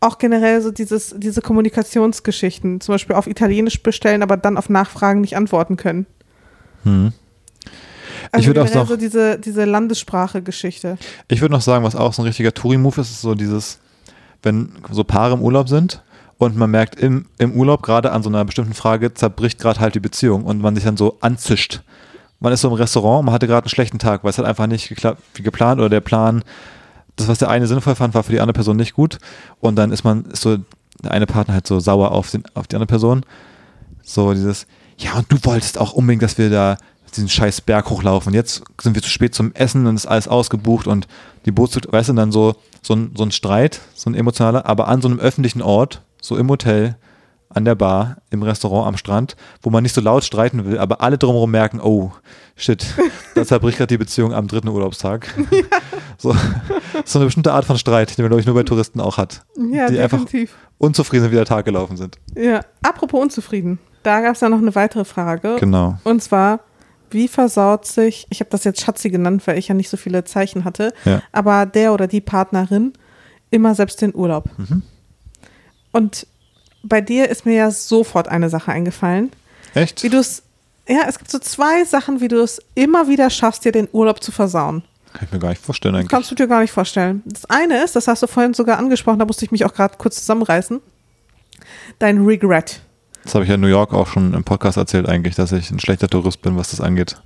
[0.00, 5.20] Auch generell so dieses, diese Kommunikationsgeschichten, zum Beispiel auf Italienisch bestellen, aber dann auf Nachfragen
[5.20, 6.06] nicht antworten können.
[6.84, 7.12] Hm.
[8.30, 10.98] Also Ich würd auch noch- so diese, diese Landessprache-Geschichte.
[11.28, 13.80] Ich würde noch sagen, was auch so ein richtiger Touri-Move ist, ist so dieses,
[14.42, 16.02] wenn so Paare im Urlaub sind
[16.38, 19.94] und man merkt im, im Urlaub gerade an so einer bestimmten Frage zerbricht gerade halt
[19.94, 21.82] die Beziehung und man sich dann so anzischt.
[22.40, 24.68] Man ist so im Restaurant, man hatte gerade einen schlechten Tag, weil es hat einfach
[24.68, 26.44] nicht geklappt, wie geplant oder der Plan,
[27.16, 29.18] das, was der eine sinnvoll fand, war für die andere Person nicht gut
[29.60, 30.58] und dann ist man, ist so
[31.02, 33.24] der eine Partner halt so sauer auf, den, auf die andere Person.
[34.02, 34.66] So dieses,
[34.96, 36.78] ja und du wolltest auch unbedingt, dass wir da
[37.14, 38.34] diesen scheiß Berg hochlaufen.
[38.34, 41.08] Jetzt sind wir zu spät zum Essen und ist alles ausgebucht und
[41.46, 44.88] die Boots, weißt du, dann so, so, ein, so ein Streit, so ein emotionaler, aber
[44.88, 46.96] an so einem öffentlichen Ort, so im Hotel,
[47.50, 51.00] an der Bar, im Restaurant, am Strand, wo man nicht so laut streiten will, aber
[51.00, 52.12] alle drumherum merken, oh,
[52.56, 52.86] shit,
[53.34, 55.28] da zerbricht gerade die Beziehung am dritten Urlaubstag.
[56.20, 56.34] So,
[57.04, 59.44] so eine bestimmte Art von Streit, die man, glaube ich, nur bei Touristen auch hat.
[59.70, 60.56] Ja, die einfach definitiv.
[60.76, 62.18] unzufrieden sind, wie der Tag gelaufen sind.
[62.34, 62.62] Ja.
[62.82, 63.78] Apropos unzufrieden.
[64.02, 65.58] Da gab es ja noch eine weitere Frage.
[65.60, 65.96] Genau.
[66.02, 66.58] Und zwar,
[67.12, 70.24] wie versaut sich, ich habe das jetzt Schatzi genannt, weil ich ja nicht so viele
[70.24, 71.22] Zeichen hatte, Ja.
[71.30, 72.94] aber der oder die Partnerin
[73.50, 74.50] immer selbst den Urlaub.
[74.58, 74.82] Mhm.
[75.92, 76.26] Und
[76.82, 79.30] bei dir ist mir ja sofort eine Sache eingefallen,
[79.74, 80.02] Echt?
[80.02, 80.42] wie du es,
[80.88, 84.22] ja, es gibt so zwei Sachen, wie du es immer wieder schaffst, dir den Urlaub
[84.22, 84.82] zu versauen.
[85.12, 86.08] Kann ich mir gar nicht vorstellen eigentlich.
[86.08, 87.22] Kannst du dir gar nicht vorstellen.
[87.24, 89.96] Das eine ist, das hast du vorhin sogar angesprochen, da musste ich mich auch gerade
[89.96, 90.80] kurz zusammenreißen,
[91.98, 92.80] dein Regret.
[93.24, 95.70] Das habe ich ja in New York auch schon im Podcast erzählt eigentlich, dass ich
[95.70, 97.16] ein schlechter Tourist bin, was das angeht.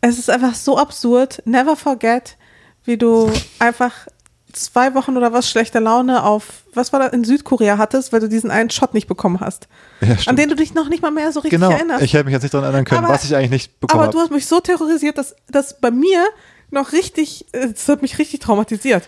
[0.00, 1.42] Es ist einfach so absurd.
[1.44, 2.36] Never forget,
[2.84, 4.06] wie du einfach
[4.52, 8.28] zwei Wochen oder was schlechter Laune auf, was war da in Südkorea hattest, weil du
[8.28, 9.68] diesen einen Shot nicht bekommen hast.
[10.00, 11.70] Ja, An den du dich noch nicht mal mehr so richtig genau.
[11.72, 12.02] erinnerst.
[12.02, 14.10] Ich hätte mich jetzt nicht daran erinnern können, Aber- was ich eigentlich nicht bekommen Aber
[14.12, 14.28] du habe.
[14.28, 16.24] hast mich so terrorisiert, dass das bei mir
[16.70, 19.02] noch richtig, äh, das hat mich richtig traumatisiert.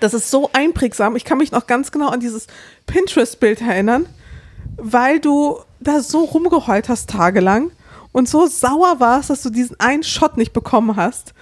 [0.00, 1.16] Das ist so einprägsam.
[1.16, 2.46] Ich kann mich noch ganz genau an dieses
[2.86, 4.06] Pinterest-Bild erinnern,
[4.76, 7.70] weil du da so rumgeheult hast tagelang
[8.12, 11.34] und so sauer warst, dass du diesen einen Shot nicht bekommen hast.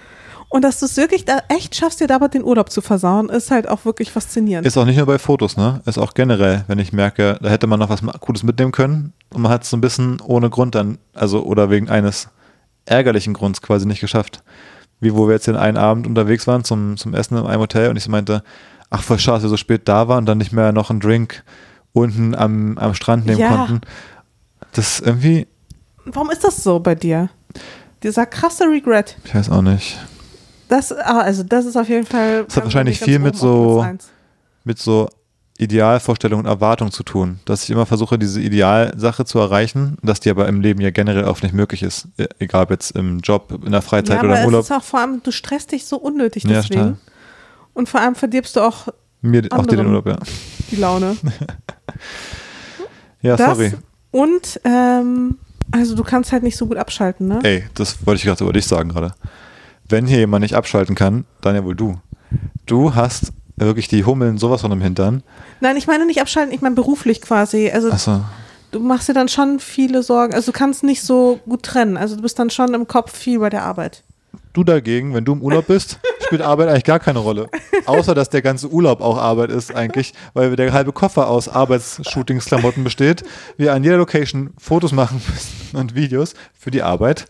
[0.49, 3.51] Und dass du es wirklich da echt schaffst, dir dabei den Urlaub zu versauen, ist
[3.51, 4.65] halt auch wirklich faszinierend.
[4.65, 5.81] Ist auch nicht nur bei Fotos, ne?
[5.85, 9.41] Ist auch generell, wenn ich merke, da hätte man noch was Cooles mitnehmen können und
[9.41, 12.29] man hat es so ein bisschen ohne Grund dann, also oder wegen eines
[12.85, 14.41] ärgerlichen Grunds quasi nicht geschafft.
[15.01, 17.89] Wie wo wir jetzt den einen Abend unterwegs waren zum, zum Essen in einem Hotel
[17.89, 18.41] und ich so meinte,
[18.89, 21.01] ach voll schade, dass wir so spät da waren und dann nicht mehr noch einen
[21.01, 21.43] Drink
[21.91, 23.49] unten am, am Strand nehmen Ja.
[23.49, 23.81] konnten.
[24.71, 25.45] Das ist irgendwie,
[26.05, 27.29] Warum ist das so bei dir?
[28.01, 29.17] Dieser krasse Regret.
[29.25, 29.97] ich weiß auch nicht.
[30.69, 32.43] Das, ah, also das ist auf jeden Fall.
[32.45, 33.85] Das hat wahrscheinlich viel mit so-
[34.63, 35.07] mit so
[35.59, 37.39] Idealvorstellungen und Erwartungen zu tun.
[37.45, 41.23] Dass ich immer versuche, diese Idealsache zu erreichen, dass die aber im Leben ja generell
[41.23, 42.07] oft nicht möglich ist.
[42.17, 44.61] E- Egal ob jetzt im Job, in der Freizeit ja, oder im Urlaub.
[44.61, 46.79] es ist auch vor allem, du stresst dich so unnötig Ja, deswegen.
[46.81, 46.97] total.
[47.73, 48.87] und vor allem verdirbst du auch
[49.21, 49.87] Mir auch dir den.
[49.87, 50.17] Urlaub, ja.
[50.69, 51.15] die Laune.
[53.21, 53.73] Ja, Das sorry.
[54.11, 55.37] Und, ähm,
[55.71, 57.39] also du kannst halt nicht so gut abschalten, ne?
[57.43, 59.13] Ey, das wollte ich gerade über dich sagen gerade.
[59.89, 61.99] Wenn hier jemand nicht abschalten kann, dann ja wohl du.
[62.65, 65.23] Du hast wirklich die Hummeln sowas von im Hintern.
[65.61, 67.71] Nein, ich meine nicht abschalten, ich meine beruflich quasi.
[67.71, 68.21] Also Achso,
[68.71, 70.33] du machst dir dann schon viele Sorgen.
[70.33, 71.95] Also du kannst nicht so gut trennen.
[71.97, 74.03] Also du bist dann schon im Kopf viel bei der Arbeit.
[74.53, 77.49] du dagegen, wenn du im Urlaub bist, spielt Arbeit eigentlich gar keine Rolle.
[77.85, 82.83] Außer, dass der ganze Urlaub auch Arbeit ist eigentlich, weil der halbe Koffer aus Arbeitsshootings-Klamotten
[82.83, 83.23] besteht.
[83.55, 87.25] Wir an jeder Location Fotos machen müssen und Videos für die Arbeit.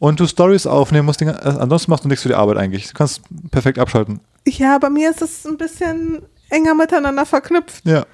[0.00, 2.88] Und du Stories aufnehmen musst, den, äh, ansonsten machst du nichts für die Arbeit eigentlich.
[2.88, 3.20] Du kannst
[3.52, 4.18] perfekt abschalten.
[4.48, 7.82] Ja, bei mir ist es ein bisschen enger miteinander verknüpft.
[7.86, 8.04] Ja.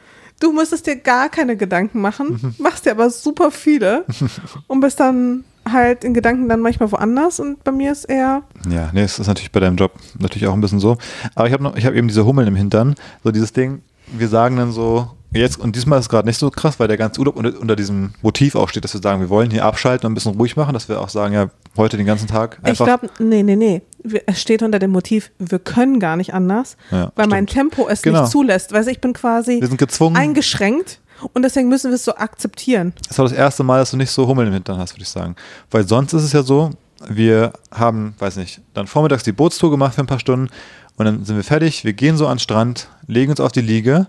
[0.41, 2.55] Du müsstest dir gar keine Gedanken machen, Mhm.
[2.59, 4.05] machst dir aber super viele
[4.67, 8.91] und bist dann halt in Gedanken dann manchmal woanders und bei mir ist eher, Ja,
[8.93, 10.99] nee, es ist natürlich bei deinem Job natürlich auch ein bisschen so.
[11.35, 14.29] Aber ich habe noch, ich habe eben diese Hummeln im Hintern, so dieses Ding, wir
[14.29, 17.21] sagen dann so, jetzt, und diesmal ist es gerade nicht so krass, weil der ganze
[17.21, 20.13] Urlaub unter, unter diesem Motiv auch steht, dass wir sagen, wir wollen hier abschalten und
[20.13, 22.85] ein bisschen ruhig machen, dass wir auch sagen, ja, heute den ganzen Tag ich einfach.
[22.87, 23.83] glaube, nee, nee, nee.
[24.27, 27.73] Es steht unter dem Motiv, wir können gar nicht anders, Ja, weil mein stimmt.
[27.73, 28.23] Tempo es Genau.
[28.23, 28.73] nicht zulässt.
[28.73, 30.17] Weißt du, ich bin quasi wir sind gezwungen.
[30.17, 31.01] eingeschränkt
[31.33, 32.93] und deswegen müssen wir es so akzeptieren.
[33.09, 35.09] Das war das erste Mal, dass du nicht so Hummeln im Hintern hast, würde ich
[35.09, 35.35] sagen.
[35.71, 36.71] Weil sonst ist es ja so,
[37.09, 40.49] wir haben, weiß nicht, dann vormittags die Bootstour gemacht für ein paar Stunden
[40.97, 43.61] und dann sind wir fertig, wir gehen so an den Strand, legen uns auf die
[43.61, 44.07] Liege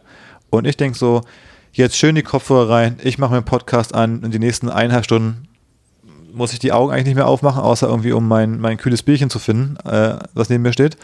[0.49, 1.21] und ich denke so,
[1.71, 5.05] jetzt schön die Kopfhörer rein, ich mache mir einen Podcast an und die nächsten eineinhalb
[5.05, 5.47] Stunden
[6.33, 9.29] muss ich die Augen eigentlich nicht mehr aufmachen, außer irgendwie um mein, mein kühles Bierchen
[9.29, 10.97] zu finden, äh, was neben mir steht.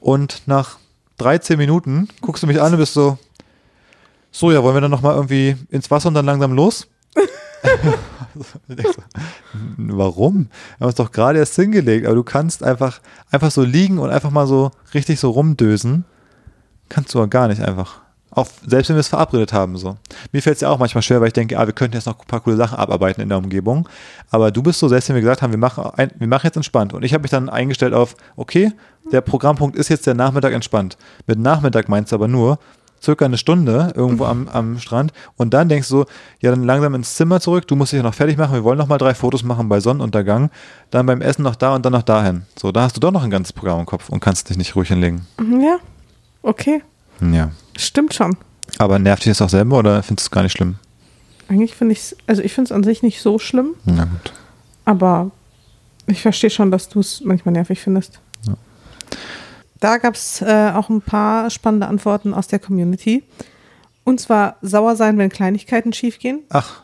[0.00, 0.78] Und nach
[1.18, 3.18] 13 Minuten guckst du mich an und bist so,
[4.32, 6.88] so, ja, wollen wir dann nochmal irgendwie ins Wasser und dann langsam los?
[9.76, 10.48] Warum?
[10.78, 14.10] Wir haben uns doch gerade erst hingelegt, aber du kannst einfach, einfach so liegen und
[14.10, 16.04] einfach mal so richtig so rumdösen.
[16.88, 18.03] Kannst du aber gar nicht einfach.
[18.34, 19.96] Auch, selbst wenn wir es verabredet haben, so.
[20.32, 22.18] Mir fällt es ja auch manchmal schwer, weil ich denke, ah, wir könnten jetzt noch
[22.18, 23.88] ein paar coole Sachen abarbeiten in der Umgebung.
[24.30, 26.56] Aber du bist so, selbst wenn wir gesagt haben, wir machen, ein, wir machen jetzt
[26.56, 26.92] entspannt.
[26.92, 28.72] Und ich habe mich dann eingestellt auf, okay,
[29.12, 30.96] der Programmpunkt ist jetzt der Nachmittag entspannt.
[31.26, 32.58] Mit Nachmittag meinst du aber nur,
[33.04, 36.04] circa eine Stunde irgendwo am, am Strand und dann denkst du,
[36.40, 38.88] ja, dann langsam ins Zimmer zurück, du musst dich noch fertig machen, wir wollen noch
[38.88, 40.50] mal drei Fotos machen bei Sonnenuntergang,
[40.90, 42.42] dann beim Essen noch da und dann noch dahin.
[42.58, 44.74] So, da hast du doch noch ein ganzes Programm im Kopf und kannst dich nicht
[44.74, 45.26] ruhig hinlegen.
[45.38, 45.76] Ja,
[46.42, 46.82] okay.
[47.20, 47.50] Ja.
[47.76, 48.36] Stimmt schon.
[48.78, 50.76] Aber nervt dich das auch selber oder findest du es gar nicht schlimm?
[51.48, 54.32] Eigentlich finde ich es, also ich finde es an sich nicht so schlimm, Na gut.
[54.84, 55.30] aber
[56.06, 58.20] ich verstehe schon, dass du es manchmal nervig findest.
[58.46, 58.54] Ja.
[59.80, 63.22] Da gab es äh, auch ein paar spannende Antworten aus der Community.
[64.04, 66.82] Und zwar sauer sein, wenn Kleinigkeiten schiefgehen, Ach,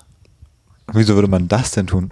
[0.93, 2.09] wieso würde man das denn tun?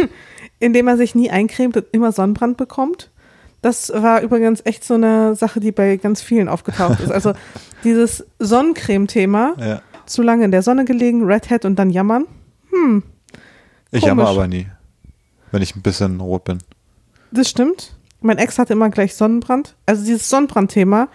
[0.58, 3.10] indem er sich nie eincremt und immer Sonnenbrand bekommt.
[3.66, 7.10] Das war übrigens echt so eine Sache, die bei ganz vielen aufgetaucht ist.
[7.10, 7.32] Also
[7.84, 9.82] dieses Sonnencreme-Thema, ja.
[10.06, 12.26] zu lange in der Sonne gelegen, Red Hat und dann jammern.
[12.70, 13.02] Hm,
[13.90, 14.04] Ich Komisch.
[14.06, 14.68] jammer aber nie,
[15.50, 16.58] wenn ich ein bisschen rot bin.
[17.32, 17.92] das stimmt.
[18.20, 19.74] Mein Ex hatte immer gleich Sonnenbrand.
[19.84, 21.08] Also dieses Sonnenbrand-Thema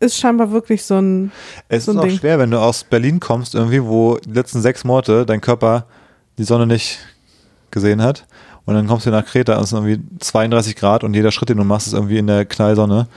[0.00, 1.32] ist scheinbar wirklich so ein
[1.68, 2.18] Es So ist ein auch Ding.
[2.18, 5.84] schwer, wenn du aus Berlin kommst, irgendwie, wo die letzten sechs Monate dein Körper
[6.38, 6.98] die Sonne nicht
[7.70, 8.26] gesehen hat.
[8.64, 11.48] Und dann kommst du nach Kreta und es sind irgendwie 32 Grad und jeder Schritt,
[11.48, 13.08] den du machst, ist irgendwie in der Knallsonne.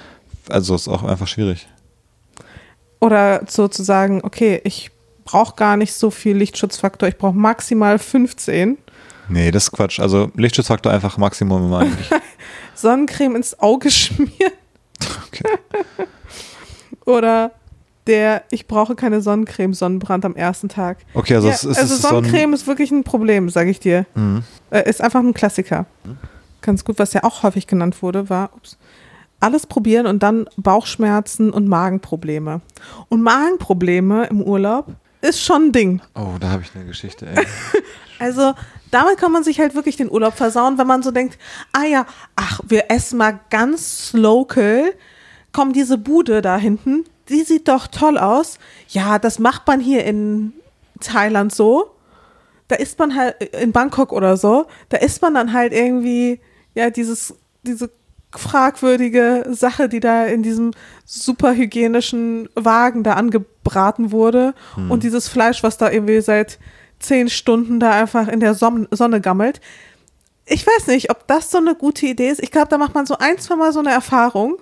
[0.49, 1.67] Also ist auch einfach schwierig.
[2.99, 4.91] Oder so zu sagen, okay, ich
[5.25, 8.77] brauche gar nicht so viel Lichtschutzfaktor, ich brauche maximal 15.
[9.29, 9.99] Nee, das ist Quatsch.
[9.99, 12.09] Also Lichtschutzfaktor einfach Maximum immer eigentlich.
[12.75, 14.53] Sonnencreme ins Auge schmieren.
[15.27, 15.43] Okay.
[17.05, 17.51] Oder
[18.07, 20.97] der, ich brauche keine Sonnencreme, Sonnenbrand am ersten Tag.
[21.13, 23.69] Okay, also ja, es ist also es so ein- Sonnencreme ist wirklich ein Problem, sage
[23.69, 24.05] ich dir.
[24.15, 24.43] Mhm.
[24.71, 25.85] Äh, ist einfach ein Klassiker.
[26.61, 28.77] Ganz gut, was ja auch häufig genannt wurde, war ups,
[29.39, 32.61] alles probieren und dann Bauchschmerzen und Magenprobleme.
[33.09, 34.87] Und Magenprobleme im Urlaub
[35.21, 36.01] ist schon ein Ding.
[36.15, 37.45] Oh, da habe ich eine Geschichte, ey.
[38.19, 38.53] Also
[38.91, 41.37] damit kann man sich halt wirklich den Urlaub versauen, wenn man so denkt,
[41.73, 42.05] ah ja,
[42.37, 44.93] ach, wir essen mal ganz local.
[45.53, 48.59] Komm, diese Bude da hinten, die sieht doch toll aus.
[48.89, 50.53] Ja, das macht man hier in
[50.99, 51.91] Thailand so.
[52.67, 56.39] Da isst man halt in Bangkok oder so, da isst man dann halt irgendwie,
[56.73, 57.89] ja, dieses, diese
[58.31, 60.71] fragwürdige Sache, die da in diesem
[61.05, 64.55] super hygienischen Wagen da angebraten wurde
[64.89, 66.57] und dieses Fleisch, was da irgendwie seit
[66.99, 69.61] zehn Stunden da einfach in der Son Sonne gammelt.
[70.45, 72.41] Ich weiß nicht, ob das so eine gute Idee ist.
[72.41, 74.57] Ich glaube, da macht man so ein, zwei Mal so eine Erfahrung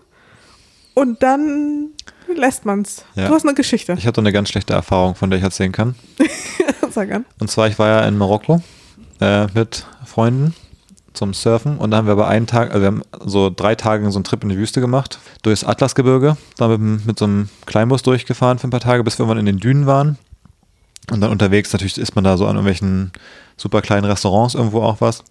[0.93, 1.89] und dann
[2.35, 3.05] lässt man's.
[3.15, 3.27] Ja.
[3.27, 3.93] Du hast eine Geschichte.
[3.97, 5.95] Ich hatte eine ganz schlechte Erfahrung, von der ich erzählen kann.
[6.91, 7.25] Sag an.
[7.39, 8.61] Und zwar, ich war ja in Marokko
[9.19, 10.53] äh, mit Freunden
[11.13, 14.09] zum Surfen und da haben wir aber einen Tag, also wir haben so drei Tage
[14.11, 18.01] so einen Trip in die Wüste gemacht, durchs Atlasgebirge, da mit, mit so einem Kleinbus
[18.01, 20.17] durchgefahren für ein paar Tage, bis wir irgendwann in den Dünen waren.
[21.11, 23.11] Und dann unterwegs natürlich ist man da so an irgendwelchen
[23.57, 25.23] super kleinen Restaurants irgendwo auch was.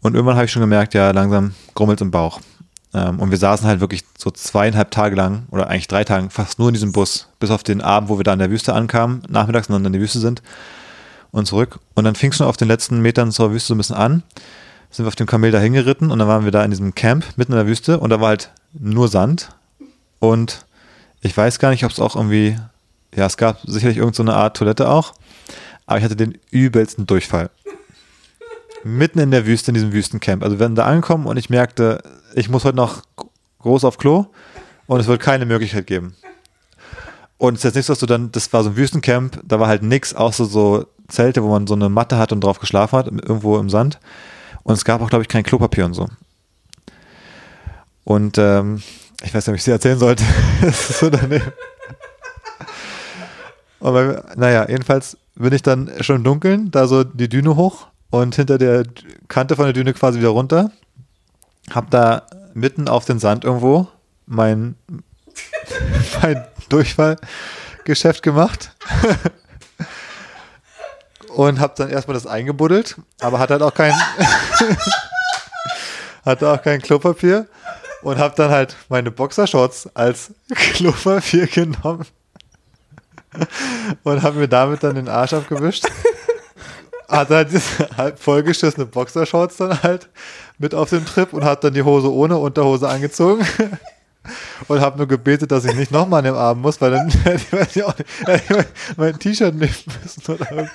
[0.00, 2.40] Und irgendwann habe ich schon gemerkt, ja, langsam grummelt im Bauch.
[2.94, 6.58] Ähm, und wir saßen halt wirklich so zweieinhalb Tage lang oder eigentlich drei Tage fast
[6.58, 9.22] nur in diesem Bus, bis auf den Abend, wo wir da in der Wüste ankamen,
[9.28, 10.42] nachmittags und dann in der Wüste sind
[11.30, 11.78] und zurück.
[11.94, 14.22] Und dann fing es schon auf den letzten Metern zur Wüste so ein bisschen an.
[14.90, 17.24] Sind wir auf dem Kamel da hingeritten und dann waren wir da in diesem Camp
[17.36, 19.50] mitten in der Wüste und da war halt nur Sand.
[20.18, 20.64] Und
[21.20, 22.58] ich weiß gar nicht, ob es auch irgendwie,
[23.14, 25.14] ja, es gab sicherlich irgendeine so Art Toilette auch,
[25.84, 27.50] aber ich hatte den übelsten Durchfall.
[28.82, 30.42] Mitten in der Wüste, in diesem Wüstencamp.
[30.42, 32.02] Also wir sind da angekommen und ich merkte,
[32.38, 33.02] ich muss heute noch
[33.60, 34.26] groß auf Klo
[34.86, 36.14] und es wird keine Möglichkeit geben.
[37.36, 39.60] Und es ist jetzt nicht so, dass du dann, das war so ein Wüstencamp, da
[39.60, 42.98] war halt nix, außer so Zelte, wo man so eine Matte hat und drauf geschlafen
[42.98, 43.98] hat, irgendwo im Sand.
[44.62, 46.08] Und es gab auch, glaube ich, kein Klopapier und so.
[48.04, 48.82] Und ähm,
[49.22, 50.24] ich weiß nicht, ob ich sie erzählen sollte.
[50.72, 51.52] so daneben.
[53.80, 58.34] Und naja, jedenfalls bin ich dann schon im Dunkeln, da so die Düne hoch und
[58.34, 58.84] hinter der
[59.28, 60.72] Kante von der Düne quasi wieder runter.
[61.74, 62.22] Hab da
[62.54, 63.88] mitten auf den Sand irgendwo
[64.26, 64.76] mein,
[66.22, 68.72] mein Durchfallgeschäft gemacht.
[71.34, 73.92] und hab dann erstmal das eingebuddelt, aber hat halt auch kein
[76.24, 77.46] hatte auch kein Klopapier
[78.02, 80.34] und hab dann halt meine Boxershorts als
[80.74, 82.06] Klopapier genommen
[84.02, 85.86] und habe mir damit dann den Arsch abgewischt.
[87.08, 90.08] Hatte halt diese halb vollgeschissene Boxershorts dann halt
[90.58, 93.46] mit auf dem Trip und hat dann die Hose ohne Unterhose angezogen.
[94.66, 97.40] Und habe nur gebetet, dass ich nicht nochmal an dem Abend muss, weil dann hätte
[97.46, 100.70] ich, weiß auch nicht, hätte ich mein- T-Shirt nehmen müssen oder irgend-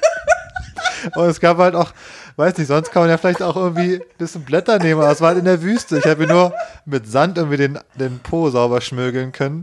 [1.16, 1.92] Und es gab halt auch,
[2.36, 5.22] weiß nicht, sonst kann man ja vielleicht auch irgendwie ein bisschen Blätter nehmen, aber es
[5.22, 6.00] war halt in der Wüste.
[6.00, 6.52] Ich habe nur
[6.86, 9.62] mit Sand irgendwie den, den Po sauber schmögeln können.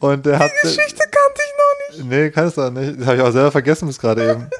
[0.00, 0.50] Und er hat.
[0.62, 2.10] Die Geschichte kannte ich noch nicht.
[2.10, 3.00] Nee, kannst du auch nicht.
[3.00, 4.50] Das habe ich auch selber vergessen bis gerade eben.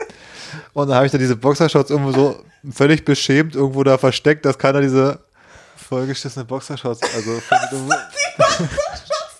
[0.72, 4.58] Und dann habe ich da diese Boxershorts irgendwo so völlig beschämt irgendwo da versteckt, dass
[4.58, 5.20] keiner diese
[5.88, 8.68] vollgeschissene Boxershorts, also die Boxershorts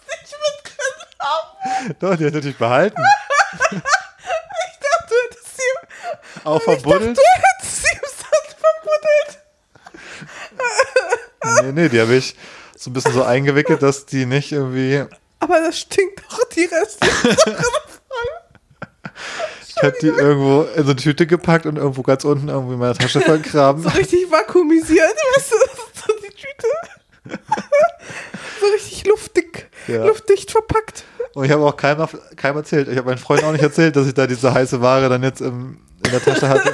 [0.09, 1.97] nicht mitgenommen haben.
[2.01, 3.03] Doch, die hat natürlich behalten.
[3.71, 5.63] Ich dachte, du hättest sie,
[6.45, 7.17] Auch ich dachte, verbuddelt.
[7.19, 8.57] du hättest sie im Sand
[11.43, 11.65] verbuddelt.
[11.75, 12.37] Nee, nee, die habe ich
[12.77, 15.05] so ein bisschen so eingewickelt, dass die nicht irgendwie.
[15.41, 17.07] Aber das stinkt doch die Reste.
[19.69, 22.79] Ich habe die irgendwo in so eine Tüte gepackt und irgendwo ganz unten irgendwo in
[22.81, 23.83] meiner Tasche vergraben.
[23.83, 25.57] so richtig vakuumisiert, weißt du,
[26.07, 27.39] so die Tüte.
[28.61, 30.05] so richtig luftig, Ja.
[30.05, 31.05] luftdicht verpackt.
[31.35, 32.89] Und ich habe auch keinem, keinem erzählt.
[32.89, 35.41] Ich habe meinen Freunden auch nicht erzählt, dass ich da diese heiße Ware dann jetzt
[35.41, 36.73] im, in der Tasche hatte.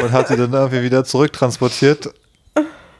[0.00, 2.12] Und habe sie dann irgendwie wieder zurücktransportiert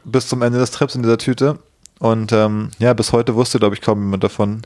[0.05, 1.59] bis zum Ende des Trips in dieser Tüte.
[1.99, 4.61] Und ähm, ja, bis heute wusste, glaube ich, kaum jemand davon,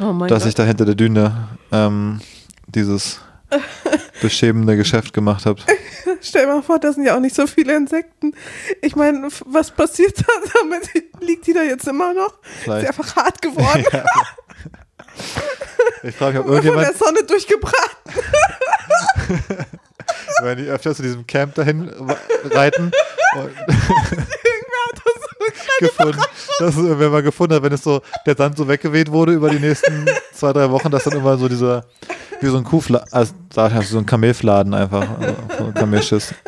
[0.00, 2.20] Oh dass ich da hinter der Düne ähm,
[2.68, 3.20] dieses
[4.22, 5.60] beschämende Geschäft gemacht habe.
[6.22, 8.32] Stell dir mal vor, da sind ja auch nicht so viele Insekten.
[8.82, 10.24] Ich meine, was passiert da
[10.60, 10.88] damit?
[11.20, 12.34] Liegt die da jetzt immer noch?
[12.42, 12.80] Ist Vielleicht.
[12.82, 13.84] sie einfach hart geworden?
[13.92, 14.04] Ja.
[16.02, 18.12] Ich frage mich, ob Von der irgendjemand, Sonne durchgebraten.
[20.42, 21.88] wenn die öfter zu diesem Camp dahin
[22.44, 22.92] reiten
[23.36, 26.20] und Irgendwer hat da so eine kleine gefunden,
[26.58, 29.50] dass es, wenn man gefunden hat, wenn es so der Sand so weggeweht wurde über
[29.50, 31.84] die nächsten zwei, drei Wochen, dass dann immer so dieser,
[32.40, 36.34] wie so ein Kuhfladen, also hast du so ein Kamelfladen einfach, also so ein Kamelschiss.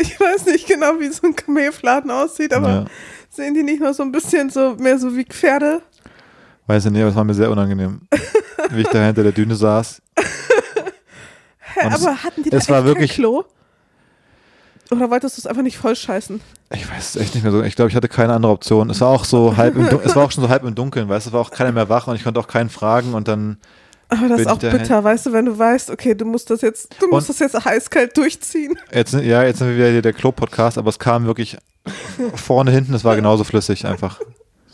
[0.00, 2.84] Ich weiß nicht genau, wie so ein Kamelfladen aussieht, aber Ja.
[3.30, 5.80] sehen die nicht nur so ein bisschen so mehr so wie Pferde?
[6.66, 8.00] Weiß ich nicht, aber es war mir sehr unangenehm,
[8.70, 10.00] wie ich da hinter der Düne saß.
[11.58, 13.44] Hä, Und es- aber hatten die da es war wirklich- Klo?
[14.92, 16.40] Oder wolltest du es einfach nicht voll scheißen?
[16.74, 17.62] Ich weiß es echt nicht mehr so.
[17.62, 18.90] Ich glaube, ich hatte keine andere Option.
[18.90, 21.08] Es war auch so halb im Dun es war auch schon so halb im Dunkeln,
[21.08, 23.28] weißt du, es war auch keiner mehr wach und ich konnte auch keinen fragen und
[23.28, 23.58] dann,
[24.08, 26.94] Aber das ist auch bitter, weißt du, wenn du weißt, okay, du musst das jetzt,
[27.00, 28.78] du musst Und- das jetzt heiß-kalt durchziehen.
[28.92, 31.56] jetzt, ja, jetzt sind wir wieder hier der Klo-Podcast, aber es kam wirklich
[32.34, 34.20] vorne, hinten, es war genauso flüssig einfach.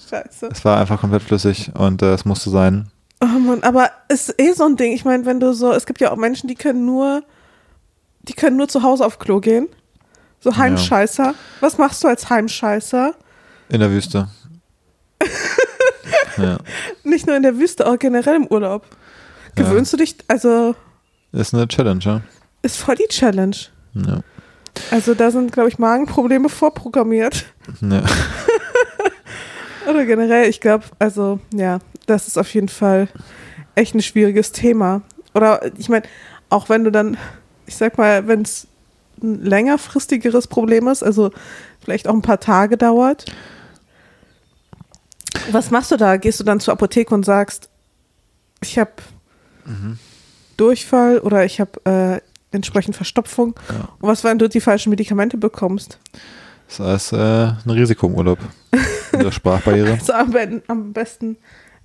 [0.09, 0.49] Scheiße.
[0.51, 2.90] Es war einfach komplett flüssig und äh, es musste sein.
[3.20, 4.93] Oh Mann, aber es ist eh so ein Ding.
[4.93, 7.23] Ich meine, wenn du so, es gibt ja auch Menschen, die können nur,
[8.23, 9.69] die können nur zu Hause auf Klo gehen.
[10.40, 11.35] So Heimscheißer.
[11.60, 13.15] Was machst du als Heimscheißer?
[13.70, 14.28] In der Wüste.
[16.36, 16.59] ja.
[17.02, 18.86] Nicht nur in der Wüste, auch generell im Urlaub.
[19.56, 19.65] Ja.
[19.65, 20.74] Gewöhnst du dich, also
[21.32, 22.20] Ist eine Challenge, ja.
[22.62, 23.56] ist voll die Challenge.
[23.94, 24.20] ja.
[24.93, 27.47] Also da sind, glaube ich, Magenprobleme vorprogrammiert.
[27.81, 28.02] ja.
[29.90, 33.09] Oder generell, ich glaube, also ja, das ist auf jeden Fall
[33.74, 35.02] echt ein schwieriges Thema.
[35.35, 36.05] Oder ich meine,
[36.51, 37.16] auch wenn du dann,
[37.66, 38.69] ich sag mal, wenn es
[39.23, 41.31] ein längerfristigeres Problem ist, also
[41.81, 43.27] vielleicht auch ein paar Tage dauert.
[45.51, 46.16] Was machst du da?
[46.16, 47.70] Gehst du dann zur Apotheke und sagst,
[48.62, 48.93] ich habe
[50.57, 52.20] Durchfall oder ich habe äh,
[52.55, 53.55] entsprechend Verstopfung?
[53.69, 53.89] Ja.
[54.01, 55.99] Und was, wenn du die falschen Medikamente bekommst?
[56.69, 58.39] Das heißt, äh, ein Risiko im Urlaub.
[59.12, 59.93] Der Sprachbarriere.
[60.01, 60.35] Also am,
[60.69, 61.36] am besten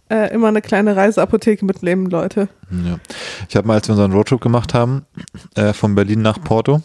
[0.09, 2.49] äh, immer eine kleine Reiseapotheke mitnehmen, Leute.
[2.69, 2.99] Ja.
[3.47, 5.05] Ich habe mal, als wir unseren Roadtrip gemacht haben,
[5.55, 6.81] äh, von Berlin nach Porto,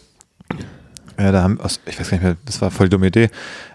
[1.19, 3.29] ja, da haben, ich weiß gar nicht mehr, das war voll die dumme Idee,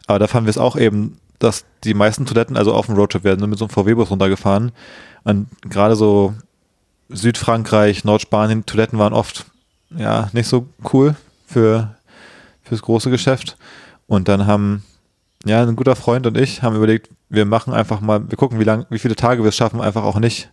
[0.06, 3.24] aber da fanden wir es auch eben, dass die meisten Toiletten, also auf dem Roadtrip,
[3.24, 4.72] werden mit so einem VW-Bus runtergefahren.
[5.24, 6.34] Und gerade so
[7.08, 9.46] Südfrankreich, Nordspanien, Toiletten waren oft
[9.90, 11.16] ja nicht so cool
[11.46, 11.96] für
[12.62, 13.56] fürs große Geschäft.
[14.06, 14.84] Und dann haben
[15.44, 18.64] ja ein guter Freund und ich haben überlegt, wir machen einfach mal, wir gucken, wie
[18.64, 20.50] lang, wie viele Tage wir es schaffen, einfach auch nicht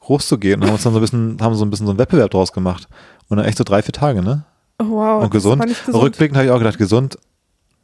[0.00, 1.92] groß zu gehen und haben uns dann so ein bisschen, haben so ein bisschen so
[1.92, 2.88] einen Wettbewerb draus gemacht.
[3.28, 4.44] Und dann echt so drei, vier Tage, ne?
[4.78, 5.24] Wow.
[5.24, 5.62] und gesund.
[5.66, 5.94] gesund.
[6.02, 7.18] Rückblickend habe ich auch gedacht, gesund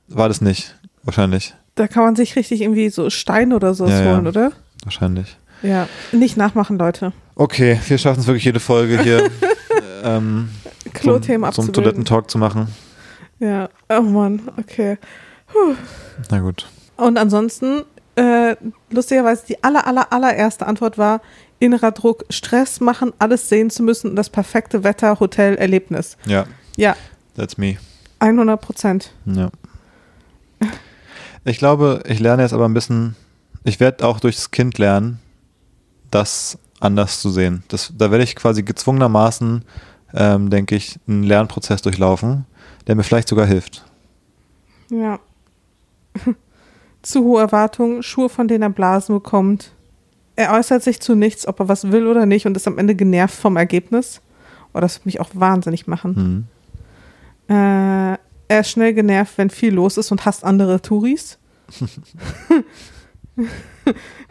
[0.08, 0.74] war das nicht.
[1.04, 1.54] Wahrscheinlich.
[1.74, 4.12] Da kann man sich richtig irgendwie so Steine oder so Ja, ja.
[4.14, 4.52] holen, oder?
[4.84, 5.36] Wahrscheinlich.
[5.62, 5.88] Ja.
[6.12, 7.12] Nicht nachmachen, Leute.
[7.34, 9.30] Okay, wir schaffen es wirklich jede Folge hier
[10.04, 10.50] ähm,
[10.92, 11.72] Klo-Themen zum, zum abzubilden.
[11.72, 12.68] Toilettentalk zu machen.
[13.38, 13.68] Ja.
[13.88, 14.98] Oh Mann, okay.
[16.30, 16.66] Na gut.
[16.96, 17.82] Und ansonsten,
[18.16, 18.54] äh,
[18.90, 21.20] lustigerweise, die aller, aller, allererste Antwort war,
[21.58, 26.16] innerer Druck, Stress machen, alles sehen zu müssen und das perfekte Wetter, Hotel, Erlebnis.
[26.26, 26.44] Ja,
[26.76, 26.96] Ja,
[27.36, 27.76] that's me.
[28.18, 29.12] 100 Prozent.
[29.26, 29.50] Ja.
[31.44, 33.16] Ich glaube, ich lerne jetzt aber ein bisschen,
[33.64, 35.18] ich werde auch durchs Kind lernen,
[36.10, 37.64] das anders zu sehen.
[37.68, 39.64] Das, da werde ich quasi gezwungenermaßen,
[40.14, 42.46] ähm, denke ich, einen Lernprozess durchlaufen,
[42.86, 43.84] der mir vielleicht sogar hilft.
[44.90, 45.18] Ja.
[47.02, 49.72] Zu hohe Erwartungen, Schuhe, von denen er Blasen bekommt.
[50.36, 52.94] er äußert sich zu nichts, ob er was will oder nicht und ist am Ende
[52.94, 54.20] genervt vom Ergebnis.
[54.72, 56.16] Oh, das würde mich auch wahnsinnig machen.
[56.16, 56.46] Hm.
[57.48, 61.38] Äh, er ist schnell genervt, wenn viel los ist und hasst andere Touris.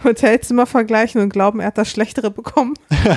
[0.03, 2.73] Hotelzimmer vergleichen und glauben, er hat das Schlechtere bekommen.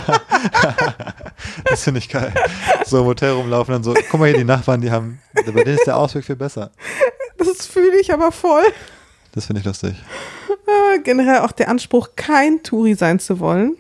[1.65, 2.33] Das finde ich geil.
[2.85, 5.77] So im Hotel rumlaufen und so, guck mal hier, die Nachbarn, die haben, bei denen
[5.77, 6.71] ist der Ausweg viel besser.
[7.37, 8.65] Das fühle ich aber voll.
[9.33, 9.95] Das finde ich lustig.
[10.67, 13.77] Äh, generell auch der Anspruch, kein Touri sein zu wollen.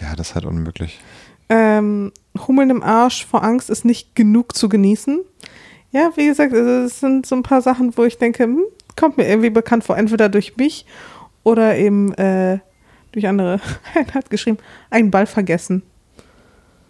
[0.00, 1.00] Ja, das ist halt unmöglich.
[1.48, 2.12] Ähm,
[2.46, 5.20] Hummeln im Arsch vor Angst ist nicht genug zu genießen.
[5.90, 8.62] Ja, wie gesagt, also es sind so ein paar Sachen, wo ich denke, hm,
[8.96, 10.86] kommt mir irgendwie bekannt vor, entweder durch mich
[11.42, 12.58] oder eben äh,
[13.12, 13.60] durch andere.
[13.94, 14.58] Einer hat geschrieben,
[14.90, 15.82] einen Ball vergessen.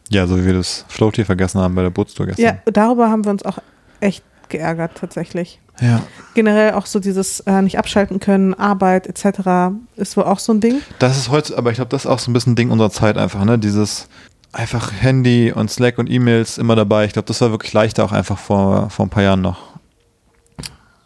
[0.09, 2.45] Ja, so wie wir das Floaty vergessen haben bei der Bootstour gestern.
[2.45, 3.59] Ja, darüber haben wir uns auch
[4.01, 5.61] echt geärgert tatsächlich.
[5.81, 6.03] ja.
[6.35, 9.75] Generell auch so dieses äh, nicht abschalten können, Arbeit etc.
[9.97, 10.83] ist wohl auch so ein Ding.
[10.99, 12.91] Das ist heute, aber ich glaube, das ist auch so ein bisschen ein Ding unserer
[12.91, 13.59] Zeit einfach, ne?
[13.59, 14.09] Dieses
[14.53, 17.07] einfach Handy und Slack und E-Mails immer dabei.
[17.07, 19.73] Ich glaube, das war wirklich leichter auch einfach vor, vor ein paar Jahren noch.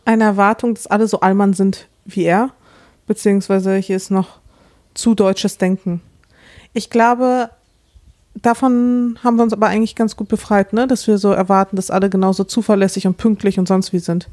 [0.04, 2.50] Eine Erwartung, dass alle so Allmann sind wie er,
[3.06, 4.38] beziehungsweise hier ist noch
[4.94, 6.00] zu deutsches Denken.
[6.72, 7.50] Ich glaube,
[8.34, 10.86] davon haben wir uns aber eigentlich ganz gut befreit, ne?
[10.86, 14.28] dass wir so erwarten, dass alle genauso zuverlässig und pünktlich und sonst wie sind.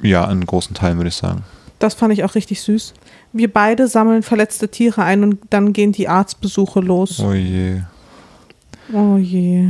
[0.00, 1.44] Ja, in großen Teilen würde ich sagen.
[1.82, 2.94] Das fand ich auch richtig süß.
[3.32, 7.18] Wir beide sammeln verletzte Tiere ein und dann gehen die Arztbesuche los.
[7.18, 7.80] Oh je.
[8.92, 9.68] Oh je.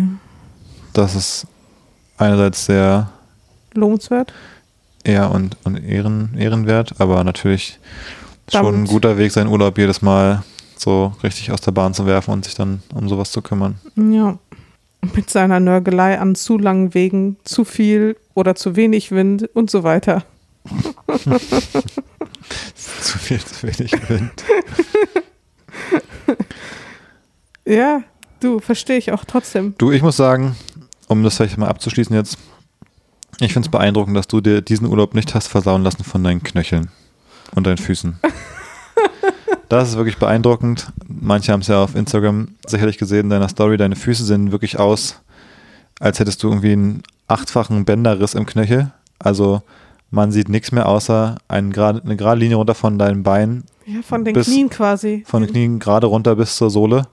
[0.93, 1.47] Das ist
[2.19, 3.11] einerseits sehr
[3.73, 4.33] Lohnenswert.
[5.05, 7.79] ehr und, und ehren, ehrenwert, aber natürlich
[8.53, 10.43] schon ein Damit- guter Weg, seinen Urlaub jedes Mal
[10.77, 13.77] so richtig aus der Bahn zu werfen und sich dann um sowas zu kümmern.
[13.97, 14.37] Ja.
[15.15, 19.83] Mit seiner Nörgelei an zu langen Wegen, zu viel oder zu wenig Wind und so
[19.83, 20.25] weiter.
[23.01, 24.33] Zu viel, zu wenig Wind.
[27.65, 28.03] Ja,
[28.41, 29.75] du, verstehe ich auch trotzdem.
[29.79, 30.57] Du, ich muss sagen,
[31.07, 32.37] um das vielleicht mal abzuschließen jetzt,
[33.39, 36.43] ich finde es beeindruckend, dass du dir diesen Urlaub nicht hast versauen lassen von deinen
[36.43, 36.91] Knöcheln
[37.55, 38.19] und deinen Füßen.
[39.69, 40.93] Das ist wirklich beeindruckend.
[41.09, 44.79] Manche haben es ja auf Instagram sicherlich gesehen, in deiner Story, deine Füße sehen wirklich
[44.79, 45.23] aus,
[45.99, 48.93] als hättest du irgendwie einen achtfachen Bänderriss im Knöchel.
[49.19, 49.63] Also
[50.13, 54.25] man sieht nichts mehr außer einen eine gerade Linie runter von deinen Beinen, Ja, von
[54.25, 55.25] den Bis- Knien quasi.
[55.27, 57.09] von den Knien gerade runter bis zur Sohle.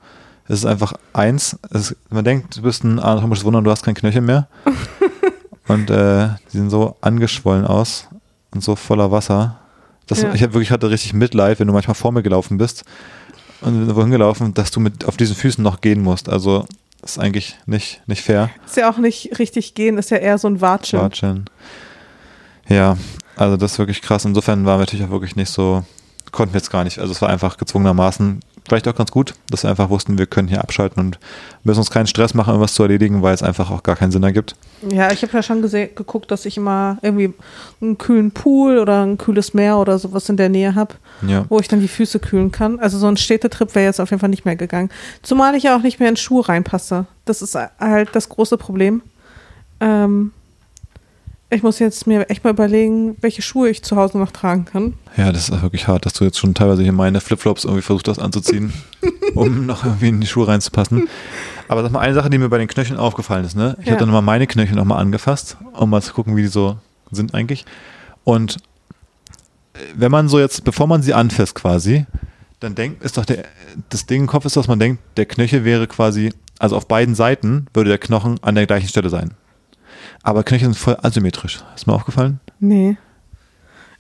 [0.47, 1.57] Es ist einfach eins.
[1.71, 4.47] Es man denkt, du bist ein anatomisches Wunder und du hast kein Knöchel mehr.
[5.67, 8.07] und äh, die sehen so angeschwollen aus
[8.53, 9.59] und so voller Wasser.
[10.07, 10.33] Das, Ja.
[10.33, 12.83] Ich hab wirklich hatte richtig Mitleid, wenn du manchmal vor mir gelaufen bist
[13.61, 16.27] und wohin gelaufen, dass du mit auf diesen Füßen noch gehen musst.
[16.29, 16.65] Also
[17.03, 18.49] ist eigentlich nicht, nicht fair.
[18.65, 20.99] Ist ja auch nicht richtig gehen, ist ja eher so ein Watschen.
[20.99, 21.45] Watschen.
[22.69, 22.97] Ja,
[23.35, 24.25] also das ist wirklich krass.
[24.25, 25.83] Insofern waren wir natürlich auch wirklich nicht so,
[26.31, 26.99] konnten wir jetzt gar nicht.
[26.99, 28.39] Also es war einfach gezwungenermaßen
[28.69, 31.19] vielleicht auch ganz gut, dass wir einfach wussten, wir können hier abschalten und
[31.63, 34.21] müssen uns keinen Stress machen, irgendwas zu erledigen, weil es einfach auch gar keinen Sinn
[34.21, 34.55] ergibt.
[34.87, 37.33] Ja, ich habe ja schon geguckt, dass ich immer irgendwie
[37.81, 40.93] einen kühlen Pool oder ein kühles Meer oder sowas in der Nähe habe,
[41.27, 41.45] Ja.
[41.49, 42.79] wo ich dann die Füße kühlen kann.
[42.79, 44.89] Also so ein Städtetrip wäre jetzt auf jeden Fall nicht mehr gegangen.
[45.23, 47.05] Zumal ich ja auch nicht mehr in Schuhe reinpasse.
[47.25, 49.01] Das ist halt das große Problem.
[49.79, 50.31] Ähm,
[51.51, 54.93] ich muss jetzt mir echt mal überlegen, welche Schuhe ich zu Hause noch tragen kann.
[55.17, 58.07] Ja, das ist wirklich hart, dass du jetzt schon teilweise hier meine Flipflops irgendwie versucht
[58.07, 58.71] hast anzuziehen,
[59.35, 61.07] um noch irgendwie in die Schuhe reinzupassen.
[61.67, 63.75] Aber sag mal, eine Sache, die mir bei den Knöcheln aufgefallen ist, ne?
[63.79, 63.93] Ich Ja.
[63.93, 66.77] habe dann mal meine Knöchel nochmal angefasst, um mal zu gucken, wie die so
[67.11, 67.65] sind eigentlich.
[68.23, 68.57] Und
[69.73, 72.05] äh, wenn man so jetzt, bevor man sie anfasst quasi,
[72.59, 73.45] dann denkt, ist doch der,
[73.89, 77.15] das Ding im Kopf ist, dass man denkt, der Knöchel wäre quasi, also auf beiden
[77.15, 79.31] Seiten würde der Knochen an der gleichen Stelle sein.
[80.23, 81.59] Aber Knöchel sind voll asymmetrisch.
[81.75, 82.39] Ist mir aufgefallen?
[82.59, 82.97] Nee.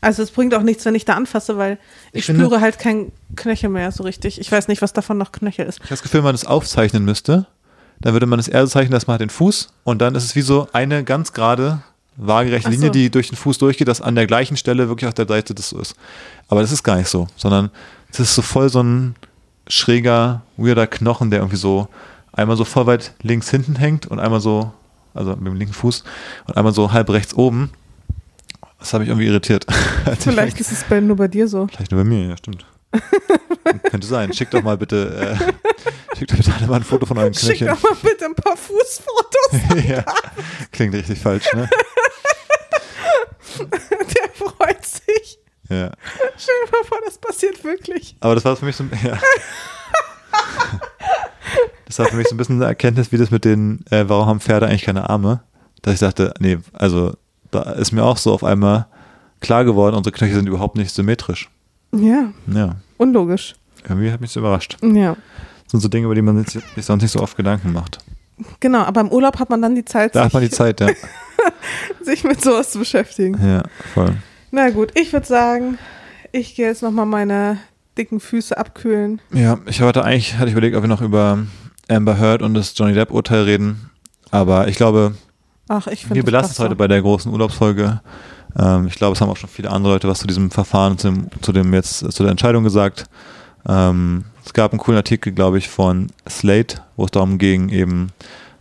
[0.01, 1.77] Also es bringt auch nichts, wenn ich da anfasse, weil
[2.13, 4.39] ich, Ich finde- spüre halt kein Knöchel mehr so richtig.
[4.39, 5.77] Ich weiß nicht, was davon noch Knöchel ist.
[5.77, 7.47] Ich habe das Gefühl, wenn man das aufzeichnen müsste,
[7.99, 10.23] dann würde man es eher so zeichnen, dass man hat den Fuß und dann ist
[10.23, 11.81] es wie so eine ganz gerade,
[12.15, 12.75] waagerechte so.
[12.75, 15.53] Linie, die durch den Fuß durchgeht, dass an der gleichen Stelle wirklich auf der Seite
[15.53, 15.95] das so ist.
[16.47, 17.69] Aber das ist gar nicht so, sondern
[18.11, 19.15] es ist so voll so ein
[19.67, 21.89] schräger, weirder Knochen, der irgendwie so
[22.31, 24.71] einmal so voll weit links hinten hängt und einmal so,
[25.19, 26.03] also mit dem linken Fuß
[26.47, 27.69] und einmal so halb rechts oben.
[28.79, 29.65] Das habe ich irgendwie irritiert.
[30.19, 31.67] Vielleicht ist es bei, nur bei dir so.
[31.67, 32.65] Vielleicht nur bei mir, ja, stimmt.
[33.91, 34.33] Könnte sein.
[34.33, 37.57] Schickt doch mal bitte, äh, schickt doch bitte alle mal ein Foto von euren Schick
[37.57, 37.71] Knöcheln.
[37.71, 39.85] doch mal bitte ein paar Fußfotos.
[39.87, 40.03] ja.
[40.71, 41.69] Klingt richtig falsch, ne?
[43.59, 45.39] Der freut sich.
[45.69, 45.91] Ja.
[46.37, 48.15] Stell dir mal vor, das passiert wirklich.
[48.21, 49.19] Aber das war für mich so, ja.
[51.99, 54.39] War für mich so ein bisschen eine Erkenntnis, wie das mit den, äh, warum haben
[54.39, 55.41] Pferde eigentlich keine Arme?
[55.81, 57.13] Dass ich dachte, nee, also
[57.51, 58.87] da ist mir auch so auf einmal
[59.41, 61.49] klar geworden, unsere Knöchel sind überhaupt nicht symmetrisch.
[61.93, 62.75] Ja, Ja.
[62.97, 63.55] unlogisch.
[63.83, 64.77] Irgendwie hat mich das überrascht.
[64.81, 65.15] Ja.
[65.63, 67.99] Das sind so Dinge, über die man sich sonst nicht so oft Gedanken macht.
[68.59, 70.87] Genau, aber im Urlaub hat man dann die Zeit, Da hat man die Zeit, ja.
[72.01, 73.37] sich mit sowas zu beschäftigen.
[73.45, 73.63] Ja,
[73.93, 74.15] voll.
[74.51, 75.77] Na gut, ich würde sagen,
[76.31, 77.57] ich gehe jetzt nochmal meine
[77.97, 79.21] dicken Füße abkühlen.
[79.33, 81.39] Ja, ich hatte eigentlich, hatte ich überlegt, ob wir noch über
[81.89, 83.89] Amber Heard und das Johnny Depp-Urteil reden.
[84.31, 85.15] Aber ich glaube,
[85.67, 88.01] Ach, ich wir belassen es heute bei der großen Urlaubsfolge.
[88.57, 91.09] Ähm, ich glaube, es haben auch schon viele andere Leute was zu diesem Verfahren, zu
[91.11, 93.05] dem, zu dem jetzt, zu der Entscheidung gesagt.
[93.67, 98.11] Ähm, es gab einen coolen Artikel, glaube ich, von Slate, wo es darum ging, eben,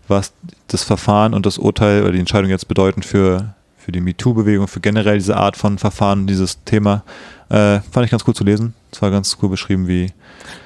[0.06, 0.32] was
[0.66, 4.80] das Verfahren und das Urteil oder die Entscheidung jetzt bedeuten für, für die MeToo-Bewegung, für
[4.80, 7.04] generell diese Art von Verfahren, dieses Thema.
[7.48, 8.74] Äh, fand ich ganz cool zu lesen.
[8.92, 10.12] Es war ganz cool beschrieben, wie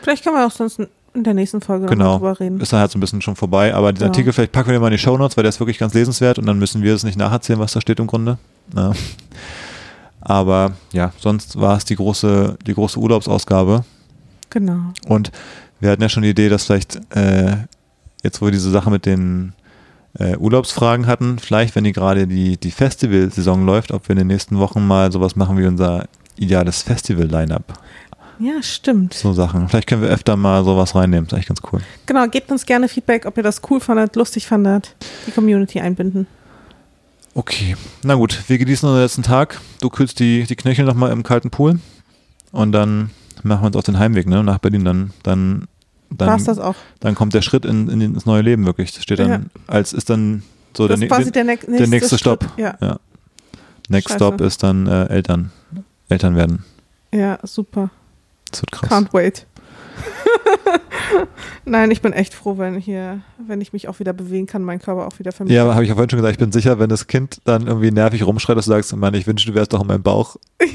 [0.03, 0.81] Vielleicht können wir auch sonst
[1.15, 2.15] in der nächsten Folge Genau.
[2.19, 2.61] drüber reden.
[2.61, 3.75] ist dann halt so ein bisschen schon vorbei.
[3.75, 4.09] Aber diesen Ja.
[4.11, 6.39] Artikel, vielleicht packen wir den mal in die Shownotes, weil der ist wirklich ganz lesenswert
[6.39, 8.39] und dann müssen wir es nicht nacherzählen, was da steht im Grunde.
[8.75, 8.93] Ja.
[10.21, 13.85] Aber ja, sonst war es die große, die große Urlaubsausgabe.
[14.51, 14.93] Genau.
[15.07, 15.33] Und
[15.81, 17.57] wir hatten ja schon die Idee, dass vielleicht, äh,
[18.23, 19.53] jetzt wo wir diese Sache mit den
[20.19, 24.27] äh, Urlaubsfragen hatten, vielleicht, wenn die gerade die, die Festivalsaison läuft, ob wir in den
[24.29, 26.05] nächsten Wochen mal sowas machen wie unser
[26.37, 27.65] ideales Festival-Line-Up.
[28.43, 29.15] Ja, stimmt.
[29.15, 29.69] So Sachen.
[29.69, 31.27] Vielleicht können wir öfter mal sowas reinnehmen.
[31.27, 31.81] ist eigentlich ganz cool.
[32.07, 34.97] Genau, gebt uns gerne Feedback, ob ihr das cool fandet, lustig fandet,
[35.27, 36.27] die Community einbinden.
[37.35, 39.61] Okay, na gut, wir genießen unseren letzten Tag.
[39.81, 41.79] Du kühlst die, die Knöchel nochmal im kalten Pool
[42.51, 43.11] und dann
[43.43, 44.85] machen wir uns auf den Heimweg ne, nach Berlin.
[44.85, 45.69] Dann, dann,
[46.11, 46.75] War's dann, das auch?
[47.01, 48.93] dann kommt der Schritt in, in ins neue Leben wirklich.
[48.93, 49.41] Das steht dann, Ja.
[49.67, 50.43] als ist dann
[50.77, 52.47] so Das der, ne- quasi der, ne nächste, der nächste Stopp.
[52.59, 52.99] Ja, Ja.
[53.89, 54.17] Next Scheiße.
[54.25, 55.51] Stop ist dann äh, Eltern.
[56.09, 56.65] Eltern werden.
[57.13, 57.91] ja, super.
[58.53, 58.91] Das wird krass.
[58.91, 59.47] Can't wait.
[61.65, 64.81] Nein, ich bin echt froh, wenn hier, wenn ich mich auch wieder bewegen kann, mein
[64.81, 65.55] Körper auch wieder vermisst.
[65.55, 67.91] Ja, habe ich ja vorhin schon gesagt, ich bin sicher, wenn das Kind dann irgendwie
[67.91, 70.37] nervig rumschreit, dass du sagst, Mann, ich wünschte, du wärst doch in meinem Bauch.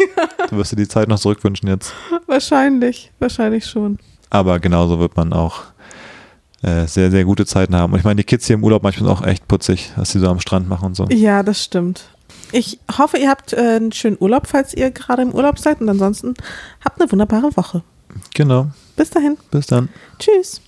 [0.50, 1.94] Du wirst dir die Zeit noch zurückwünschen jetzt.
[2.26, 3.98] Wahrscheinlich, wahrscheinlich schon.
[4.30, 5.64] Aber genauso wird man auch
[6.62, 7.92] äh, sehr, sehr gute Zeiten haben.
[7.92, 10.20] Und ich meine, die Kids hier im Urlaub manchmal sind auch echt putzig, was sie
[10.20, 11.06] so am Strand machen und so.
[11.10, 12.10] Ja, das stimmt.
[12.52, 15.82] Ich hoffe, ihr habt äh, einen schönen Urlaub, falls ihr gerade im Urlaub seid.
[15.82, 16.34] Und ansonsten
[16.84, 17.84] habt eine wunderbare Woche.
[18.34, 18.68] Genau.
[18.96, 19.38] Bis dahin.
[19.52, 19.90] Bis dann.
[20.20, 20.62] Tschüss.